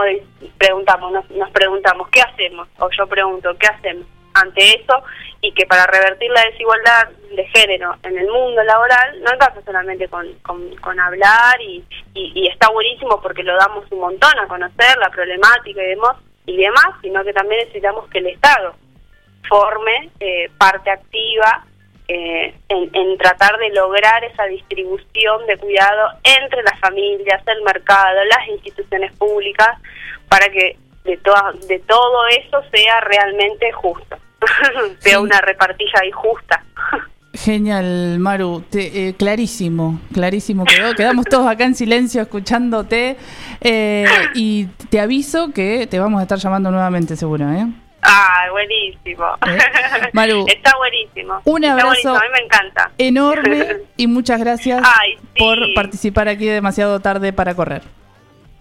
preguntamos, 0.57 1.11
nos, 1.11 1.29
nos 1.31 1.49
preguntamos, 1.51 2.07
¿qué 2.09 2.21
hacemos? 2.21 2.67
O 2.79 2.89
yo 2.97 3.07
pregunto, 3.07 3.55
¿qué 3.59 3.67
hacemos 3.67 4.05
ante 4.33 4.81
eso? 4.81 5.03
Y 5.41 5.53
que 5.53 5.65
para 5.65 5.85
revertir 5.87 6.31
la 6.31 6.45
desigualdad 6.45 7.09
de 7.35 7.45
género 7.47 7.95
en 8.03 8.17
el 8.17 8.27
mundo 8.27 8.63
laboral 8.63 9.21
no 9.21 9.29
alcanza 9.31 9.61
solamente 9.63 10.07
con, 10.07 10.25
con, 10.41 10.75
con 10.77 10.99
hablar 10.99 11.59
y, 11.61 11.83
y, 12.13 12.31
y 12.35 12.47
está 12.47 12.69
buenísimo 12.69 13.19
porque 13.21 13.43
lo 13.43 13.55
damos 13.57 13.85
un 13.91 13.99
montón 13.99 14.37
a 14.39 14.47
conocer 14.47 14.97
la 14.99 15.09
problemática 15.09 15.81
y 15.81 15.87
demás, 15.87 16.17
y 16.45 16.57
demás 16.57 16.95
sino 17.01 17.23
que 17.23 17.33
también 17.33 17.61
necesitamos 17.61 18.07
que 18.09 18.19
el 18.19 18.27
Estado 18.27 18.75
forme 19.49 20.11
eh, 20.19 20.49
parte 20.57 20.91
activa 20.91 21.65
eh, 22.13 22.53
en, 22.69 22.89
en 22.93 23.17
tratar 23.17 23.57
de 23.57 23.69
lograr 23.69 24.23
esa 24.23 24.43
distribución 24.45 25.45
de 25.47 25.57
cuidado 25.57 26.09
entre 26.23 26.63
las 26.63 26.79
familias, 26.79 27.41
el 27.47 27.63
mercado, 27.63 28.17
las 28.25 28.47
instituciones 28.49 29.11
públicas, 29.13 29.69
para 30.27 30.49
que 30.49 30.77
de, 31.03 31.17
toda, 31.17 31.53
de 31.67 31.79
todo 31.79 32.27
eso 32.27 32.61
sea 32.71 32.99
realmente 33.01 33.71
justo, 33.71 34.17
sea 34.99 35.19
una 35.19 35.41
repartilla 35.41 35.99
ahí 36.01 36.11
justa. 36.11 36.63
Genial, 37.33 38.19
Maru, 38.19 38.61
te- 38.69 39.07
eh, 39.07 39.15
clarísimo, 39.15 40.01
clarísimo 40.13 40.65
quedó. 40.65 40.93
Quedamos 40.95 41.25
todos 41.25 41.47
acá 41.47 41.63
en 41.63 41.75
silencio 41.75 42.21
escuchándote 42.21 43.15
eh, 43.61 44.05
y 44.35 44.65
te 44.89 44.99
aviso 44.99 45.51
que 45.53 45.87
te 45.87 45.97
vamos 45.97 46.19
a 46.19 46.23
estar 46.23 46.37
llamando 46.37 46.71
nuevamente 46.71 47.15
seguro, 47.15 47.49
¿eh? 47.49 47.67
Ah, 48.03 48.47
buenísimo. 48.51 49.25
Maru, 50.13 50.45
Está 50.47 50.75
buenísimo. 50.77 51.41
un 51.45 51.65
abrazo 51.65 51.87
buenísimo, 51.87 52.15
a 52.15 52.19
mí 52.21 52.27
me 52.33 52.39
encanta. 52.45 52.91
Enorme 52.97 53.67
y 53.97 54.07
muchas 54.07 54.39
gracias 54.39 54.81
Ay, 54.99 55.17
sí. 55.17 55.23
por 55.37 55.57
participar 55.75 56.27
aquí 56.27 56.45
demasiado 56.45 56.99
tarde 56.99 57.31
para 57.33 57.53
correr. 57.55 57.83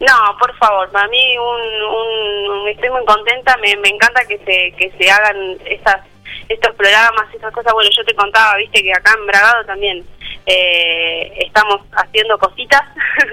No, 0.01 0.36
por 0.38 0.55
favor, 0.57 0.91
para 0.91 1.09
mí 1.09 1.36
un, 1.38 2.62
un- 2.62 2.68
estoy 2.68 2.88
muy 2.91 3.05
contenta, 3.05 3.57
me, 3.59 3.76
me 3.76 3.88
encanta 3.91 4.24
que 4.26 4.38
se, 4.38 4.74
que 4.76 4.91
se 4.99 5.11
hagan 5.11 5.36
esas, 5.66 5.97
estos 6.49 6.74
programas, 6.74 7.26
estas 7.34 7.53
cosas. 7.53 7.72
Bueno, 7.74 7.91
yo 7.95 8.05
te 8.05 8.14
contaba, 8.14 8.57
viste, 8.57 8.82
que 8.82 8.93
acá 8.93 9.14
en 9.18 9.26
Bragado 9.26 9.64
también 9.66 10.05
eh, 10.53 11.32
estamos 11.46 11.80
haciendo 11.92 12.38
cositas, 12.38 12.82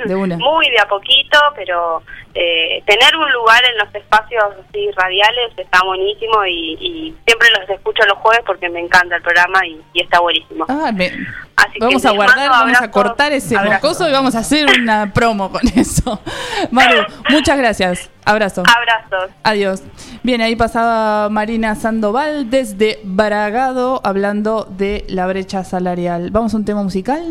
De 0.06 0.16
muy 0.38 0.70
de 0.70 0.80
a 0.80 0.88
poquito, 0.88 1.40
pero 1.56 2.04
eh, 2.36 2.84
tener 2.86 3.16
un 3.18 3.32
lugar 3.32 3.64
en 3.66 3.78
los 3.78 3.94
espacios 3.96 4.44
así 4.70 4.90
radiales 4.96 5.52
está 5.58 5.82
buenísimo 5.84 6.46
y, 6.46 6.74
y 6.80 7.16
siempre 7.26 7.50
los 7.60 7.70
escucho 7.70 8.04
los 8.06 8.18
jueves 8.20 8.44
porque 8.46 8.70
me 8.70 8.80
encanta 8.80 9.16
el 9.16 9.22
programa 9.24 9.66
y, 9.66 9.82
y 9.94 10.02
está 10.04 10.20
buenísimo. 10.20 10.66
Ah, 10.70 10.92
me- 10.94 11.12
Así 11.58 11.80
vamos 11.80 12.02
que 12.04 12.08
a 12.08 12.12
guardar, 12.12 12.50
vamos 12.50 12.82
a 12.82 12.92
cortar 12.92 13.34
ese 13.34 13.58
abrazos. 13.58 13.84
mocoso 13.84 14.08
y 14.10 14.12
vamos 14.12 14.36
a 14.36 14.40
hacer 14.40 14.68
una 14.80 15.12
promo 15.14 15.52
con 15.52 15.62
eso. 15.76 16.20
Maru, 16.72 17.00
muchas 17.30 17.58
gracias. 17.58 18.10
Abrazo. 18.26 18.62
Abrazos. 18.62 19.32
Adiós. 19.44 19.82
Bien, 20.22 20.42
ahí 20.42 20.56
pasaba 20.56 21.30
Marina 21.30 21.74
Sandoval 21.76 22.50
desde 22.50 23.00
Bragado 23.04 24.02
hablando 24.04 24.66
de 24.70 25.06
la 25.10 25.26
brecha 25.28 25.64
salarial. 25.64 26.30
¿Vamos 26.32 26.54
a 26.54 26.58
un 26.58 26.66
tema 26.66 26.84
musical? 26.84 27.24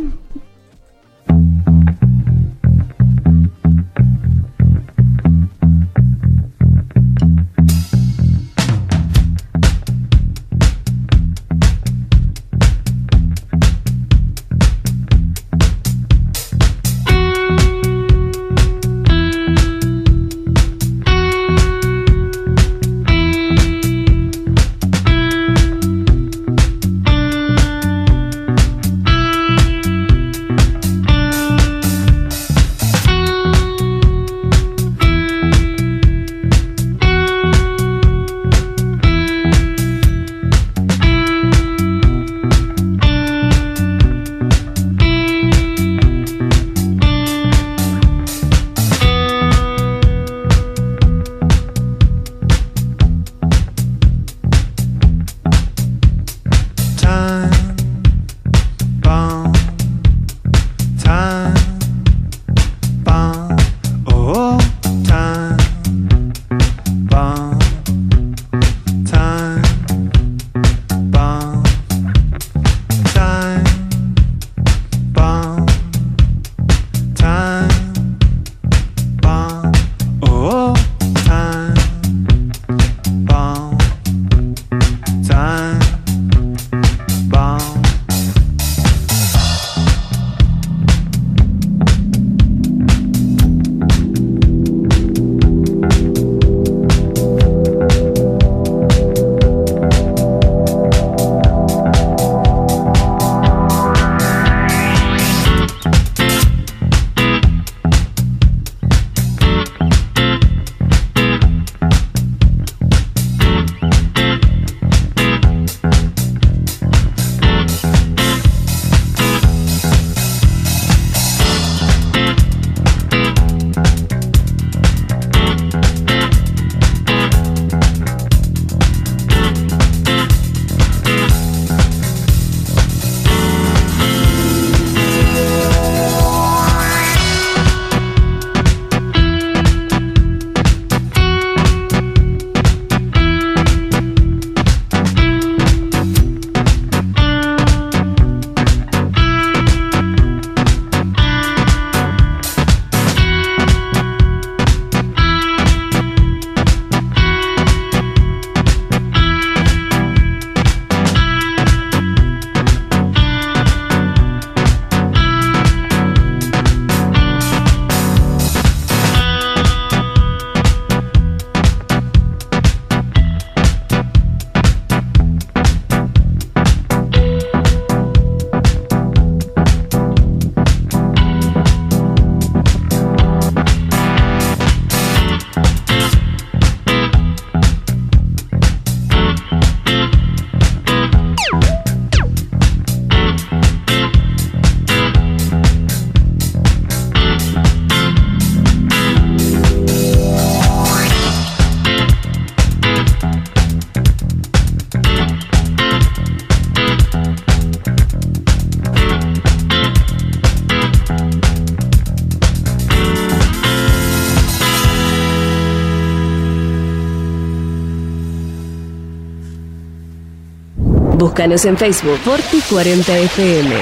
Búscanos 221.26 221.64
en 221.64 221.76
Facebook 221.76 222.18
Forti 222.18 222.60
40 222.70 223.18
FM. 223.18 223.74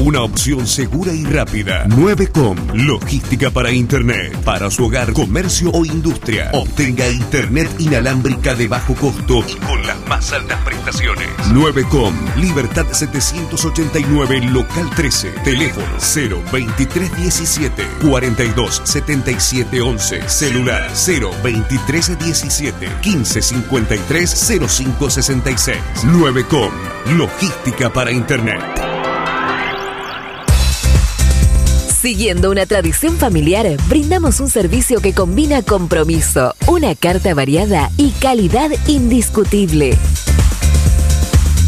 Una 0.00 0.20
opción 0.20 0.66
segura 0.66 1.14
y 1.14 1.24
rápida. 1.24 1.86
9com, 1.88 2.74
logística 2.74 3.50
para 3.50 3.72
Internet, 3.72 4.36
para 4.44 4.70
su 4.70 4.84
hogar, 4.84 5.14
comercio 5.14 5.70
o 5.72 5.86
industria. 5.86 6.50
Obtenga 6.52 7.08
Internet 7.08 7.70
inalámbrica 7.78 8.54
de 8.54 8.68
bajo 8.68 8.92
costo 8.94 9.42
y 9.48 9.54
con 9.54 9.86
las 9.86 9.95
más 10.08 10.32
altas 10.32 10.60
prestaciones. 10.62 11.28
9com, 11.52 12.12
Libertad 12.36 12.86
789, 12.90 14.40
local 14.50 14.90
13, 14.94 15.30
teléfono 15.44 15.86
02317 15.98 17.86
427711, 18.02 20.28
celular 20.28 20.90
02317 20.92 22.88
1553 23.04 24.30
0566. 24.68 25.78
9com, 26.04 26.70
logística 27.16 27.92
para 27.92 28.12
Internet. 28.12 28.62
Siguiendo 32.06 32.52
una 32.52 32.66
tradición 32.66 33.16
familiar, 33.16 33.66
brindamos 33.88 34.38
un 34.38 34.48
servicio 34.48 35.00
que 35.00 35.12
combina 35.12 35.62
compromiso, 35.62 36.54
una 36.66 36.94
carta 36.94 37.32
variada 37.34 37.90
y 37.96 38.10
calidad 38.10 38.70
indiscutible. 38.88 39.96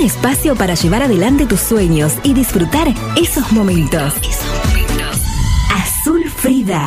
Espacio 0.00 0.56
para 0.56 0.74
llevar 0.74 1.02
adelante 1.02 1.44
tus 1.44 1.60
sueños 1.60 2.14
y 2.22 2.32
disfrutar 2.32 2.88
esos 3.16 3.52
momentos. 3.52 4.14
Azul 5.70 6.24
Frida. 6.30 6.86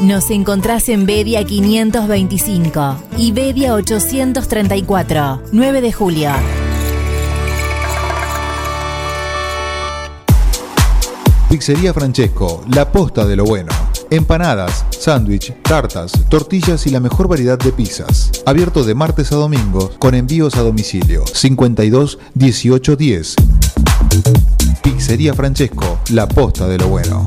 Nos 0.00 0.30
encontrás 0.30 0.88
en 0.88 1.04
Bedia 1.04 1.44
525 1.44 2.96
y 3.18 3.32
Bedia 3.32 3.74
834, 3.74 5.42
9 5.52 5.80
de 5.82 5.92
julio. 5.92 6.30
Pizzería 11.50 11.92
Francesco, 11.92 12.64
la 12.70 12.90
posta 12.90 13.26
de 13.26 13.36
lo 13.36 13.44
bueno. 13.44 13.70
Empanadas, 14.08 14.86
sándwich, 14.88 15.52
tartas, 15.64 16.12
tortillas 16.30 16.86
y 16.86 16.90
la 16.90 17.00
mejor 17.00 17.28
variedad 17.28 17.58
de 17.58 17.70
pizzas. 17.70 18.30
Abierto 18.46 18.84
de 18.84 18.94
martes 18.94 19.30
a 19.32 19.36
domingo 19.36 19.90
con 19.98 20.14
envíos 20.14 20.56
a 20.56 20.62
domicilio. 20.62 21.26
52 21.26 22.18
18 22.32 22.96
10. 22.96 23.34
Pizzería 24.82 25.34
Francesco, 25.34 26.00
la 26.08 26.26
posta 26.26 26.66
de 26.68 26.78
lo 26.78 26.88
bueno. 26.88 27.26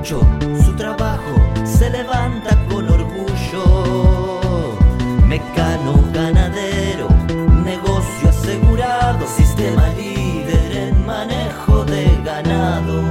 mucho, 0.00 0.20
su 0.64 0.72
trabajo 0.76 1.34
se 1.64 1.90
levanta 1.90 2.56
con 2.70 2.88
orgullo. 2.88 4.40
Mecano 5.26 5.92
ganadero, 6.12 7.08
negocio 7.62 8.30
asegurado, 8.30 9.26
sistema 9.26 9.88
líder 9.88 10.88
en 10.88 11.06
manejo 11.06 11.84
de 11.84 12.06
ganado. 12.24 13.02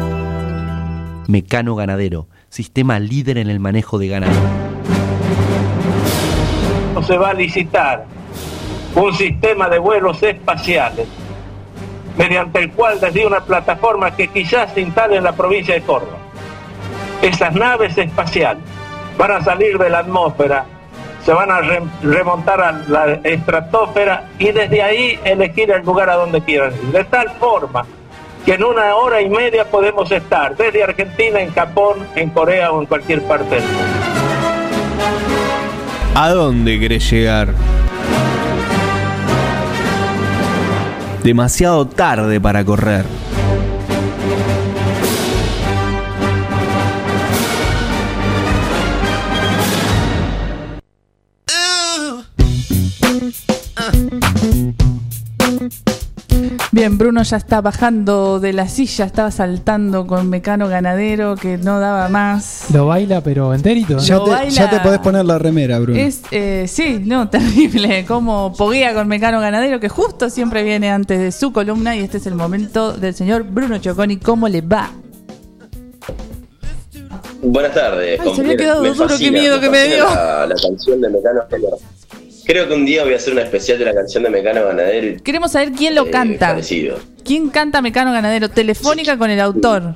Mecano 1.27 1.75
Ganadero, 1.75 2.27
sistema 2.49 2.97
líder 2.99 3.37
en 3.37 3.51
el 3.51 3.59
manejo 3.59 3.99
de 3.99 4.07
ganado. 4.07 4.33
se 7.05 7.17
va 7.17 7.29
a 7.29 7.33
licitar 7.33 8.05
un 8.95 9.13
sistema 9.13 9.69
de 9.69 9.77
vuelos 9.77 10.23
espaciales. 10.23 11.07
mediante 12.17 12.59
el 12.59 12.71
cual 12.71 12.99
desde 12.99 13.25
una 13.25 13.39
plataforma 13.39 14.13
que 14.13 14.27
quizás 14.27 14.73
se 14.73 14.81
instale 14.81 15.15
en 15.17 15.23
la 15.23 15.31
provincia 15.31 15.73
de 15.73 15.81
Córdoba. 15.81 16.18
Esas 17.21 17.53
naves 17.53 17.97
espaciales 17.97 18.63
van 19.17 19.31
a 19.31 19.41
salir 19.43 19.77
de 19.77 19.89
la 19.89 19.99
atmósfera, 19.99 20.65
se 21.25 21.33
van 21.33 21.51
a 21.51 21.59
re- 21.59 21.81
remontar 22.01 22.61
a 22.61 22.71
la 22.87 23.13
estratosfera 23.23 24.23
y 24.39 24.51
desde 24.51 24.81
ahí 24.81 25.19
elegir 25.25 25.69
el 25.71 25.83
lugar 25.83 26.09
a 26.09 26.15
donde 26.15 26.41
quieran 26.41 26.71
ir. 26.73 26.91
De 26.93 27.03
tal 27.03 27.29
forma 27.39 27.85
que 28.45 28.53
en 28.53 28.63
una 28.63 28.95
hora 28.95 29.21
y 29.21 29.29
media 29.29 29.65
podemos 29.65 30.09
estar 30.11 30.55
desde 30.55 30.81
Argentina, 30.83 31.41
en 31.41 31.53
Japón, 31.53 32.07
en 32.15 32.29
Corea 32.29 32.71
o 32.71 32.79
en 32.79 32.85
cualquier 32.87 33.21
parte 33.23 33.55
del 33.55 33.63
mundo. 33.65 33.83
¿A 36.15 36.29
dónde 36.29 36.79
querés 36.79 37.09
llegar? 37.11 37.49
Demasiado 41.23 41.85
tarde 41.85 42.39
para 42.39 42.63
correr. 42.63 43.03
Bien, 56.71 56.99
Bruno 56.99 57.23
ya 57.23 57.37
está 57.37 57.61
bajando 57.61 58.39
de 58.39 58.53
la 58.53 58.67
silla, 58.67 59.05
estaba 59.05 59.31
saltando 59.31 60.05
con 60.05 60.29
Mecano 60.29 60.67
Ganadero 60.67 61.35
que 61.35 61.57
no 61.57 61.79
daba 61.79 62.09
más. 62.09 62.65
Lo 62.71 62.85
baila, 62.85 63.21
pero 63.21 63.55
enterito. 63.55 63.97
¿eh? 63.97 64.01
Ya 64.01 64.17
Lo 64.17 64.25
te, 64.25 64.31
baila- 64.31 64.51
ya 64.51 64.69
te 64.69 64.79
podés 64.81 64.99
poner 64.99 65.25
la 65.25 65.39
remera, 65.39 65.79
Bruno. 65.79 65.99
Es, 65.99 66.21
eh, 66.29 66.65
sí, 66.67 67.01
no, 67.03 67.27
terrible. 67.31 68.05
Como 68.05 68.53
poguea 68.55 68.93
con 68.93 69.07
Mecano 69.07 69.39
Ganadero, 69.39 69.79
que 69.79 69.89
justo 69.89 70.29
siempre 70.29 70.61
viene 70.63 70.91
antes 70.91 71.17
de 71.19 71.31
su 71.31 71.51
columna. 71.51 71.95
Y 71.95 72.01
este 72.01 72.17
es 72.17 72.27
el 72.27 72.35
momento 72.35 72.93
del 72.93 73.15
señor 73.15 73.43
Bruno 73.45 73.79
Choconi. 73.79 74.17
¿Cómo 74.17 74.47
le 74.47 74.61
va? 74.61 74.91
Buenas 77.41 77.73
tardes. 77.73 78.19
Ay, 78.19 78.35
se 78.35 78.41
había 78.41 78.57
quedado 78.57 78.83
Me 78.83 78.89
duro, 78.89 79.07
qué 79.07 79.09
fascina, 79.13 79.31
miedo 79.39 79.59
que 79.59 79.69
me 79.71 79.87
dio. 79.87 80.03
La, 80.05 80.45
la 80.45 80.55
canción 80.55 81.01
de 81.01 81.09
Mecano 81.09 81.39
Ganadero. 81.49 81.77
Creo 82.49 82.67
que 82.67 82.73
un 82.73 82.83
día 82.83 83.03
voy 83.03 83.13
a 83.13 83.17
hacer 83.17 83.31
una 83.33 83.43
especial 83.43 83.77
de 83.77 83.85
la 83.85 83.93
canción 83.93 84.23
de 84.23 84.31
Mecano 84.31 84.65
Ganadero 84.65 85.05
y 85.05 85.19
Queremos 85.19 85.51
saber 85.51 85.71
quién 85.71 85.93
lo 85.93 86.07
eh, 86.07 86.09
canta. 86.09 86.47
parecido. 86.47 86.97
¿Quién 87.23 87.49
canta 87.49 87.79
Mecano 87.79 88.11
Ganadero? 88.11 88.49
Telefónica 88.49 89.19
con 89.19 89.29
el 89.29 89.39
autor. 89.39 89.93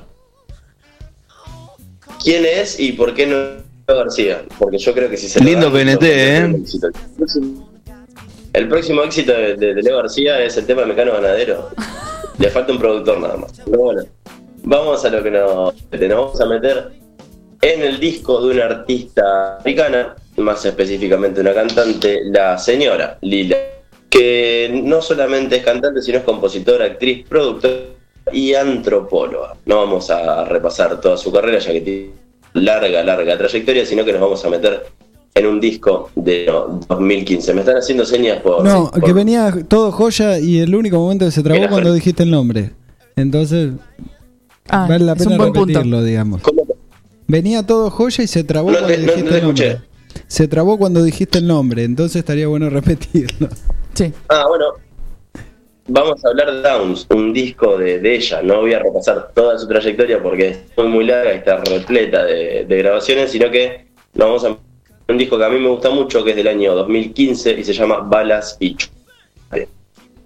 ¿Quién 2.22 2.44
es 2.46 2.78
y 2.78 2.92
por 2.92 3.12
qué 3.12 3.26
no 3.26 3.34
Leo 3.88 3.98
García? 3.98 4.42
Porque 4.56 4.78
yo 4.78 4.94
creo 4.94 5.10
que 5.10 5.16
si 5.16 5.28
se 5.28 5.40
lo 5.40 5.46
Lindo 5.46 5.72
PNT, 5.72 5.90
yo 5.90 5.96
creo 5.98 5.98
que 5.98 6.38
¿eh? 6.38 6.62
El 8.52 8.68
próximo 8.68 9.02
éxito 9.02 9.32
de, 9.32 9.56
de- 9.56 9.74
de 9.74 9.82
Leo 9.82 9.96
García 9.96 10.40
es 10.40 10.56
el 10.56 10.64
tema 10.64 10.82
de 10.82 10.86
Mecano 10.86 11.12
Ganadero. 11.14 11.70
Le 12.38 12.50
falta 12.50 12.70
un 12.72 12.78
productor 12.78 13.18
nada 13.18 13.36
más. 13.36 13.50
Pero 13.64 13.78
bueno, 13.78 14.02
vamos 14.62 15.04
a 15.04 15.10
lo 15.10 15.24
que 15.24 15.30
nos, 15.32 15.74
nos 15.90 16.08
vamos 16.08 16.40
a 16.40 16.46
meter 16.46 16.92
en 17.62 17.82
el 17.82 17.98
disco 17.98 18.46
de 18.46 18.54
una 18.54 18.66
artista 18.66 19.56
africana, 19.56 20.14
más 20.36 20.64
específicamente 20.64 21.40
una 21.40 21.54
cantante, 21.54 22.20
la 22.24 22.58
señora 22.58 23.18
Lila, 23.22 23.56
que 24.10 24.80
no 24.84 25.00
solamente 25.02 25.56
es 25.56 25.64
cantante, 25.64 26.02
sino 26.02 26.18
es 26.18 26.24
compositora, 26.24 26.84
actriz, 26.86 27.26
productora 27.28 27.74
y 28.32 28.54
antropóloga. 28.54 29.54
No 29.66 29.76
vamos 29.76 30.10
a 30.10 30.44
repasar 30.44 31.00
toda 31.00 31.16
su 31.16 31.30
carrera, 31.32 31.58
ya 31.58 31.72
que 31.72 31.80
tiene 31.80 32.10
larga, 32.54 33.02
larga 33.02 33.36
trayectoria, 33.38 33.84
sino 33.86 34.04
que 34.04 34.12
nos 34.12 34.20
vamos 34.20 34.44
a 34.44 34.50
meter 34.50 34.86
en 35.34 35.46
un 35.46 35.60
disco 35.60 36.10
de 36.14 36.46
no, 36.46 36.80
2015. 36.88 37.54
Me 37.54 37.60
están 37.60 37.76
haciendo 37.78 38.04
señas 38.04 38.40
por... 38.40 38.64
No, 38.64 38.90
por- 38.90 39.02
que 39.02 39.12
venía 39.12 39.52
todo 39.68 39.90
joya 39.90 40.38
y 40.38 40.58
el 40.60 40.74
único 40.74 40.96
momento 40.98 41.24
que 41.24 41.32
se 41.32 41.42
trabó 41.42 41.68
cuando 41.68 41.90
Fer- 41.90 41.94
dijiste 41.94 42.22
el 42.22 42.30
nombre. 42.30 42.70
Entonces, 43.16 43.72
Ah, 44.68 44.86
vale 44.88 45.04
la 45.04 45.12
es 45.12 45.18
pena 45.18 45.32
un 45.32 45.36
buen 45.38 45.52
punto. 45.52 45.66
repetirlo, 45.78 46.02
digamos. 46.02 46.40
Venía 47.26 47.64
todo 47.66 47.90
joya 47.90 48.24
y 48.24 48.26
se 48.26 48.44
trabó 48.44 48.70
No 48.70 48.78
cuando 48.78 48.94
te- 48.94 48.98
no- 48.98 49.02
dijiste 49.12 49.22
no 49.24 49.30
te 49.30 49.36
el 49.38 49.42
nombre. 49.44 49.66
escuché. 49.68 49.88
Se 50.34 50.48
trabó 50.48 50.76
cuando 50.78 51.00
dijiste 51.00 51.38
el 51.38 51.46
nombre, 51.46 51.84
entonces 51.84 52.16
estaría 52.16 52.48
bueno 52.48 52.68
repetirlo. 52.80 53.48
Sí. 53.92 54.12
Ah, 54.28 54.46
bueno. 54.48 54.64
Vamos 55.86 56.24
a 56.24 56.28
hablar 56.30 56.52
de 56.52 56.60
Downs, 56.60 57.06
un 57.10 57.32
disco 57.32 57.78
de, 57.78 58.00
de 58.00 58.16
ella. 58.16 58.42
No 58.42 58.62
voy 58.62 58.74
a 58.74 58.80
repasar 58.80 59.30
toda 59.32 59.56
su 59.60 59.68
trayectoria 59.68 60.20
porque 60.20 60.48
es 60.48 60.58
muy, 60.76 60.88
muy 60.88 61.04
larga 61.04 61.34
y 61.34 61.36
está 61.36 61.58
repleta 61.58 62.24
de, 62.24 62.64
de 62.64 62.78
grabaciones, 62.78 63.30
sino 63.30 63.48
que 63.48 63.86
nos 64.14 64.26
vamos 64.26 64.44
a 64.44 65.12
un 65.12 65.18
disco 65.18 65.38
que 65.38 65.44
a 65.44 65.48
mí 65.48 65.60
me 65.60 65.68
gusta 65.68 65.90
mucho, 65.90 66.24
que 66.24 66.30
es 66.30 66.36
del 66.36 66.48
año 66.48 66.74
2015 66.74 67.52
y 67.52 67.62
se 67.62 67.72
llama 67.72 67.98
Balas 68.00 68.56
y 68.58 68.76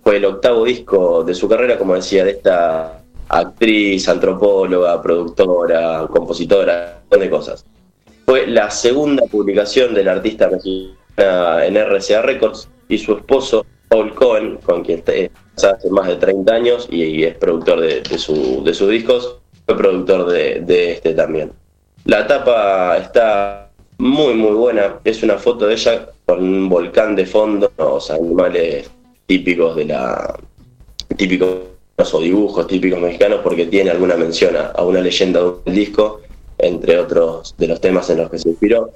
Fue 0.03 0.17
el 0.17 0.25
octavo 0.25 0.65
disco 0.65 1.23
de 1.23 1.35
su 1.35 1.47
carrera, 1.51 1.77
como 1.77 1.95
decía, 1.95 2.25
de 2.25 2.31
esta 2.31 3.03
actriz, 3.29 4.09
antropóloga, 4.09 5.03
productora, 5.03 6.09
compositora, 6.11 6.95
un 6.95 7.01
montón 7.03 7.21
de 7.21 7.29
cosas. 7.29 7.67
Fue 8.29 8.47
la 8.47 8.71
segunda 8.71 9.25
publicación 9.25 9.95
del 9.95 10.07
artista 10.07 10.51
mexicana 10.51 11.65
en 11.65 11.77
RCA 11.79 12.21
Records 12.21 12.69
y 12.87 12.99
su 12.99 13.15
esposo, 13.15 13.65
Paul 13.89 14.15
Cohen, 14.15 14.59
con 14.59 14.85
quien 14.85 15.03
está 15.07 15.71
hace 15.71 15.89
más 15.89 16.09
de 16.09 16.17
30 16.17 16.53
años 16.55 16.87
y, 16.91 17.25
es 17.25 17.35
productor 17.39 17.81
de, 17.81 18.19
su- 18.19 18.63
de 18.63 18.75
sus 18.75 18.91
discos, 18.91 19.39
fue 19.65 19.79
productor 19.79 20.27
de, 20.31 20.61
de 20.61 20.93
este 20.93 21.15
también. 21.15 21.53
La 22.05 22.27
tapa 22.27 22.99
está 22.99 23.71
muy, 23.97 24.35
muy 24.35 24.53
buena. 24.53 24.97
Es 25.05 25.23
una 25.23 25.39
foto 25.39 25.67
de 25.67 25.73
ella 25.73 26.11
con 26.27 26.43
un 26.45 26.69
volcán 26.69 27.17
de 27.17 27.25
fondo, 27.25 27.73
los 27.79 28.11
animales 28.11 28.91
típicos 29.25 29.75
de 29.75 29.87
la. 29.87 30.39
típicos 31.17 31.61
o 32.13 32.21
dibujos 32.21 32.67
típicos 32.67 33.01
mexicanos, 33.01 33.41
porque 33.43 33.65
tiene 33.65 33.89
alguna 33.89 34.17
mención 34.17 34.55
a, 34.55 34.67
a 34.67 34.85
una 34.85 35.01
leyenda 35.01 35.41
del 35.65 35.75
disco, 35.75 36.21
entre 36.59 36.99
otros 36.99 37.55
de 37.59 37.69
los 37.69 37.81
temas 37.81 38.11
en 38.11 38.19
los 38.19 38.31
que 38.31 38.39
se 38.39 38.51
inspiró, 38.51 38.93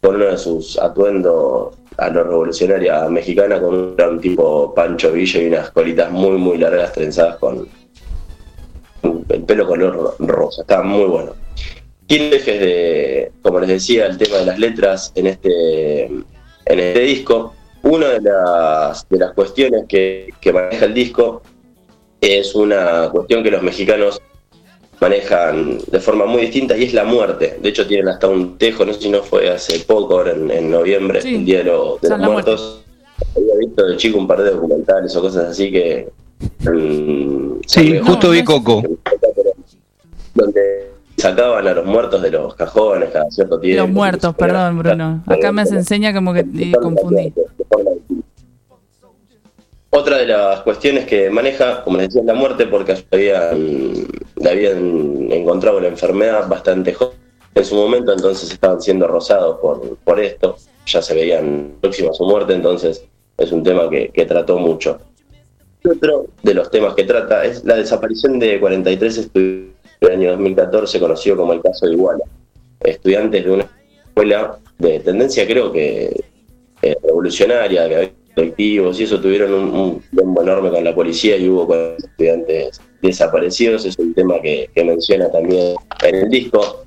con 0.00 0.16
uno 0.16 0.26
de 0.26 0.38
sus 0.38 0.78
atuendos 0.78 1.74
a 1.98 2.08
lo 2.08 2.24
revolucionaria 2.24 3.06
mexicana, 3.08 3.60
con 3.60 3.74
un 3.74 3.96
gran 3.96 4.20
tipo 4.20 4.74
Pancho 4.74 5.12
Villa 5.12 5.42
y 5.42 5.46
unas 5.48 5.70
colitas 5.70 6.10
muy, 6.10 6.38
muy 6.38 6.56
largas 6.58 6.92
trenzadas 6.92 7.36
con 7.36 7.68
el 9.28 9.42
pelo 9.44 9.66
color 9.66 9.94
ro- 9.94 10.14
rosa. 10.20 10.62
Está 10.62 10.82
muy 10.82 11.04
bueno. 11.04 11.34
Quiero 12.08 12.30
dejes 12.30 12.60
de, 12.60 13.32
como 13.42 13.60
les 13.60 13.68
decía, 13.68 14.06
el 14.06 14.18
tema 14.18 14.38
de 14.38 14.46
las 14.46 14.58
letras 14.58 15.12
en 15.14 15.26
este, 15.26 16.04
en 16.06 16.24
este 16.66 17.00
disco. 17.00 17.54
Una 17.82 18.08
de 18.08 18.20
las, 18.20 19.08
de 19.08 19.18
las 19.18 19.32
cuestiones 19.32 19.84
que, 19.88 20.28
que 20.40 20.52
maneja 20.52 20.86
el 20.86 20.94
disco 20.94 21.42
es 22.20 22.54
una 22.54 23.08
cuestión 23.10 23.42
que 23.42 23.50
los 23.50 23.62
mexicanos 23.62 24.20
manejan 25.00 25.78
de 25.90 26.00
forma 26.00 26.26
muy 26.26 26.42
distinta 26.42 26.76
y 26.76 26.84
es 26.84 26.94
la 26.94 27.04
muerte. 27.04 27.58
De 27.62 27.68
hecho, 27.70 27.86
tienen 27.86 28.08
hasta 28.08 28.28
un 28.28 28.58
tejo, 28.58 28.84
no 28.84 28.92
sé 28.92 29.00
si 29.02 29.08
no 29.10 29.22
fue 29.22 29.48
hace 29.48 29.78
poco, 29.80 30.18
ahora 30.18 30.32
en, 30.32 30.50
en 30.50 30.70
noviembre, 30.70 31.22
Sí. 31.22 31.36
el 31.36 31.44
Día 31.44 31.58
de, 31.58 31.64
lo- 31.64 31.98
de 32.02 32.08
San 32.08 32.20
los 32.20 32.30
Muertos. 32.32 32.82
Había 33.36 33.54
visto 33.58 33.86
de 33.86 33.96
chico 33.96 34.18
un 34.18 34.26
par 34.26 34.42
de 34.42 34.50
documentales 34.50 35.14
o 35.16 35.20
cosas 35.20 35.46
así 35.50 35.70
que. 35.70 36.08
mm, 36.60 37.60
Sí, 37.66 37.98
justo 37.98 38.30
vi 38.30 38.42
Coco. 38.44 38.82
Donde 40.34 40.90
sacaban 41.16 41.66
a 41.66 41.74
los 41.74 41.84
muertos 41.84 42.22
de 42.22 42.30
los 42.30 42.54
cajones 42.54 43.10
cada 43.10 43.30
cierto 43.30 43.58
tiempo. 43.60 43.82
Los 43.84 43.92
muertos, 43.92 44.34
perdón, 44.34 44.78
Bruno. 44.78 45.22
Acá 45.26 45.52
me 45.52 45.66
se 45.66 45.74
enseña 45.76 46.14
como 46.14 46.32
que 46.32 46.40
eh, 46.40 46.72
confundí. 46.80 47.32
Otra 49.92 50.18
de 50.18 50.26
las 50.26 50.60
cuestiones 50.60 51.04
que 51.04 51.30
maneja, 51.30 51.82
como 51.82 51.96
les 51.96 52.08
decía, 52.08 52.20
es 52.20 52.26
la 52.26 52.34
muerte, 52.34 52.66
porque 52.66 52.96
habían, 53.10 54.06
habían 54.48 55.32
encontrado 55.32 55.80
la 55.80 55.88
enfermedad 55.88 56.48
bastante 56.48 56.94
joven 56.94 57.18
en 57.56 57.64
su 57.64 57.74
momento, 57.74 58.12
entonces 58.12 58.52
estaban 58.52 58.80
siendo 58.80 59.08
rozados 59.08 59.58
por, 59.58 59.96
por 59.98 60.20
esto, 60.20 60.56
ya 60.86 61.02
se 61.02 61.14
veían 61.14 61.72
próximos 61.80 62.12
a 62.12 62.14
su 62.14 62.24
muerte, 62.24 62.54
entonces 62.54 63.04
es 63.36 63.50
un 63.50 63.64
tema 63.64 63.90
que, 63.90 64.10
que 64.10 64.26
trató 64.26 64.58
mucho. 64.58 65.00
Otro 65.84 66.26
de 66.42 66.54
los 66.54 66.70
temas 66.70 66.94
que 66.94 67.04
trata 67.04 67.44
es 67.44 67.64
la 67.64 67.74
desaparición 67.74 68.38
de 68.38 68.60
43 68.60 69.18
estudiantes 69.18 69.74
del 70.00 70.12
año 70.12 70.30
2014, 70.30 71.00
conocido 71.00 71.36
como 71.36 71.52
el 71.52 71.62
caso 71.62 71.86
de 71.86 71.94
Iguala, 71.94 72.24
estudiantes 72.80 73.44
de 73.44 73.50
una 73.50 73.68
escuela 74.06 74.58
de 74.78 75.00
tendencia 75.00 75.46
creo 75.46 75.72
que 75.72 76.24
eh, 76.82 76.96
revolucionaria, 77.02 77.88
que 77.88 77.96
había 77.96 78.10
colectivos 78.34 79.00
y 79.00 79.04
eso 79.04 79.20
tuvieron 79.20 79.52
un, 79.52 79.74
un 79.74 80.04
bombo 80.12 80.42
enorme 80.42 80.70
con 80.70 80.84
la 80.84 80.94
policía 80.94 81.36
y 81.36 81.48
hubo 81.48 81.66
con 81.66 81.94
estudiantes 81.98 82.80
desaparecidos, 83.02 83.84
es 83.84 83.98
un 83.98 84.14
tema 84.14 84.40
que, 84.40 84.68
menciona 84.84 85.30
también 85.30 85.74
en 86.02 86.14
el 86.14 86.28
disco. 86.28 86.84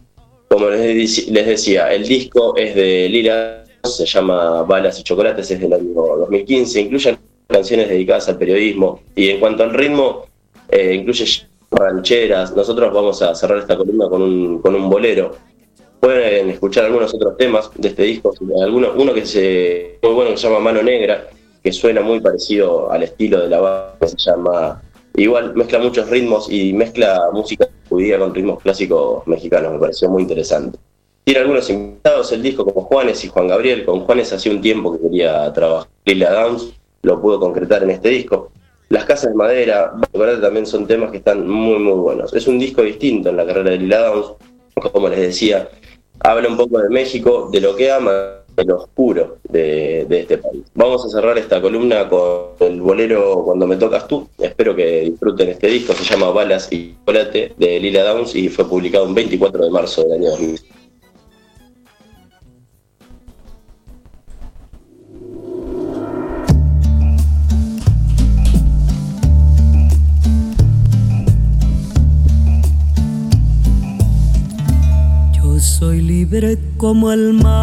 Como 0.48 0.70
les, 0.70 1.28
les 1.30 1.48
decía, 1.48 1.92
el 1.92 2.08
disco 2.08 2.56
es 2.56 2.76
de 2.76 3.10
Lila, 3.10 3.64
se 3.84 4.06
llama 4.06 4.64
Balas 4.64 5.00
y 5.00 5.04
Chocolates, 5.04 5.50
es 5.50 5.60
del 5.60 5.74
año 5.74 5.94
2015, 5.94 6.82
incluye 6.82 7.18
canciones 7.48 7.90
dedicadas 7.90 8.30
al 8.30 8.38
periodismo 8.38 9.02
y 9.16 9.30
en 9.30 9.40
cuanto 9.40 9.64
al 9.64 9.74
ritmo, 9.74 10.26
eh, 10.70 10.94
incluye 10.94 11.26
rancheras. 11.72 12.56
Nosotros 12.56 12.94
vamos 12.94 13.22
a 13.22 13.34
cerrar 13.36 13.60
esta 13.60 13.76
columna 13.76 14.08
con 14.10 14.22
un, 14.22 14.62
con 14.62 14.76
un 14.76 14.90
bolero. 14.90 15.36
Pueden 16.04 16.50
escuchar 16.50 16.84
algunos 16.84 17.14
otros 17.14 17.38
temas 17.38 17.72
de 17.76 17.88
este 17.88 18.04
disco, 18.04 18.34
uno 18.42 19.14
que 19.14 19.22
es 19.22 19.36
muy 20.04 20.14
bueno 20.14 20.32
que 20.32 20.38
se 20.38 20.50
llama 20.50 20.60
Mano 20.60 20.84
Negra, 20.84 21.30
que 21.64 21.72
suena 21.72 22.02
muy 22.02 22.20
parecido 22.20 22.92
al 22.92 23.04
estilo 23.04 23.40
de 23.40 23.48
la 23.48 23.62
banda 23.62 24.08
se 24.08 24.18
llama 24.18 24.82
Igual 25.16 25.56
mezcla 25.56 25.80
muchos 25.80 26.10
ritmos 26.10 26.52
y 26.52 26.74
mezcla 26.74 27.30
música 27.32 27.70
judía 27.88 28.20
con 28.20 28.36
ritmos 28.36 28.62
clásicos 28.62 29.26
mexicanos, 29.28 29.72
me 29.72 29.80
pareció 29.80 30.10
muy 30.10 30.24
interesante. 30.24 30.78
Tiene 31.24 31.40
algunos 31.40 31.70
invitados 31.70 32.34
el 32.34 32.44
disco 32.44 32.66
como 32.66 32.82
Juanes 32.82 33.24
y 33.24 33.30
Juan 33.30 33.48
Gabriel. 33.48 33.86
Con 33.86 34.02
Juanes 34.02 34.34
hacía 34.34 34.52
un 34.52 34.60
tiempo 34.60 34.92
que 34.92 35.04
quería 35.04 35.54
trabajar. 35.54 35.88
Lila 36.04 36.34
Downs 36.34 36.74
lo 37.04 37.22
pudo 37.22 37.40
concretar 37.40 37.82
en 37.82 37.92
este 37.92 38.10
disco. 38.10 38.52
Las 38.90 39.06
casas 39.06 39.30
de 39.30 39.36
madera, 39.36 39.94
también 40.42 40.66
son 40.66 40.86
temas 40.86 41.12
que 41.12 41.18
están 41.18 41.48
muy 41.48 41.80
muy 41.80 41.94
buenos. 41.94 42.34
Es 42.34 42.46
un 42.46 42.60
disco 42.60 42.82
distinto 42.82 43.30
en 43.30 43.38
la 43.38 43.46
carrera 43.46 43.70
de 43.70 43.78
Lila 43.78 44.00
Downs, 44.00 44.34
como 44.92 45.08
les 45.08 45.20
decía, 45.20 45.70
habla 46.24 46.48
un 46.48 46.58
poco 46.58 46.80
de 46.80 46.90
México, 46.90 47.50
de 47.52 47.62
lo 47.62 47.76
que 47.76 47.92
ama, 47.92 48.44
de 48.56 48.66
lo 48.66 48.78
oscuro 48.78 49.38
de, 49.50 50.06
de 50.08 50.22
este 50.22 50.38
país. 50.38 50.64
Vamos 50.74 51.06
a 51.06 51.10
cerrar 51.10 51.38
esta 51.38 51.62
columna 51.62 52.08
con 52.08 52.52
el 52.60 52.82
bolero 52.82 53.44
Cuando 53.44 53.68
me 53.68 53.76
tocas 53.76 54.08
tú. 54.08 54.28
Espero 54.38 54.76
que 54.76 55.02
disfruten 55.02 55.50
este 55.50 55.68
disco, 55.68 55.94
se 55.94 56.04
llama 56.04 56.32
Balas 56.32 56.72
y 56.72 56.96
Chocolate 57.00 57.54
de 57.58 57.80
Lila 57.80 58.04
Downs 58.04 58.36
y 58.36 58.50
fue 58.50 58.68
publicado 58.68 59.08
el 59.08 59.14
24 59.14 59.66
de 59.66 59.72
marzo 59.72 60.04
del 60.04 60.14
año 60.14 60.30
2000. 60.32 60.73
Soy 75.84 76.00
libre 76.02 76.58
como 76.78 77.12
el 77.12 77.34
mar. 77.34 77.54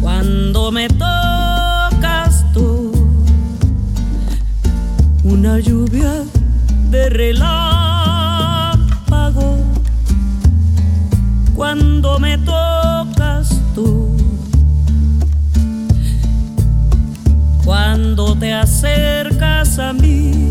Cuando 0.00 0.72
me 0.72 0.88
tocas 0.88 2.44
tú, 2.52 2.90
una 5.22 5.60
lluvia 5.60 6.24
de 6.90 7.10
relámpago. 7.10 7.88
Cuando 11.54 12.18
me 12.18 12.38
tocas 12.38 13.60
tú, 13.72 14.16
cuando 17.64 18.36
te 18.36 18.52
acercas 18.52 19.78
a 19.78 19.92
mí. 19.92 20.45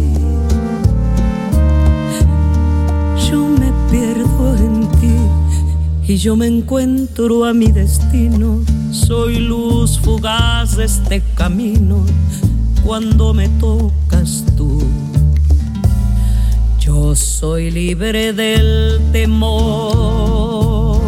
Y 6.07 6.17
yo 6.17 6.35
me 6.35 6.45
encuentro 6.45 7.45
a 7.45 7.53
mi 7.53 7.71
destino. 7.71 8.59
Soy 8.91 9.39
luz 9.39 9.99
fugaz 9.99 10.77
de 10.77 10.85
este 10.85 11.23
camino 11.33 12.05
cuando 12.85 13.33
me 13.33 13.49
tocas 13.59 14.43
tú. 14.55 14.83
Yo 16.79 17.15
soy 17.15 17.71
libre 17.71 18.33
del 18.33 19.01
temor 19.11 20.99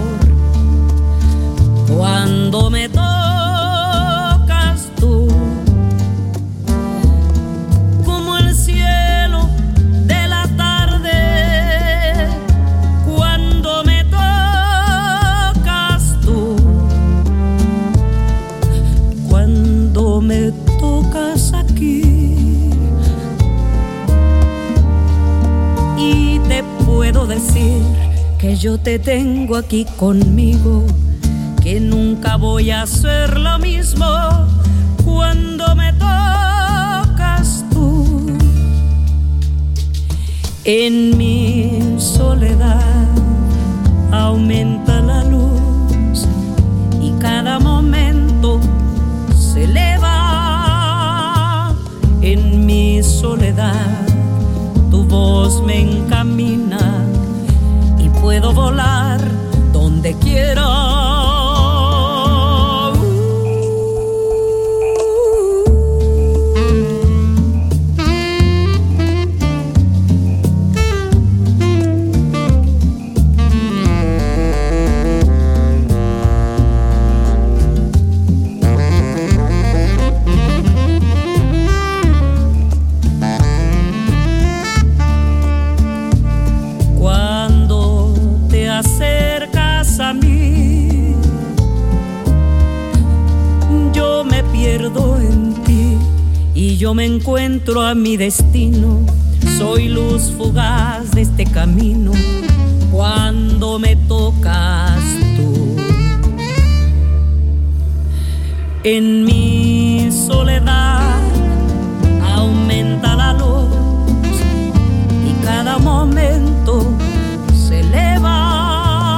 cuando 1.88 2.72
me 2.72 2.90
tocas 2.90 3.17
decir 27.28 27.82
que 28.40 28.56
yo 28.56 28.78
te 28.78 29.00
tengo 29.00 29.56
aquí 29.56 29.86
conmigo 29.98 30.86
que 31.62 31.80
nunca 31.80 32.38
voy 32.38 32.72
a 32.72 32.84
hacer 32.84 33.38
lo 33.38 33.60
mismo 33.60 34.06
cuando 35.04 35.76
me 35.76 35.92
tocas 35.94 37.66
tú 37.72 38.28
en 40.64 41.18
mi 41.18 41.98
soledad 41.98 43.08
aumenta 44.12 45.02
la 45.02 45.24
luz 45.24 46.28
y 47.02 47.12
cada 47.20 47.60
momento 47.60 48.60
se 49.38 49.64
eleva 49.66 50.08
en 52.22 52.66
mi 52.66 53.02
soledad. 53.02 54.06
Tu 54.92 55.04
voz 55.04 55.64
me 55.64 55.82
encamina 55.82 56.67
volar 58.54 59.20
donde 59.72 60.14
quiera. 60.20 61.07
Yo 96.88 96.94
me 96.94 97.04
encuentro 97.04 97.82
a 97.82 97.94
mi 97.96 98.16
destino. 98.16 99.02
Soy 99.58 99.90
luz 99.90 100.32
fugaz 100.38 101.12
de 101.12 101.24
este 101.24 101.44
camino 101.44 102.14
cuando 102.94 103.78
me 103.78 103.98
tocas 104.08 104.98
tú. 105.36 105.76
En 108.86 109.26
mi 109.26 110.10
soledad 110.14 111.20
aumenta 112.34 113.18
la 113.18 113.34
luz 113.34 113.68
y 115.30 115.34
cada 115.44 115.80
momento 115.80 116.86
se 117.68 117.82
eleva 117.82 119.14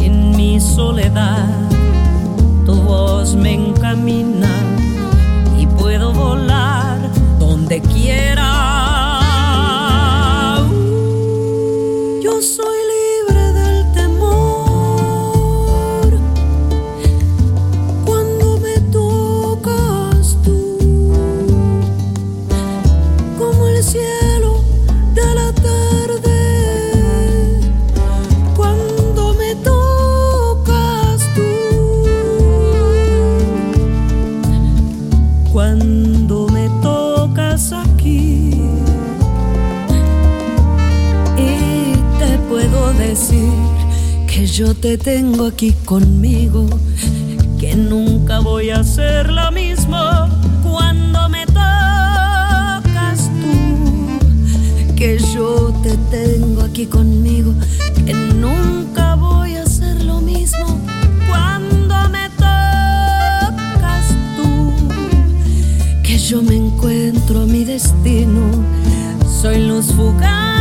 en 0.00 0.34
mi 0.34 0.58
soledad. 0.58 1.68
Tu 2.64 2.72
voz 2.72 3.34
me 3.34 3.52
encamina 3.52 4.41
quiera. 8.02 8.41
Yo 44.52 44.74
te 44.74 44.98
tengo 44.98 45.46
aquí 45.46 45.72
conmigo, 45.86 46.66
que 47.58 47.74
nunca 47.74 48.40
voy 48.40 48.68
a 48.68 48.80
hacer 48.80 49.30
lo 49.32 49.50
mismo 49.50 49.96
cuando 50.62 51.30
me 51.30 51.46
tocas 51.46 53.30
tú, 53.40 54.94
que 54.94 55.18
yo 55.32 55.72
te 55.82 55.96
tengo 56.10 56.60
aquí 56.60 56.84
conmigo, 56.84 57.54
que 58.04 58.12
nunca 58.12 59.14
voy 59.14 59.56
a 59.56 59.62
hacer 59.62 60.04
lo 60.04 60.20
mismo 60.20 60.78
cuando 61.30 62.10
me 62.10 62.28
tocas 62.36 64.06
tú, 64.36 64.74
que 66.02 66.18
yo 66.18 66.42
me 66.42 66.56
encuentro 66.56 67.40
a 67.40 67.46
mi 67.46 67.64
destino, 67.64 68.42
soy 69.40 69.66
luz 69.66 69.86
fugaz 69.94 70.51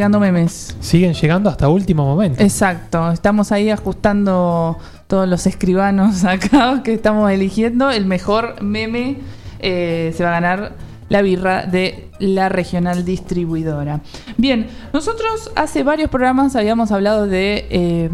llegando 0.00 0.18
memes. 0.18 0.74
Siguen 0.80 1.12
llegando 1.12 1.50
hasta 1.50 1.68
último 1.68 2.06
momento. 2.06 2.42
Exacto, 2.42 3.12
estamos 3.12 3.52
ahí 3.52 3.68
ajustando 3.68 4.78
todos 5.06 5.28
los 5.28 5.46
escribanos 5.46 6.24
acá 6.24 6.82
que 6.82 6.94
estamos 6.94 7.30
eligiendo. 7.30 7.90
El 7.90 8.06
mejor 8.06 8.62
meme 8.62 9.18
eh, 9.58 10.14
se 10.16 10.24
va 10.24 10.30
a 10.30 10.40
ganar 10.40 10.72
la 11.10 11.20
birra 11.20 11.66
de 11.66 12.08
la 12.18 12.48
regional 12.48 13.04
distribuidora. 13.04 14.00
Bien, 14.38 14.68
nosotros 14.94 15.50
hace 15.54 15.82
varios 15.82 16.08
programas 16.08 16.56
habíamos 16.56 16.92
hablado 16.92 17.26
de 17.26 17.66
eh, 17.68 18.08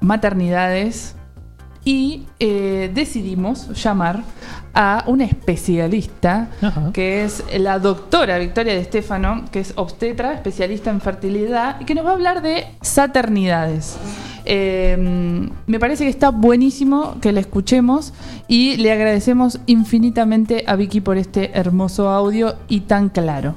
maternidades 0.00 1.14
y 1.84 2.26
eh, 2.40 2.90
decidimos 2.94 3.82
llamar 3.82 4.22
a 4.72 5.04
una 5.06 5.24
especialista 5.24 6.48
que 6.92 7.24
es 7.24 7.44
la 7.58 7.78
doctora 7.78 8.38
Victoria 8.38 8.74
de 8.74 8.80
Estefano, 8.80 9.44
que 9.52 9.60
es 9.60 9.72
obstetra, 9.76 10.34
especialista 10.34 10.90
en 10.90 11.00
fertilidad 11.00 11.80
y 11.80 11.84
que 11.84 11.94
nos 11.94 12.04
va 12.04 12.10
a 12.10 12.14
hablar 12.14 12.42
de 12.42 12.66
saternidades. 12.80 13.96
Eh, 14.46 15.48
me 15.66 15.80
parece 15.80 16.04
que 16.04 16.10
está 16.10 16.30
buenísimo 16.30 17.16
que 17.20 17.32
la 17.32 17.40
escuchemos 17.40 18.12
y 18.48 18.76
le 18.76 18.92
agradecemos 18.92 19.60
infinitamente 19.66 20.64
a 20.66 20.76
Vicky 20.76 21.00
por 21.00 21.16
este 21.16 21.52
hermoso 21.58 22.10
audio 22.10 22.56
y 22.68 22.80
tan 22.80 23.08
claro. 23.08 23.54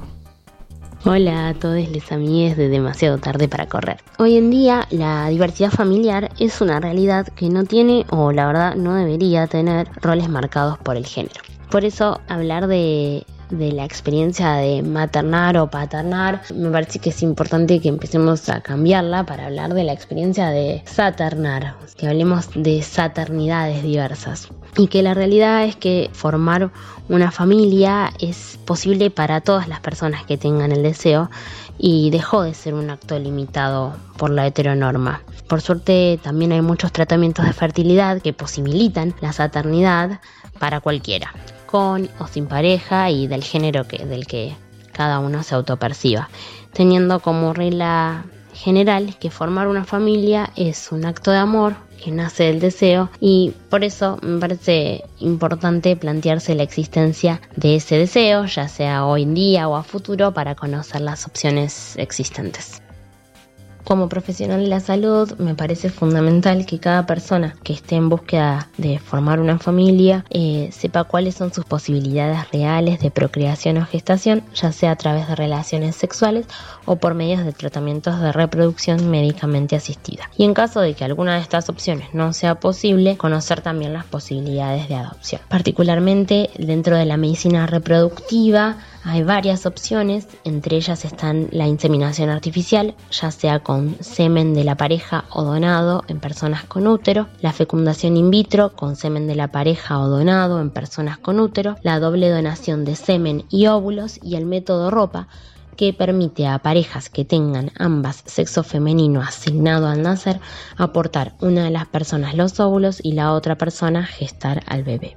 Hola 1.09 1.47
a 1.47 1.53
todos 1.53 1.87
les 1.87 2.11
amigues 2.11 2.57
de 2.57 2.67
demasiado 2.67 3.17
tarde 3.17 3.47
para 3.47 3.65
correr. 3.65 4.03
Hoy 4.19 4.35
en 4.35 4.51
día 4.51 4.85
la 4.91 5.29
diversidad 5.29 5.71
familiar 5.71 6.31
es 6.37 6.59
una 6.59 6.81
realidad 6.81 7.25
que 7.27 7.49
no 7.49 7.63
tiene 7.63 8.05
o 8.09 8.33
la 8.33 8.45
verdad 8.45 8.75
no 8.75 8.93
debería 8.93 9.47
tener 9.47 9.87
roles 10.01 10.27
marcados 10.27 10.77
por 10.79 10.97
el 10.97 11.05
género. 11.05 11.39
Por 11.71 11.85
eso 11.85 12.19
hablar 12.27 12.67
de, 12.67 13.25
de 13.49 13.71
la 13.71 13.85
experiencia 13.85 14.55
de 14.55 14.81
maternar 14.81 15.57
o 15.57 15.69
paternar, 15.69 16.41
me 16.53 16.69
parece 16.71 16.99
que 16.99 17.11
es 17.11 17.23
importante 17.23 17.79
que 17.79 17.87
empecemos 17.87 18.49
a 18.49 18.59
cambiarla 18.59 19.25
para 19.25 19.45
hablar 19.45 19.73
de 19.73 19.85
la 19.85 19.93
experiencia 19.93 20.49
de 20.49 20.83
saternar, 20.85 21.75
que 21.95 22.09
hablemos 22.09 22.49
de 22.53 22.81
saternidades 22.81 23.81
diversas. 23.81 24.49
Y 24.75 24.87
que 24.87 25.01
la 25.01 25.13
realidad 25.13 25.65
es 25.65 25.75
que 25.75 26.09
formar 26.13 26.71
una 27.09 27.31
familia 27.31 28.11
es 28.19 28.59
posible 28.65 29.09
para 29.09 29.41
todas 29.41 29.67
las 29.67 29.79
personas 29.79 30.25
que 30.25 30.37
tengan 30.37 30.71
el 30.71 30.83
deseo 30.83 31.29
y 31.77 32.09
dejó 32.09 32.43
de 32.43 32.53
ser 32.53 32.73
un 32.73 32.89
acto 32.89 33.17
limitado 33.17 33.95
por 34.17 34.29
la 34.29 34.45
heteronorma. 34.45 35.21
Por 35.47 35.61
suerte 35.61 36.19
también 36.21 36.51
hay 36.51 36.61
muchos 36.61 36.91
tratamientos 36.91 37.45
de 37.45 37.53
fertilidad 37.53 38.21
que 38.21 38.33
posibilitan 38.33 39.13
la 39.21 39.31
saternidad 39.31 40.19
para 40.59 40.81
cualquiera, 40.81 41.33
con 41.65 42.09
o 42.19 42.27
sin 42.27 42.47
pareja 42.47 43.09
y 43.09 43.27
del 43.27 43.43
género 43.43 43.87
que, 43.87 44.05
del 44.05 44.27
que 44.27 44.55
cada 44.91 45.19
uno 45.19 45.43
se 45.43 45.55
autoperciba, 45.55 46.29
teniendo 46.73 47.19
como 47.19 47.53
regla 47.53 48.25
general 48.57 49.15
que 49.19 49.29
formar 49.29 49.67
una 49.67 49.85
familia 49.85 50.49
es 50.55 50.91
un 50.91 51.05
acto 51.05 51.31
de 51.31 51.37
amor 51.37 51.75
que 52.03 52.11
nace 52.11 52.43
del 52.43 52.59
deseo 52.59 53.09
y 53.19 53.53
por 53.69 53.83
eso 53.83 54.17
me 54.21 54.39
parece 54.39 55.03
importante 55.19 55.95
plantearse 55.95 56.55
la 56.55 56.63
existencia 56.63 57.41
de 57.55 57.75
ese 57.75 57.97
deseo, 57.97 58.45
ya 58.45 58.67
sea 58.67 59.05
hoy 59.05 59.23
en 59.23 59.33
día 59.33 59.67
o 59.67 59.75
a 59.75 59.83
futuro, 59.83 60.33
para 60.33 60.55
conocer 60.55 61.01
las 61.01 61.25
opciones 61.25 61.95
existentes. 61.97 62.81
Como 63.87 64.09
profesional 64.09 64.59
de 64.63 64.67
la 64.67 64.81
salud, 64.81 65.31
me 65.37 65.55
parece 65.55 65.89
fundamental 65.89 66.65
que 66.65 66.77
cada 66.77 67.05
persona 67.05 67.55
que 67.63 67.71
esté 67.71 67.95
en 67.95 68.09
búsqueda 68.09 68.67
de 68.77 68.99
formar 68.99 69.39
una 69.39 69.59
familia 69.59 70.25
eh, 70.29 70.67
sepa 70.73 71.05
cuáles 71.05 71.35
son 71.35 71.53
sus 71.53 71.63
posibilidades 71.63 72.51
reales 72.51 72.99
de 72.99 73.11
procreación 73.11 73.77
o 73.77 73.85
gestación, 73.85 74.43
ya 74.53 74.73
sea 74.73 74.91
a 74.91 74.97
través 74.97 75.29
de 75.29 75.37
relaciones 75.37 75.95
sexuales 75.95 76.47
o 76.83 76.97
por 76.97 77.13
medios 77.13 77.45
de 77.45 77.53
tratamientos 77.53 78.19
de 78.19 78.33
reproducción 78.33 79.09
médicamente 79.09 79.77
asistida. 79.77 80.29
Y 80.35 80.43
en 80.43 80.53
caso 80.53 80.81
de 80.81 80.93
que 80.93 81.05
alguna 81.05 81.35
de 81.35 81.41
estas 81.41 81.69
opciones 81.69 82.13
no 82.13 82.33
sea 82.33 82.55
posible, 82.55 83.15
conocer 83.15 83.61
también 83.61 83.93
las 83.93 84.03
posibilidades 84.03 84.89
de 84.89 84.95
adopción. 84.95 85.39
Particularmente 85.47 86.49
dentro 86.57 86.97
de 86.97 87.05
la 87.05 87.15
medicina 87.15 87.65
reproductiva, 87.67 88.75
hay 89.07 89.23
varias 89.23 89.65
opciones, 89.65 90.27
entre 90.43 90.75
ellas 90.75 91.05
están 91.05 91.47
la 91.51 91.65
inseminación 91.65 92.29
artificial, 92.29 92.93
ya 93.09 93.31
sea 93.31 93.59
con 93.59 93.95
semen 94.01 94.53
de 94.53 94.65
la 94.65 94.75
pareja 94.75 95.23
o 95.31 95.43
donado 95.43 96.03
en 96.09 96.19
personas 96.19 96.65
con 96.65 96.87
útero, 96.87 97.27
la 97.39 97.53
fecundación 97.53 98.17
in 98.17 98.29
vitro 98.29 98.75
con 98.75 98.97
semen 98.97 99.25
de 99.25 99.35
la 99.35 99.47
pareja 99.47 99.99
o 99.99 100.09
donado 100.09 100.59
en 100.59 100.71
personas 100.71 101.17
con 101.17 101.39
útero, 101.39 101.77
la 101.83 102.01
doble 102.01 102.29
donación 102.29 102.83
de 102.83 102.97
semen 102.97 103.45
y 103.49 103.67
óvulos 103.67 104.19
y 104.21 104.35
el 104.35 104.45
método 104.45 104.91
ropa 104.91 105.29
que 105.77 105.93
permite 105.93 106.45
a 106.45 106.59
parejas 106.59 107.09
que 107.09 107.23
tengan 107.23 107.71
ambas 107.77 108.23
sexo 108.25 108.63
femenino 108.63 109.21
asignado 109.21 109.87
al 109.87 110.01
nacer 110.01 110.41
aportar 110.75 111.35
una 111.39 111.63
de 111.63 111.71
las 111.71 111.85
personas 111.87 112.35
los 112.35 112.59
óvulos 112.59 112.99
y 113.01 113.13
la 113.13 113.31
otra 113.31 113.57
persona 113.57 114.05
gestar 114.05 114.63
al 114.67 114.83
bebé. 114.83 115.15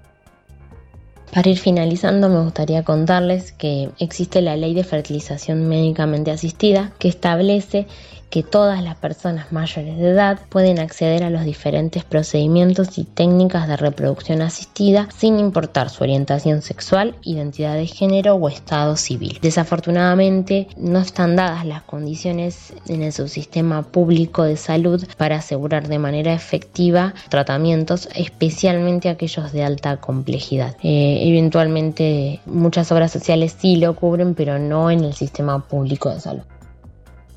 Para 1.33 1.49
ir 1.49 1.59
finalizando, 1.59 2.29
me 2.29 2.43
gustaría 2.43 2.83
contarles 2.83 3.53
que 3.53 3.91
existe 3.99 4.43
la 4.43 4.57
ley 4.57 4.75
de 4.75 4.83
fertilización 4.83 5.69
médicamente 5.69 6.33
asistida 6.33 6.93
que 6.99 7.07
establece 7.07 7.87
que 8.31 8.43
todas 8.43 8.83
las 8.83 8.97
personas 8.97 9.53
mayores 9.53 9.99
de 9.99 10.11
edad 10.11 10.39
pueden 10.49 10.79
acceder 10.79 11.25
a 11.25 11.31
los 11.31 11.45
diferentes 11.45 12.05
procedimientos 12.05 12.97
y 12.97 13.05
técnicas 13.05 13.69
de 13.69 13.77
reproducción 13.77 14.41
asistida 14.41 15.09
sin 15.15 15.39
importar 15.39 15.91
su 15.91 16.05
orientación 16.05 16.63
sexual, 16.63 17.17
identidad 17.23 17.75
de 17.75 17.87
género 17.87 18.37
o 18.37 18.49
estado 18.49 18.97
civil. 18.97 19.39
Desafortunadamente 19.43 20.69
no 20.77 21.01
están 21.01 21.37
dadas 21.37 21.67
las 21.67 21.83
condiciones 21.83 22.73
en 22.87 23.03
el 23.03 23.13
subsistema 23.13 23.83
público 23.83 24.45
de 24.45 24.57
salud 24.57 25.05
para 25.17 25.37
asegurar 25.37 25.89
de 25.89 25.99
manera 25.99 26.33
efectiva 26.33 27.15
tratamientos, 27.29 28.09
especialmente 28.15 29.09
aquellos 29.09 29.53
de 29.53 29.65
alta 29.65 29.97
complejidad. 29.97 30.77
Eh, 30.83 31.29
eventualmente 31.29 32.41
muchas 32.47 32.93
obras 32.93 33.11
sociales 33.11 33.57
sí 33.59 33.77
lo 33.77 33.97
cubren, 33.97 34.35
pero 34.35 34.59
no 34.59 34.91
en 34.91 35.05
el 35.05 35.15
sistema 35.15 35.67
público 35.67 36.11
de 36.11 36.21
salud. 36.21 36.43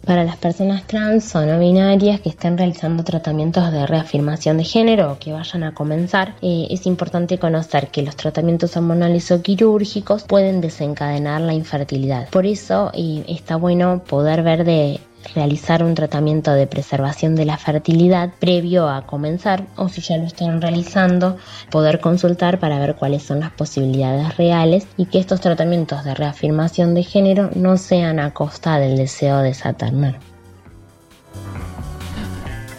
Para 0.05 0.25
las 0.25 0.35
personas 0.35 0.85
trans 0.85 1.33
o 1.33 1.45
no 1.45 1.57
binarias 1.59 2.19
que 2.19 2.27
estén 2.27 2.57
realizando 2.57 3.05
tratamientos 3.05 3.71
de 3.71 3.87
reafirmación 3.87 4.57
de 4.57 4.65
género 4.65 5.13
o 5.13 5.17
que 5.17 5.31
vayan 5.31 5.63
a 5.63 5.73
comenzar, 5.73 6.35
eh, 6.41 6.67
es 6.69 6.85
importante 6.85 7.37
conocer 7.37 7.87
que 7.87 8.01
los 8.01 8.17
tratamientos 8.17 8.75
hormonales 8.75 9.31
o 9.31 9.41
quirúrgicos 9.41 10.23
pueden 10.23 10.59
desencadenar 10.59 11.39
la 11.39 11.53
infertilidad. 11.53 12.27
Por 12.31 12.45
eso 12.45 12.91
eh, 12.93 13.23
está 13.29 13.55
bueno 13.55 14.03
poder 14.05 14.43
ver 14.43 14.65
de 14.65 14.99
realizar 15.35 15.83
un 15.83 15.95
tratamiento 15.95 16.51
de 16.53 16.67
preservación 16.67 17.35
de 17.35 17.45
la 17.45 17.57
fertilidad 17.57 18.31
previo 18.39 18.89
a 18.89 19.05
comenzar 19.05 19.65
o 19.75 19.89
si 19.89 20.01
ya 20.01 20.17
lo 20.17 20.25
están 20.25 20.61
realizando 20.61 21.37
poder 21.69 21.99
consultar 21.99 22.59
para 22.59 22.79
ver 22.79 22.95
cuáles 22.95 23.23
son 23.23 23.39
las 23.39 23.51
posibilidades 23.51 24.37
reales 24.37 24.87
y 24.97 25.05
que 25.05 25.19
estos 25.19 25.41
tratamientos 25.41 26.03
de 26.03 26.13
reafirmación 26.13 26.93
de 26.93 27.03
género 27.03 27.49
no 27.55 27.77
sean 27.77 28.19
a 28.19 28.33
costa 28.33 28.79
del 28.79 28.97
deseo 28.97 29.39
de 29.39 29.53
saternar. 29.53 30.19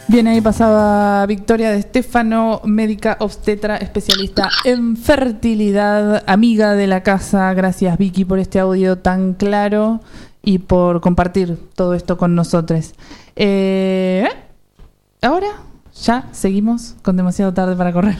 Bien, 0.06 0.28
ahí 0.28 0.40
pasaba 0.42 1.24
Victoria 1.26 1.70
de 1.70 1.78
Estefano, 1.78 2.60
médica 2.64 3.16
obstetra, 3.20 3.78
especialista 3.78 4.50
en 4.64 4.96
fertilidad, 4.98 6.22
amiga 6.26 6.74
de 6.74 6.86
la 6.86 7.02
casa. 7.02 7.52
Gracias 7.54 7.96
Vicky 7.96 8.26
por 8.26 8.38
este 8.38 8.60
audio 8.60 8.98
tan 8.98 9.32
claro 9.32 10.00
y 10.44 10.58
por 10.58 11.00
compartir 11.00 11.58
todo 11.74 11.94
esto 11.94 12.16
con 12.16 12.34
nosotros. 12.34 12.92
Eh, 13.36 14.28
ahora 15.22 15.48
ya 15.94 16.28
seguimos 16.32 16.94
con 17.02 17.16
demasiado 17.16 17.54
tarde 17.54 17.76
para 17.76 17.92
correr. 17.92 18.16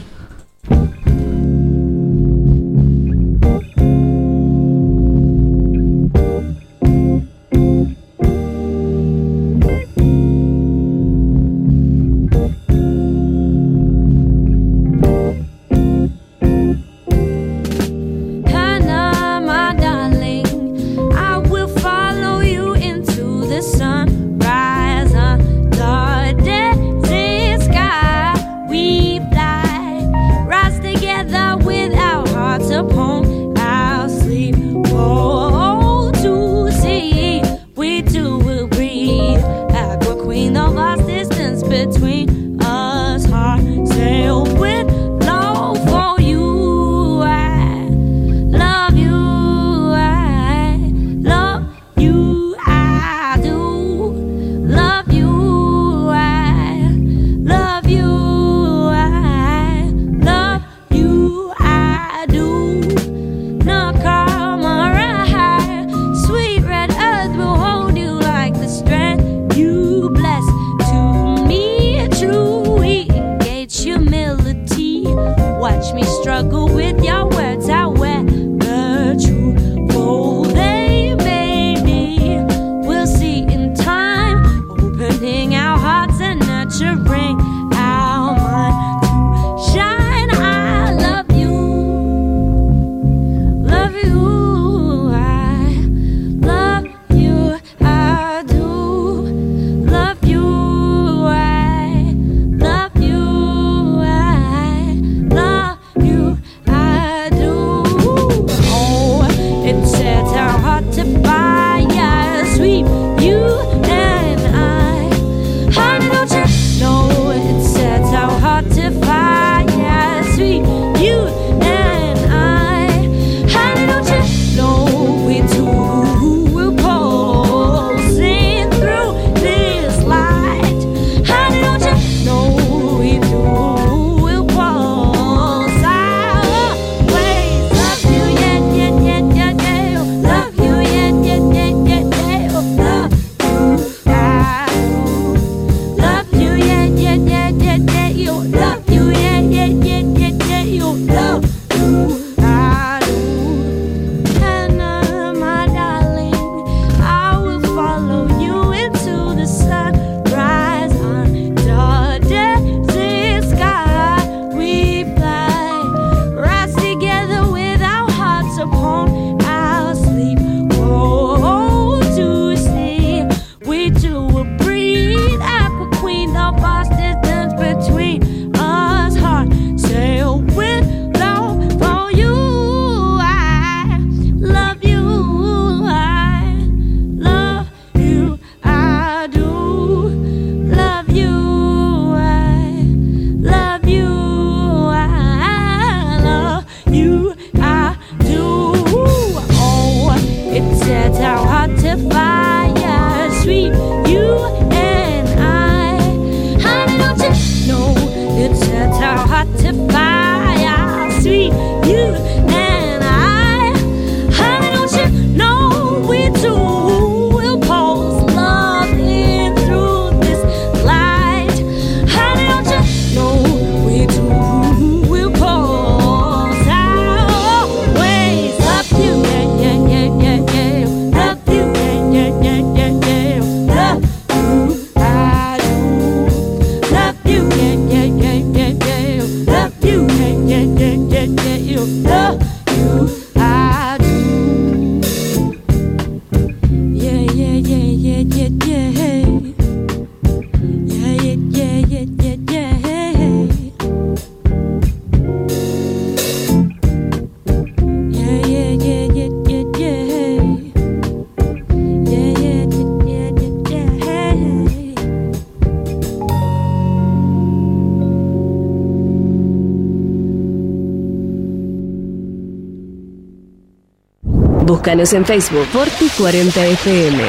Búscanos 274.85 275.13
en 275.13 275.25
Facebook 275.25 275.65
Forti 275.73 276.09
40 276.15 276.67
FM. 276.67 277.23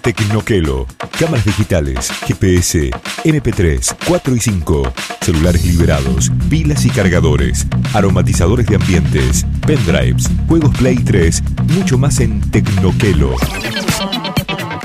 Tecnoquelo. 0.00 0.86
Cámaras 1.18 1.44
digitales, 1.44 2.10
GPS, 2.26 2.90
MP3, 3.24 3.94
4 4.08 4.36
y 4.36 4.40
5, 4.40 4.92
celulares 5.20 5.66
liberados, 5.66 6.32
pilas 6.48 6.86
y 6.86 6.88
cargadores, 6.88 7.66
aromatizadores 7.92 8.66
de 8.68 8.76
ambientes, 8.76 9.44
pendrives, 9.66 10.24
juegos 10.48 10.74
Play 10.78 10.96
3, 10.96 11.42
mucho 11.74 11.98
más 11.98 12.20
en 12.20 12.40
Tecnoquelo. 12.50 13.36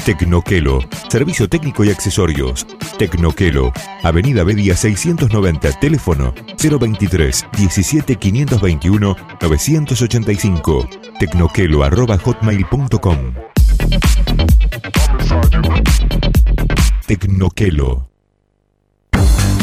Tecnoquelo, 0.04 0.80
servicio 1.08 1.48
técnico 1.48 1.86
y 1.86 1.92
accesorios. 1.92 2.68
Tecnoquelo, 2.98 3.72
Avenida 4.04 4.44
Bedia 4.44 4.76
690, 4.76 5.80
teléfono 5.80 6.34
023 6.60 7.46
17 7.58 8.16
521 8.16 9.16
985. 9.42 10.90
Tecnoquelo 11.20 11.84
arroba 11.84 12.20
hotmail.com. 12.24 13.34
Tecnoquelo. 17.08 18.09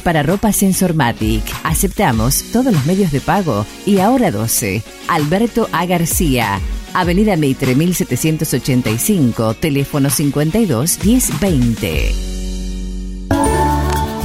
para 0.00 0.22
ropa 0.22 0.52
Sensormatic. 0.52 1.42
Aceptamos 1.64 2.44
todos 2.52 2.72
los 2.72 2.86
medios 2.86 3.12
de 3.12 3.20
pago 3.20 3.66
y 3.86 3.98
ahora 3.98 4.30
12. 4.30 4.82
Alberto 5.08 5.68
A. 5.72 5.86
García. 5.86 6.60
Avenida 6.92 7.36
Meitre 7.36 7.74
1785, 7.74 9.54
teléfono 9.54 10.10
52 10.10 11.04
1020. 11.04 12.14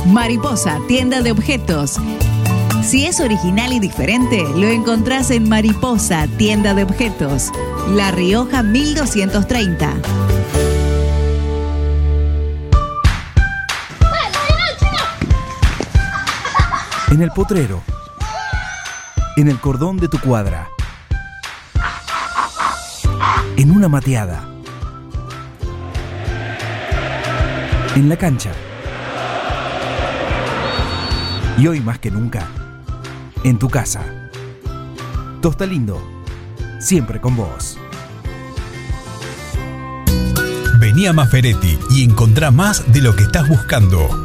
Mariposa, 0.08 0.80
tienda 0.88 1.22
de 1.22 1.32
objetos. 1.32 2.00
Si 2.84 3.06
es 3.06 3.20
original 3.20 3.74
y 3.74 3.80
diferente, 3.80 4.44
lo 4.56 4.68
encontrás 4.68 5.32
en 5.32 5.50
Mariposa, 5.50 6.28
tienda 6.38 6.74
de 6.76 6.84
objetos. 6.84 7.52
La 7.90 8.12
Rioja 8.12 8.62
1230. 8.62 10.35
En 17.16 17.22
el 17.22 17.32
potrero. 17.32 17.82
En 19.38 19.48
el 19.48 19.58
cordón 19.62 19.96
de 19.96 20.10
tu 20.10 20.20
cuadra. 20.20 20.68
En 23.56 23.72
una 23.72 23.88
mateada. 23.88 24.46
En 27.96 28.10
la 28.10 28.18
cancha. 28.18 28.52
Y 31.58 31.68
hoy 31.68 31.80
más 31.80 32.00
que 32.00 32.12
nunca, 32.12 32.50
en 33.46 33.60
tu 33.60 33.70
casa. 33.70 34.02
Tosta 35.42 35.66
Lindo, 35.66 36.06
siempre 36.82 37.22
con 37.22 37.38
vos. 37.38 37.78
Vení 40.82 41.08
a 41.08 41.14
Maferetti 41.14 41.80
y 41.92 42.04
encontrá 42.04 42.52
más 42.52 42.92
de 42.92 43.00
lo 43.00 43.16
que 43.16 43.24
estás 43.24 43.48
buscando. 43.48 44.25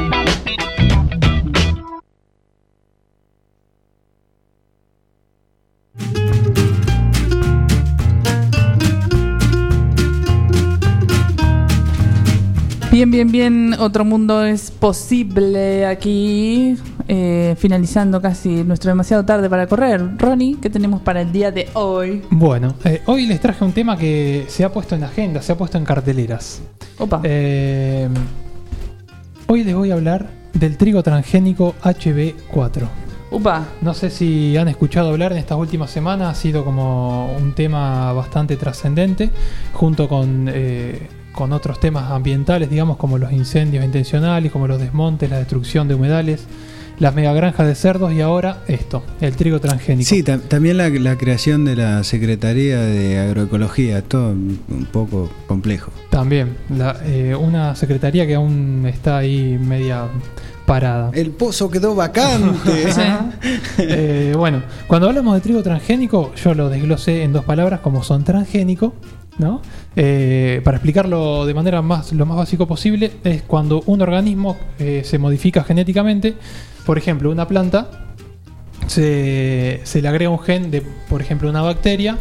Bien, 12.91 13.09
bien, 13.09 13.31
bien. 13.31 13.73
Otro 13.79 14.03
mundo 14.03 14.43
es 14.43 14.69
posible 14.69 15.85
aquí. 15.85 16.75
eh, 17.07 17.55
finalizando 17.57 18.21
casi 18.21 18.63
nuestro 18.63 18.89
demasiado 18.89 19.25
tarde 19.25 19.49
para 19.49 19.67
correr. 19.67 20.17
Ronnie, 20.17 20.57
¿qué 20.61 20.69
tenemos 20.69 21.01
para 21.01 21.21
el 21.21 21.31
día 21.31 21.51
de 21.51 21.67
hoy? 21.73 22.21
Bueno, 22.29 22.75
eh, 22.85 23.01
hoy 23.05 23.25
les 23.27 23.39
traje 23.39 23.63
un 23.65 23.71
tema 23.73 23.97
que 23.97 24.45
se 24.47 24.63
ha 24.63 24.71
puesto 24.71 24.95
en 24.95 25.03
agenda, 25.03 25.41
se 25.41 25.51
ha 25.53 25.57
puesto 25.57 25.77
en 25.77 25.85
carteleras. 25.85 26.61
Opa. 26.99 27.21
Eh, 27.23 28.07
hoy 29.47 29.63
les 29.63 29.75
voy 29.75 29.91
a 29.91 29.95
hablar 29.95 30.29
del 30.53 30.77
trigo 30.77 31.01
transgénico 31.01 31.75
HB4. 31.83 32.87
Upa. 33.31 33.65
No 33.81 33.93
sé 33.93 34.09
si 34.09 34.55
han 34.57 34.67
escuchado 34.67 35.09
hablar 35.09 35.31
en 35.31 35.37
estas 35.37 35.57
últimas 35.57 35.89
semanas, 35.91 36.29
ha 36.37 36.39
sido 36.39 36.63
como 36.65 37.33
un 37.35 37.53
tema 37.53 38.11
bastante 38.13 38.57
trascendente, 38.57 39.29
junto 39.73 40.07
con, 40.09 40.49
eh, 40.53 41.07
con 41.33 41.53
otros 41.53 41.79
temas 41.79 42.11
ambientales, 42.11 42.69
digamos, 42.69 42.97
como 42.97 43.17
los 43.17 43.31
incendios 43.31 43.83
intencionales, 43.85 44.51
como 44.51 44.67
los 44.67 44.79
desmontes, 44.79 45.29
la 45.29 45.37
destrucción 45.37 45.87
de 45.87 45.95
humedales, 45.95 46.45
las 46.99 47.15
megagranjas 47.15 47.65
de 47.65 47.73
cerdos 47.73 48.13
y 48.13 48.21
ahora 48.21 48.63
esto, 48.67 49.01
el 49.21 49.35
trigo 49.35 49.59
transgénico. 49.59 50.07
Sí, 50.07 50.23
tam- 50.23 50.41
también 50.41 50.77
la, 50.77 50.89
la 50.89 51.17
creación 51.17 51.65
de 51.65 51.75
la 51.75 52.03
Secretaría 52.03 52.79
de 52.79 53.17
Agroecología, 53.19 54.03
todo 54.03 54.29
un 54.31 54.87
poco 54.91 55.31
complejo. 55.47 55.91
También, 56.11 56.57
la- 56.69 56.97
eh, 57.05 57.33
una 57.35 57.75
secretaría 57.75 58.27
que 58.27 58.35
aún 58.35 58.85
está 58.87 59.17
ahí 59.17 59.57
media 59.59 60.03
parada. 60.67 61.09
El 61.13 61.31
pozo 61.31 61.71
quedó 61.71 61.95
vacante. 61.95 62.85
Eh, 63.77 64.33
bueno, 64.37 64.61
cuando 64.87 65.07
hablamos 65.09 65.33
de 65.35 65.41
trigo 65.41 65.63
transgénico, 65.63 66.33
yo 66.35 66.53
lo 66.53 66.69
desglosé 66.69 67.23
en 67.23 67.33
dos 67.33 67.43
palabras 67.45 67.79
como 67.79 68.03
son 68.03 68.23
transgénico, 68.23 68.93
¿no? 69.41 69.61
Eh, 69.95 70.61
para 70.63 70.77
explicarlo 70.77 71.45
de 71.45 71.53
manera 71.53 71.81
más, 71.81 72.13
lo 72.13 72.25
más 72.25 72.37
básico 72.37 72.67
posible, 72.67 73.11
es 73.25 73.41
cuando 73.41 73.83
un 73.87 74.01
organismo 74.01 74.55
eh, 74.79 75.01
se 75.03 75.17
modifica 75.17 75.63
genéticamente, 75.65 76.35
por 76.85 76.97
ejemplo, 76.97 77.29
una 77.29 77.47
planta, 77.47 77.89
se, 78.87 79.81
se 79.83 80.01
le 80.01 80.07
agrega 80.07 80.29
un 80.29 80.39
gen 80.39 80.71
de, 80.71 80.81
por 81.09 81.21
ejemplo, 81.21 81.49
una 81.49 81.61
bacteria 81.61 82.17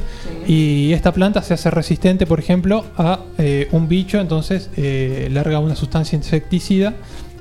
y 0.47 0.93
esta 0.93 1.13
planta 1.13 1.43
se 1.43 1.55
hace 1.55 1.71
resistente, 1.71 2.27
por 2.27 2.39
ejemplo, 2.39 2.85
a 2.97 3.21
eh, 3.39 3.69
un 3.73 3.89
bicho, 3.89 4.21
entonces 4.21 4.71
eh, 4.77 5.29
larga 5.31 5.59
una 5.59 5.77
sustancia 5.77 6.17
insecticida 6.17 6.95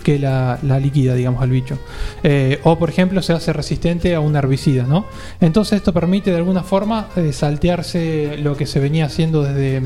que 0.04 0.20
la, 0.20 0.60
la 0.64 0.80
liquida, 0.80 1.14
digamos, 1.14 1.42
al 1.42 1.50
bicho. 1.50 1.78
Eh, 2.24 2.60
o, 2.64 2.78
por 2.78 2.90
ejemplo, 2.90 3.22
se 3.22 3.34
hace 3.34 3.54
resistente 3.54 4.16
a 4.16 4.20
un 4.20 4.36
herbicida, 4.36 4.84
¿no? 4.84 5.06
Entonces 5.42 5.78
esto 5.78 5.94
permite 5.94 6.32
de 6.32 6.38
alguna 6.38 6.64
forma 6.64 7.08
eh, 7.16 7.34
saltearse 7.34 8.38
lo 8.42 8.56
que 8.56 8.66
se 8.66 8.80
venía 8.80 9.06
haciendo 9.06 9.44
desde, 9.44 9.82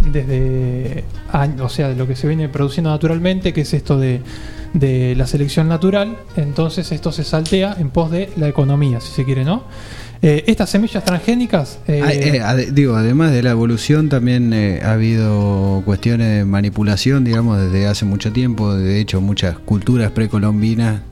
desde 0.00 1.04
o 1.60 1.68
sea, 1.68 1.90
lo 1.90 2.06
que 2.06 2.16
se 2.16 2.26
viene 2.26 2.48
produciendo 2.48 2.90
naturalmente, 2.90 3.52
que 3.52 3.62
es 3.62 3.74
esto 3.74 3.98
de, 3.98 4.20
de 4.72 5.14
la 5.16 5.26
selección 5.26 5.68
natural. 5.68 6.16
Entonces 6.36 6.90
esto 6.92 7.12
se 7.12 7.24
saltea 7.24 7.76
en 7.78 7.90
pos 7.90 8.10
de 8.10 8.30
la 8.36 8.48
economía, 8.48 9.00
si 9.00 9.12
se 9.12 9.24
quiere, 9.24 9.44
¿no? 9.44 9.62
Eh, 10.26 10.42
estas 10.46 10.70
semillas 10.70 11.04
transgénicas... 11.04 11.80
eh, 11.86 12.00
Ah, 12.02 12.58
eh, 12.58 12.70
digo, 12.72 12.96
además 12.96 13.30
de 13.30 13.42
la 13.42 13.50
evolución, 13.50 14.08
también 14.08 14.54
eh, 14.54 14.80
ha 14.82 14.92
habido 14.92 15.82
cuestiones 15.84 16.38
de 16.38 16.44
manipulación, 16.46 17.24
digamos, 17.24 17.60
desde 17.60 17.86
hace 17.86 18.06
mucho 18.06 18.32
tiempo. 18.32 18.74
De 18.74 19.00
hecho, 19.00 19.20
muchas 19.20 19.58
culturas 19.58 20.12
precolombinas, 20.12 21.02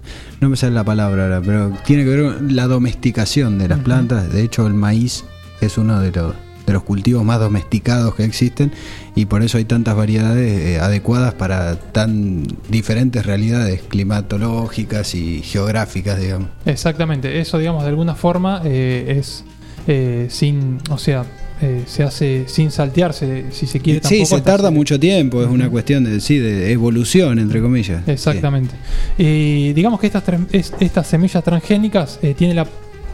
no 0.40 0.48
me 0.48 0.56
sale 0.56 0.72
la 0.72 0.84
palabra 0.84 1.24
ahora, 1.24 1.42
pero 1.44 1.76
tiene 1.84 2.04
que 2.04 2.08
ver 2.08 2.22
con 2.22 2.56
la 2.56 2.66
domesticación 2.66 3.58
de 3.58 3.68
las 3.68 3.80
plantas. 3.80 4.32
De 4.32 4.42
hecho, 4.42 4.66
el 4.66 4.72
maíz 4.72 5.24
es 5.60 5.76
uno 5.76 6.00
de 6.00 6.10
los, 6.10 6.34
de 6.66 6.72
los 6.72 6.82
cultivos 6.84 7.24
más 7.24 7.40
domesticados 7.40 8.14
que 8.14 8.24
existen 8.24 8.72
y 9.16 9.26
por 9.26 9.42
eso 9.42 9.58
hay 9.58 9.64
tantas 9.64 9.96
variedades 9.96 10.60
eh, 10.60 10.78
adecuadas 10.80 11.34
para 11.34 11.76
tan 11.76 12.44
diferentes 12.68 13.26
realidades 13.26 13.82
climatológicas 13.88 15.14
y 15.14 15.42
geográficas, 15.42 16.20
digamos. 16.20 16.48
Exactamente, 16.64 17.40
eso 17.40 17.58
digamos 17.58 17.82
de 17.82 17.90
alguna 17.90 18.14
forma 18.14 18.62
eh, 18.64 19.16
es 19.18 19.44
eh, 19.86 20.26
sin, 20.30 20.78
o 20.90 20.98
sea, 20.98 21.24
eh, 21.60 21.82
se 21.86 22.02
hace 22.02 22.44
sin 22.48 22.70
saltearse, 22.70 23.46
si 23.50 23.66
se 23.66 23.80
quiere. 23.80 24.00
Sí, 24.00 24.18
tampoco 24.18 24.26
se 24.26 24.34
hasta 24.36 24.50
tarda 24.52 24.70
mucho 24.70 24.98
tiempo, 24.98 25.42
es 25.42 25.48
una 25.48 25.68
cuestión 25.70 26.04
de, 26.04 26.20
sí, 26.20 26.38
de 26.38 26.72
evolución, 26.72 27.38
entre 27.38 27.60
comillas. 27.60 28.02
Exactamente. 28.08 28.74
Y 29.18 29.72
digamos 29.72 30.00
que 30.00 30.06
estas, 30.06 30.24
es- 30.52 30.72
estas 30.80 31.06
semillas 31.06 31.42
transgénicas 31.44 32.18
eh, 32.22 32.34
tienen 32.34 32.56
la, 32.56 32.66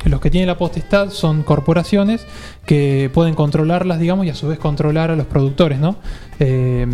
los 0.05 0.21
que 0.21 0.31
tienen 0.31 0.47
la 0.47 0.57
potestad 0.59 1.11
son 1.11 1.43
corporaciones 1.43 2.27
que 2.65 3.11
pueden 3.13 3.35
controlarlas, 3.35 3.99
digamos, 3.99 4.27
y 4.27 4.31
a 4.31 4.35
su 4.35 4.49
vez 4.49 4.59
controlar 4.59 5.11
a 5.11 5.17
los 5.17 5.27
productores, 5.27 5.79
¿no? 5.79 5.97
Eh, 6.41 6.87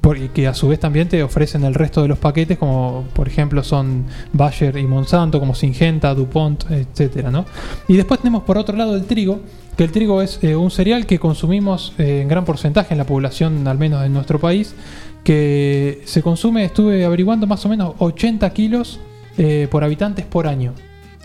por- 0.00 0.18
y 0.18 0.28
que 0.30 0.48
a 0.48 0.54
su 0.54 0.66
vez 0.68 0.80
también 0.80 1.08
te 1.08 1.22
ofrecen 1.22 1.62
el 1.64 1.74
resto 1.74 2.02
de 2.02 2.08
los 2.08 2.18
paquetes, 2.18 2.58
como 2.58 3.04
por 3.12 3.28
ejemplo 3.28 3.62
son 3.62 4.04
Bayer 4.32 4.76
y 4.78 4.84
Monsanto, 4.84 5.38
como 5.38 5.54
Syngenta, 5.54 6.12
DuPont, 6.14 6.70
etcétera, 6.70 7.30
¿no? 7.30 7.44
Y 7.88 7.96
después 7.96 8.18
tenemos 8.20 8.42
por 8.42 8.58
otro 8.58 8.76
lado 8.76 8.96
el 8.96 9.04
trigo, 9.04 9.40
que 9.76 9.84
el 9.84 9.92
trigo 9.92 10.20
es 10.20 10.38
eh, 10.42 10.56
un 10.56 10.70
cereal 10.72 11.06
que 11.06 11.18
consumimos 11.20 11.92
eh, 11.98 12.20
en 12.20 12.28
gran 12.28 12.44
porcentaje 12.44 12.94
en 12.94 12.98
la 12.98 13.04
población, 13.06 13.66
al 13.68 13.78
menos 13.78 14.04
en 14.04 14.12
nuestro 14.12 14.40
país, 14.40 14.74
que 15.22 16.02
se 16.04 16.20
consume, 16.20 16.64
estuve 16.64 17.04
averiguando 17.04 17.46
más 17.46 17.64
o 17.64 17.68
menos 17.68 17.94
80 17.98 18.50
kilos 18.50 18.98
eh, 19.38 19.68
por 19.70 19.84
habitantes 19.84 20.26
por 20.26 20.48
año. 20.48 20.72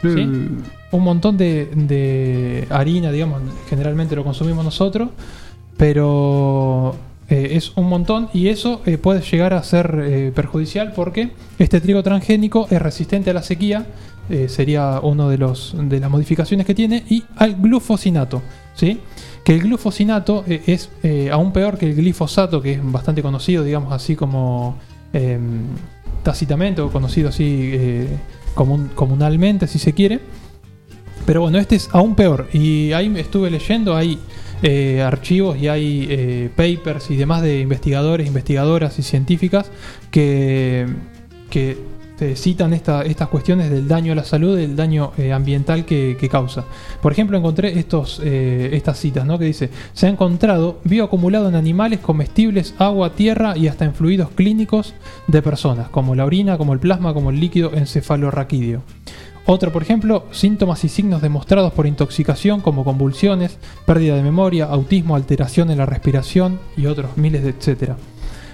Un 0.03 1.03
montón 1.03 1.38
de, 1.38 1.65
de 1.76 2.68
harina, 2.69 3.11
digamos, 3.11 3.41
generalmente 3.69 4.15
lo 4.15 4.24
consumimos 4.24 4.64
nosotros, 4.64 5.10
pero 5.76 6.95
eh, 7.30 7.49
es 7.52 7.76
un 7.76 7.90
montón 7.90 8.30
y 8.34 8.48
eso 8.48 8.82
eh, 8.86 8.98
puede 8.98 9.22
llegar 9.22 9.53
a 9.53 9.61
ser 9.64 10.02
eh, 10.02 10.32
perjudicial 10.34 10.94
porque 10.94 11.32
este 11.60 11.82
trigo 11.82 12.02
transgénico 12.02 12.68
es 12.72 12.82
resistente 12.82 13.32
a 13.32 13.34
la 13.34 13.44
sequía, 13.44 13.86
sería 14.49 14.99
uno 15.02 15.30
de 15.30 15.38
los 15.38 15.74
de 15.80 16.02
las 16.02 16.11
modificaciones 16.11 16.65
que 16.65 16.76
tiene 16.76 17.06
y 17.10 17.24
al 17.38 17.56
glufosinato, 17.56 18.41
¿sí? 18.76 18.99
Que 19.45 19.53
el 19.53 19.61
glufosinato 19.61 20.44
es 20.45 20.90
aún 21.32 21.53
peor 21.53 21.78
que 21.78 21.86
el 21.90 21.95
glifosato, 21.95 22.61
que 22.61 22.74
es 22.74 22.80
bastante 22.84 23.22
conocido, 23.22 23.64
digamos 23.64 23.94
así 23.94 24.18
como 24.18 24.76
eh, 25.14 25.40
tácitamente 26.24 26.82
o 26.82 26.91
conocido 26.91 27.30
así 27.30 28.07
comun- 28.57 28.89
comunalmente, 28.95 29.67
si 29.67 29.79
se 29.79 29.93
quiere. 29.93 30.19
Pero 31.25 31.41
bueno, 31.41 31.57
este 31.59 31.75
es 31.75 31.89
aún 31.93 32.15
peor. 32.15 32.47
Y 32.53 32.91
ahí 32.93 33.09
me 33.09 33.19
estuve 33.19 33.49
leyendo, 33.51 33.95
hay 33.95 34.17
eh, 34.63 35.01
archivos 35.01 35.57
y 35.57 35.67
hay 35.67 36.07
eh, 36.09 36.49
papers 36.55 37.11
y 37.11 37.15
demás 37.15 37.41
de 37.41 37.59
investigadores, 37.59 38.27
investigadoras 38.27 38.97
y 38.97 39.03
científicas 39.03 39.69
que, 40.09 40.88
que 41.49 41.77
te 42.18 42.35
citan 42.35 42.73
esta- 42.73 43.03
estas 43.03 43.27
cuestiones 43.27 43.69
del 43.69 43.88
daño 43.88 44.14
a 44.14 44.15
la 44.15 44.23
salud, 44.23 44.57
del 44.57 44.76
daño 44.76 45.11
eh, 45.18 45.31
ambiental 45.34 45.85
que, 45.85 46.18
que 46.19 46.27
causa. 46.30 46.65
Por 47.02 47.11
ejemplo, 47.11 47.38
encontré 47.38 47.77
estos, 47.77 48.19
eh, 48.23 48.69
estas 48.73 48.98
citas, 48.99 49.26
¿no? 49.26 49.38
Que 49.38 49.45
dice, 49.45 49.69
se 49.94 50.07
ha 50.07 50.10
encontrado 50.10 50.80
bioacumulado 50.84 51.48
en 51.48 51.56
animales, 51.56 51.99
comestibles, 51.99 52.73
agua, 52.80 53.14
tierra 53.14 53.56
y 53.56 53.68
hasta 53.68 53.85
en 53.85 53.94
fluidos 53.94 54.30
clínicos 54.31 54.95
de 55.27 55.41
personas, 55.41 55.89
como 55.89 56.15
la 56.15 56.26
orina, 56.26 56.57
como 56.57 56.73
el 56.73 56.80
plasma, 56.80 57.14
como 57.14 57.30
el 57.30 57.39
líquido 57.39 57.72
encefalorraquídeo. 57.76 58.81
Otro, 59.45 59.72
por 59.72 59.81
ejemplo, 59.81 60.26
síntomas 60.31 60.84
y 60.84 60.89
signos 60.89 61.22
demostrados 61.22 61.72
por 61.72 61.88
intoxicación 61.88 62.60
como 62.61 62.84
convulsiones, 62.84 63.57
pérdida 63.85 64.15
de 64.15 64.23
memoria, 64.23 64.65
autismo, 64.65 65.15
alteración 65.15 65.69
en 65.72 65.77
la 65.77 65.85
respiración 65.85 66.60
y 66.76 66.88
otros 66.88 67.15
miles 67.15 67.44
de 67.44 67.52
etcétera. 67.52 67.95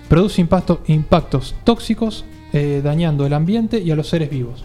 Produce 0.07 0.41
impacto- 0.41 0.81
impactos 0.87 1.55
tóxicos 1.63 2.25
eh, 2.53 2.81
dañando 2.83 3.25
el 3.25 3.33
ambiente 3.33 3.79
y 3.79 3.91
a 3.91 3.95
los 3.95 4.07
seres 4.07 4.29
vivos. 4.29 4.63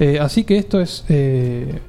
Eh, 0.00 0.18
así 0.20 0.44
que 0.44 0.58
esto 0.58 0.80
es 0.80 1.04
eh, 1.08 1.80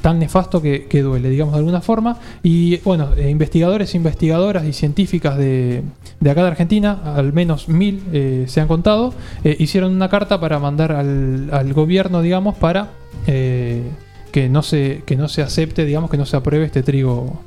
tan 0.00 0.18
nefasto 0.18 0.62
que, 0.62 0.88
duele, 1.02 1.28
digamos 1.28 1.54
de 1.54 1.58
alguna 1.58 1.80
forma. 1.80 2.18
Y 2.42 2.78
bueno, 2.78 3.10
eh, 3.16 3.28
investigadores, 3.28 3.94
investigadoras 3.94 4.64
y 4.64 4.72
científicas 4.72 5.36
de, 5.36 5.82
de 6.20 6.30
acá 6.30 6.42
de 6.42 6.48
Argentina, 6.48 7.00
al 7.04 7.32
menos 7.32 7.68
mil 7.68 8.02
se 8.46 8.60
han 8.60 8.68
contado, 8.68 9.12
hicieron 9.44 9.92
una 9.92 10.08
carta 10.08 10.40
para 10.40 10.58
mandar 10.58 10.92
al, 10.92 11.50
al 11.52 11.72
gobierno, 11.74 12.22
digamos, 12.22 12.56
para 12.56 12.90
que, 13.26 14.48
no 14.48 14.62
se, 14.62 15.02
que 15.04 15.16
no 15.16 15.28
se 15.28 15.42
acepte, 15.42 15.84
digamos, 15.84 16.10
que 16.10 16.16
no 16.16 16.26
se 16.26 16.36
apruebe 16.36 16.64
este 16.64 16.82
trigo. 16.82 17.40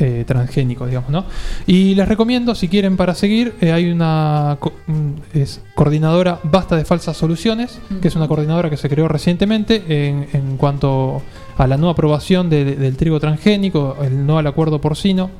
Eh, 0.00 0.20
eh, 0.20 0.24
transgénico, 0.26 0.86
digamos, 0.86 1.10
¿no? 1.10 1.24
Y 1.66 1.94
les 1.94 2.08
recomiendo, 2.08 2.54
si 2.54 2.68
quieren 2.68 2.96
para 2.96 3.14
seguir, 3.14 3.54
eh, 3.60 3.70
hay 3.72 3.90
una 3.90 4.56
co- 4.58 4.72
mm, 4.86 5.10
es 5.34 5.60
coordinadora 5.74 6.40
Basta 6.42 6.74
de 6.76 6.84
Falsas 6.84 7.16
Soluciones, 7.16 7.78
que 8.02 8.08
es 8.08 8.16
una 8.16 8.26
coordinadora 8.26 8.70
que 8.70 8.76
se 8.76 8.88
creó 8.88 9.06
recientemente 9.08 9.82
en, 10.08 10.26
en 10.32 10.56
cuanto 10.56 11.22
a 11.58 11.66
la 11.66 11.76
no 11.76 11.90
aprobación 11.90 12.50
de- 12.50 12.76
del 12.76 12.96
trigo 12.96 13.20
transgénico, 13.20 13.96
el 14.02 14.26
no 14.26 14.38
al 14.38 14.46
acuerdo 14.46 14.80
porcino 14.80 15.30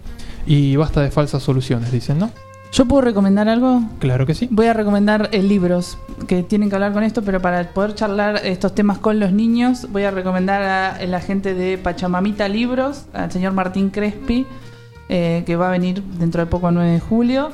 y 0.47 0.77
basta 0.77 1.01
de 1.01 1.11
falsas 1.11 1.43
soluciones, 1.43 1.91
dicen, 1.91 2.19
¿no? 2.19 2.31
¿Yo 2.73 2.87
puedo 2.87 3.03
recomendar 3.03 3.49
algo? 3.49 3.83
Claro 3.99 4.27
que 4.27 4.35
sí. 4.35 4.49
Voy 4.51 4.67
a 4.67 4.73
recomendar 4.73 5.29
eh, 5.33 5.43
libros 5.43 5.99
que 6.29 6.43
tienen 6.45 6.69
que 6.69 6.77
hablar 6.77 6.93
con 6.93 7.03
esto, 7.03 7.23
pero 7.23 7.41
para 7.41 7.69
poder 7.71 7.95
charlar 7.95 8.41
estos 8.45 8.75
temas 8.75 8.99
con 8.99 9.19
los 9.19 9.33
niños, 9.33 9.89
voy 9.91 10.05
a 10.05 10.11
recomendar 10.13 10.63
a 10.63 11.07
la 11.07 11.21
gente 11.21 11.55
de 11.55 11.79
Pachamamita 11.79 12.49
Libros, 12.49 13.07
al 13.13 13.33
señor 13.33 13.55
Martín 13.55 13.91
Crespi, 13.91 14.47
eh, 15.09 15.43
que 15.45 15.57
va 15.57 15.69
a 15.69 15.71
venir 15.73 16.03
dentro 16.03 16.45
de 16.45 16.47
poco, 16.47 16.69
a 16.69 16.71
9 16.71 16.93
de 16.93 17.01
julio, 17.01 17.51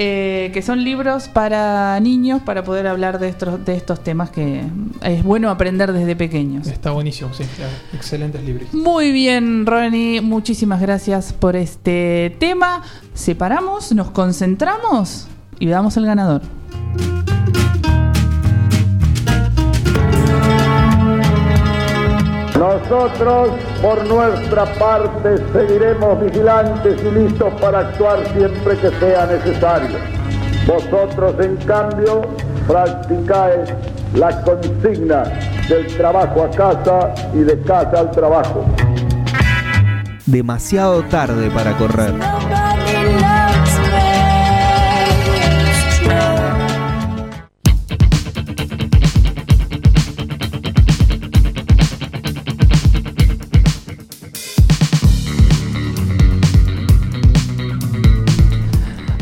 eh, 0.00 0.52
que 0.54 0.62
son 0.62 0.84
libros 0.84 1.26
para 1.26 1.98
niños 1.98 2.40
para 2.42 2.62
poder 2.62 2.86
hablar 2.86 3.18
de 3.18 3.28
estos, 3.28 3.64
de 3.64 3.74
estos 3.74 4.04
temas 4.04 4.30
que 4.30 4.62
es 5.02 5.24
bueno 5.24 5.50
aprender 5.50 5.92
desde 5.92 6.14
pequeños. 6.14 6.68
Está 6.68 6.92
buenísimo, 6.92 7.34
sí. 7.34 7.42
claro. 7.56 7.72
Excelentes 7.92 8.40
libros. 8.44 8.72
Muy 8.72 9.10
bien, 9.10 9.66
Ronnie, 9.66 10.20
muchísimas 10.20 10.80
gracias 10.80 11.32
por 11.32 11.56
este 11.56 12.32
tema. 12.38 12.84
Separamos, 13.12 13.92
nos 13.92 14.12
concentramos 14.12 15.26
y 15.58 15.66
damos 15.66 15.96
el 15.96 16.06
ganador. 16.06 16.42
Nosotros, 22.58 23.50
por 23.80 24.04
nuestra 24.06 24.64
parte, 24.74 25.38
seguiremos 25.52 26.20
vigilantes 26.20 27.00
y 27.02 27.10
listos 27.10 27.52
para 27.60 27.78
actuar 27.80 28.18
siempre 28.36 28.76
que 28.78 28.90
sea 28.98 29.26
necesario. 29.26 29.96
Vosotros, 30.66 31.34
en 31.38 31.56
cambio, 31.58 32.22
Practicae 32.68 33.64
la 34.12 34.42
consigna 34.42 35.22
del 35.70 35.86
trabajo 35.96 36.44
a 36.44 36.50
casa 36.50 37.14
y 37.32 37.38
de 37.38 37.58
casa 37.62 38.00
al 38.00 38.10
trabajo. 38.10 38.66
Demasiado 40.26 41.02
tarde 41.04 41.50
para 41.50 41.78
correr. 41.78 42.12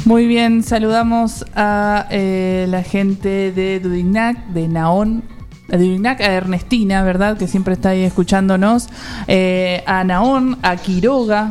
Muy 0.06 0.28
bien, 0.28 0.62
saludamos 0.62 1.44
a 1.56 2.06
eh, 2.10 2.66
la 2.68 2.84
gente 2.84 3.50
de 3.50 3.80
Dudignac, 3.80 4.46
de 4.50 4.68
Naón. 4.68 5.24
A 5.68 5.74
Ernestina, 6.24 7.02
¿verdad? 7.02 7.36
Que 7.36 7.48
siempre 7.48 7.74
está 7.74 7.88
ahí 7.88 8.04
escuchándonos. 8.04 8.88
Eh, 9.26 9.82
a 9.84 10.04
Naón, 10.04 10.58
a 10.62 10.76
Quiroga, 10.76 11.50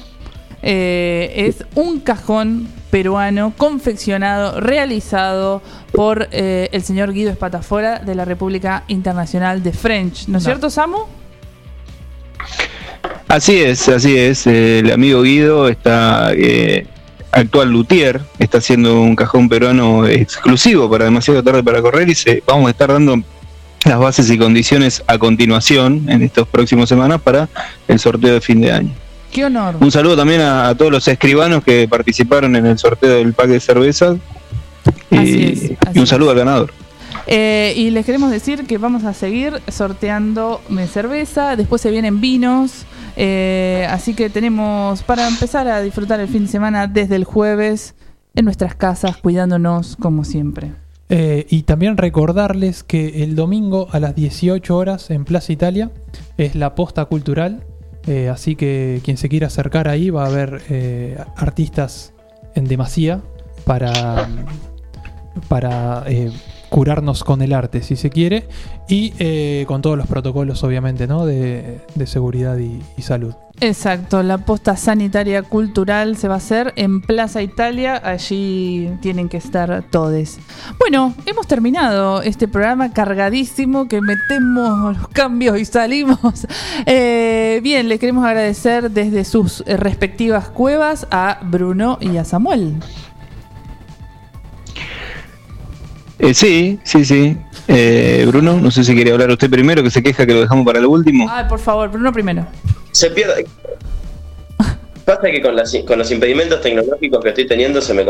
Eh, 0.63 1.33
es 1.37 1.65
un 1.75 2.01
cajón 2.01 2.69
peruano 2.91 3.53
confeccionado, 3.57 4.61
realizado 4.61 5.63
por 5.93 6.29
eh, 6.33 6.69
el 6.73 6.83
señor 6.83 7.13
Guido 7.13 7.31
Espatafora 7.31 8.01
de 8.01 8.15
la 8.15 8.25
República 8.25 8.85
Internacional 8.89 9.63
de 9.63 9.73
French. 9.73 10.27
¿No 10.29 10.39
es 10.39 10.45
cierto, 10.45 10.69
Samu? 10.69 11.20
Así 13.31 13.61
es, 13.61 13.89
así 13.89 14.19
es. 14.19 14.45
El 14.49 14.91
amigo 14.91 15.23
Guido 15.23 15.69
está 15.69 16.33
eh, 16.35 16.85
actual 17.31 17.71
luthier, 17.71 18.21
está 18.41 18.59
haciendo 18.59 19.01
un 19.01 19.15
cajón 19.15 19.49
peruano 19.49 20.05
exclusivo 20.05 20.91
para 20.91 21.05
demasiado 21.05 21.41
tarde 21.41 21.63
para 21.63 21.81
correr 21.81 22.09
y 22.09 22.17
se, 22.17 22.43
vamos 22.45 22.67
a 22.67 22.71
estar 22.71 22.93
dando 22.93 23.23
las 23.85 23.99
bases 24.01 24.29
y 24.33 24.37
condiciones 24.37 25.05
a 25.07 25.17
continuación 25.17 26.11
en 26.11 26.23
estas 26.23 26.49
próximas 26.49 26.89
semanas 26.89 27.21
para 27.21 27.49
el 27.87 28.01
sorteo 28.01 28.35
de 28.35 28.41
fin 28.41 28.61
de 28.63 28.73
año. 28.73 28.91
Qué 29.31 29.45
honor. 29.45 29.77
Un 29.79 29.93
saludo 29.93 30.17
también 30.17 30.41
a, 30.41 30.67
a 30.67 30.75
todos 30.75 30.91
los 30.91 31.07
escribanos 31.07 31.63
que 31.63 31.87
participaron 31.87 32.57
en 32.57 32.67
el 32.67 32.79
sorteo 32.79 33.15
del 33.15 33.33
pack 33.33 33.47
de 33.47 33.61
cervezas 33.61 34.17
y, 35.09 35.77
y 35.95 35.99
un 36.01 36.07
saludo 36.09 36.31
al 36.31 36.37
ganador. 36.37 36.73
Eh, 37.29 37.75
y 37.77 37.91
les 37.91 38.05
queremos 38.05 38.33
decir 38.33 38.67
que 38.67 38.77
vamos 38.77 39.05
a 39.05 39.15
seguir 39.15 39.61
sorteando 39.69 40.61
cerveza, 40.93 41.55
después 41.55 41.81
se 41.81 41.93
vienen 41.93 42.21
vinos, 42.21 42.87
eh, 43.23 43.87
así 43.91 44.15
que 44.15 44.31
tenemos 44.31 45.03
para 45.03 45.29
empezar 45.29 45.69
a 45.69 45.83
disfrutar 45.83 46.21
el 46.21 46.29
fin 46.29 46.47
de 46.47 46.49
semana 46.49 46.87
desde 46.87 47.17
el 47.17 47.25
jueves 47.25 47.95
en 48.35 48.47
nuestras 48.47 48.75
casas, 48.75 49.19
cuidándonos 49.19 49.97
como 49.97 50.25
siempre. 50.25 50.73
Eh, 51.11 51.45
y 51.51 51.65
también 51.65 51.99
recordarles 51.99 52.83
que 52.83 53.23
el 53.23 53.35
domingo 53.35 53.89
a 53.93 54.01
las 54.01 54.15
18 54.15 54.75
horas 54.75 55.11
en 55.11 55.27
Plaza 55.27 55.53
Italia 55.53 55.91
es 56.39 56.55
la 56.55 56.75
posta 56.75 57.05
cultural. 57.05 57.67
eh, 58.07 58.31
así 58.31 58.57
que 58.57 59.03
quien 59.05 59.19
se 59.19 59.29
quiera 59.29 59.49
acercar 59.49 59.87
ahí 59.87 60.09
va 60.09 60.25
a 60.25 60.29
haber 60.29 61.27
artistas 61.37 62.15
en 62.55 62.65
demasía 62.65 63.21
para, 63.67 64.31
para 65.49 66.07
curarnos 66.71 67.25
con 67.25 67.43
el 67.43 67.53
arte, 67.53 67.83
si 67.83 67.97
se 67.97 68.09
quiere. 68.09 68.49
Y 68.89 69.13
eh, 69.19 69.65
con 69.69 69.83
todos 69.83 69.97
los 69.99 70.07
protocolos, 70.07 70.65
obviamente, 70.65 71.07
¿no? 71.07 71.27
de, 71.27 71.81
de 71.95 72.07
seguridad 72.07 72.57
y- 72.59 72.81
salud. 73.03 73.35
Exacto, 73.63 74.23
la 74.23 74.39
posta 74.39 74.77
sanitaria 74.77 75.43
cultural 75.43 76.17
se 76.17 76.29
va 76.29 76.35
a 76.35 76.37
hacer 76.39 76.73
en 76.77 77.03
Plaza 77.03 77.43
Italia, 77.43 78.01
allí 78.03 78.91
tienen 79.03 79.29
que 79.29 79.37
estar 79.37 79.85
todos. 79.91 80.39
Bueno, 80.79 81.13
hemos 81.27 81.47
terminado 81.47 82.23
este 82.23 82.49
programa 82.49 82.93
cargadísimo 82.93 83.87
que 83.87 84.01
metemos 84.01 84.97
los 84.97 85.09
cambios 85.09 85.59
y 85.59 85.65
salimos. 85.65 86.19
Eh, 86.87 87.61
bien, 87.63 87.89
le 87.89 87.99
queremos 87.99 88.25
agradecer 88.25 88.91
desde 88.91 89.25
sus 89.25 89.61
respectivas 89.67 90.49
cuevas 90.49 91.07
a 91.11 91.39
Bruno 91.43 91.99
y 92.01 92.17
a 92.17 92.25
Samuel. 92.25 92.77
Eh, 96.21 96.35
sí, 96.35 96.79
sí, 96.85 97.05
sí. 97.05 97.37
Eh, 97.69 98.25
Bruno, 98.29 98.59
no 98.61 98.71
sé 98.71 98.85
si 98.85 98.95
quería 98.95 99.13
hablar 99.15 99.31
usted 99.31 99.49
primero, 99.51 99.83
que 99.83 99.91
se 99.91 100.03
queja 100.03 100.27
que 100.27 100.35
lo 100.35 100.41
dejamos 100.43 100.65
para 100.67 100.81
lo 100.81 100.91
último. 100.91 101.27
Ay, 101.31 101.45
por 101.49 101.59
favor, 101.59 101.89
Bruno 101.91 102.13
primero. 102.13 102.47
Se 102.93 103.11
pierde. 103.11 103.47
Pasa 105.05 105.23
que 105.23 105.41
con, 105.43 105.57
las- 105.57 105.75
con 105.87 105.99
los 105.99 106.11
impedimentos 106.11 106.61
tecnológicos 106.61 107.23
que 107.23 107.31
estoy 107.31 107.47
teniendo 107.47 107.81
se 107.81 107.95
me 107.95 108.05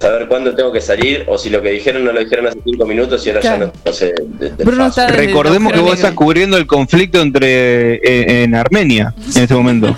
saber 0.00 0.26
cuándo 0.28 0.54
tengo 0.54 0.72
que 0.72 0.80
salir 0.80 1.24
o 1.28 1.36
si 1.36 1.50
lo 1.50 1.60
que 1.60 1.70
dijeron 1.72 2.02
no 2.04 2.12
lo 2.12 2.20
dijeron 2.20 2.46
hace 2.46 2.58
cinco 2.64 2.86
minutos 2.86 3.24
y 3.26 3.30
ahora 3.30 3.42
ya 3.42 3.58
no, 3.58 3.72
no 3.84 3.92
sé. 3.92 4.14
de- 4.16 4.50
de 4.50 4.64
paso. 4.64 5.06
Recordemos 5.08 5.72
que 5.72 5.80
vos 5.80 5.94
estás 5.94 6.14
cubriendo 6.14 6.56
el 6.56 6.66
conflicto 6.66 7.20
entre 7.20 7.96
eh, 7.96 8.42
en 8.44 8.54
Armenia 8.54 9.14
en 9.36 9.42
este 9.42 9.54
momento. 9.54 9.94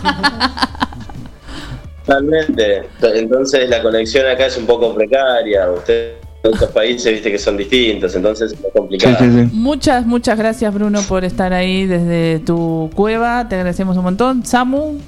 Totalmente. 2.04 2.82
Entonces 3.14 3.68
la 3.70 3.80
conexión 3.82 4.26
acá 4.26 4.46
es 4.46 4.56
un 4.56 4.66
poco 4.66 4.92
precaria. 4.94 5.70
Ustedes 5.70 6.14
en 6.20 6.21
otros 6.42 6.70
países 6.70 7.12
viste 7.12 7.30
que 7.30 7.38
son 7.38 7.56
distintos, 7.56 8.14
entonces 8.14 8.52
es 8.52 8.60
más 8.60 8.72
complicado. 8.72 9.16
Muchas, 9.52 10.06
muchas 10.06 10.36
gracias 10.36 10.74
Bruno 10.74 11.00
por 11.02 11.24
estar 11.24 11.52
ahí 11.52 11.86
desde 11.86 12.40
tu 12.40 12.90
cueva, 12.94 13.48
te 13.48 13.54
agradecemos 13.54 13.96
un 13.96 14.04
montón. 14.04 14.44
Samu, 14.44 14.98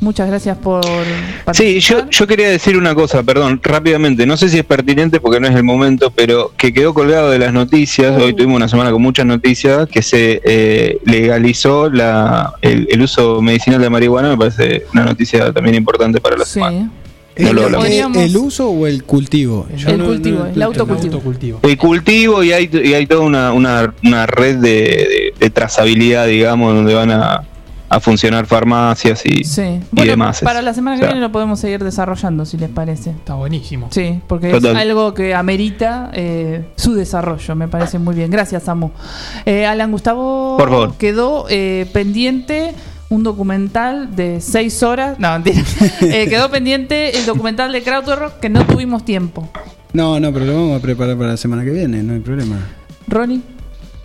muchas 0.00 0.28
gracias 0.28 0.56
por 0.56 0.84
Sí, 1.52 1.80
yo, 1.80 2.08
yo 2.10 2.26
quería 2.26 2.48
decir 2.48 2.76
una 2.76 2.94
cosa, 2.94 3.22
perdón, 3.22 3.60
rápidamente. 3.62 4.24
No 4.24 4.36
sé 4.36 4.48
si 4.48 4.58
es 4.58 4.64
pertinente 4.64 5.20
porque 5.20 5.40
no 5.40 5.48
es 5.48 5.54
el 5.54 5.64
momento, 5.64 6.10
pero 6.10 6.52
que 6.56 6.72
quedó 6.72 6.94
colgado 6.94 7.30
de 7.30 7.38
las 7.38 7.52
noticias. 7.52 8.20
Hoy 8.20 8.32
tuvimos 8.32 8.56
una 8.56 8.68
semana 8.68 8.92
con 8.92 9.02
muchas 9.02 9.26
noticias 9.26 9.88
que 9.88 10.02
se 10.02 10.40
eh, 10.44 10.98
legalizó 11.04 11.90
la, 11.90 12.54
el, 12.62 12.86
el 12.90 13.02
uso 13.02 13.42
medicinal 13.42 13.80
de 13.80 13.90
marihuana. 13.90 14.28
Me 14.30 14.36
parece 14.36 14.84
una 14.92 15.04
noticia 15.04 15.52
también 15.52 15.74
importante 15.74 16.20
para 16.20 16.36
la 16.36 16.44
semana. 16.44 16.90
No 17.36 17.52
lo 17.52 17.64
hablamos. 17.64 17.86
¿El, 17.88 18.16
el 18.16 18.36
uso 18.36 18.68
o 18.70 18.86
el 18.86 19.04
cultivo? 19.04 19.66
Yo 19.76 19.88
El 19.90 19.98
no- 19.98 20.04
cultivo, 20.06 20.38
no- 20.40 20.46
el 20.46 20.62
autocultivo. 20.62 21.60
El 21.62 21.76
cultivo 21.78 22.42
y 22.44 22.52
hay, 22.52 22.70
y 22.72 22.94
hay 22.94 23.06
toda 23.06 23.22
una, 23.22 23.52
una, 23.52 23.92
una 24.04 24.26
red 24.26 24.56
de, 24.56 24.70
de- 24.70 25.34
de 25.38 25.50
trazabilidad, 25.50 26.26
digamos, 26.26 26.74
donde 26.74 26.94
van 26.94 27.10
a, 27.10 27.42
a 27.88 28.00
funcionar 28.00 28.46
farmacias 28.46 29.24
y, 29.26 29.44
Sí. 29.44 29.80
y 29.92 30.04
demás. 30.04 30.40
Para 30.42 30.62
la 30.62 30.74
semana 30.74 30.96
que 30.96 31.02
O 31.02 31.06
sea, 31.06 31.12
viene 31.14 31.26
lo 31.26 31.32
podemos 31.32 31.58
seguir 31.60 31.82
desarrollando, 31.82 32.44
si 32.44 32.56
les 32.56 32.70
parece. 32.70 33.10
Está 33.10 33.34
buenísimo. 33.34 33.88
Sí, 33.90 34.20
porque 34.28 34.50
Total. 34.50 34.76
es 34.76 34.82
algo 34.82 35.12
que 35.14 35.34
amerita 35.34 36.10
eh, 36.14 36.64
su 36.76 36.94
desarrollo, 36.94 37.54
me 37.56 37.68
parece 37.68 37.98
muy 37.98 38.14
bien. 38.14 38.30
Gracias, 38.30 38.62
Samu. 38.64 38.90
Eh, 39.44 39.66
Alan 39.66 39.90
Gustavo 39.92 40.56
Por 40.56 40.68
favor. 40.70 40.94
quedó 40.98 41.46
eh, 41.48 41.86
pendiente 41.92 42.72
un 43.08 43.22
documental 43.22 44.14
de 44.14 44.40
seis 44.40 44.82
horas. 44.82 45.18
No, 45.18 45.32
mentira. 45.32 45.62
Eh, 46.00 46.28
quedó 46.28 46.50
pendiente 46.50 47.16
el 47.18 47.26
documental 47.26 47.72
de 47.72 47.82
Krautrock 47.82 48.38
que 48.40 48.48
no 48.48 48.66
tuvimos 48.66 49.04
tiempo. 49.04 49.48
No, 49.92 50.20
no, 50.20 50.32
pero 50.32 50.44
lo 50.44 50.54
vamos 50.54 50.78
a 50.78 50.82
preparar 50.82 51.16
para 51.16 51.30
la 51.30 51.36
semana 51.36 51.64
que 51.64 51.70
viene, 51.70 52.02
no 52.02 52.14
hay 52.14 52.20
problema. 52.20 52.56
Ronnie. 53.06 53.40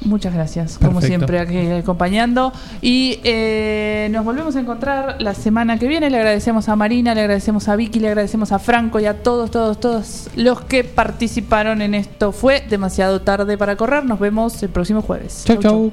Muchas 0.02 0.34
gracias, 0.34 0.78
como 0.78 1.02
siempre, 1.02 1.40
aquí 1.40 1.58
acompañando. 1.58 2.54
Y 2.82 3.20
eh, 3.26 4.08
nos 4.12 4.24
volvemos 4.24 4.56
a 4.56 4.62
encontrar 4.62 5.22
la 5.22 5.34
semana 5.34 5.78
que 5.78 5.90
viene. 5.90 6.10
Le 6.10 6.18
agradecemos 6.18 6.70
a 6.70 6.78
Marina, 6.78 7.14
le 7.14 7.22
agradecemos 7.22 7.68
a 7.68 7.76
Vicky, 7.76 8.00
le 8.00 8.08
agradecemos 8.08 8.54
a 8.54 8.60
Franco 8.60 9.02
y 9.02 9.08
a 9.08 9.22
todos, 9.22 9.52
todos, 9.52 9.78
todos 9.78 10.30
los 10.38 10.62
que 10.62 10.86
participaron 10.86 11.82
en 11.82 11.96
esto. 11.96 12.32
Fue 12.32 12.64
demasiado 12.70 13.22
tarde 13.22 13.58
para 13.58 13.76
correr. 13.76 14.06
Nos 14.06 14.20
vemos 14.20 14.64
el 14.64 14.70
próximo 14.70 15.02
jueves. 15.02 15.44
Chau, 15.46 15.58
chau. 15.58 15.92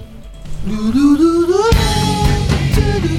do 0.66 2.55
to 2.76 3.00
the 3.00 3.15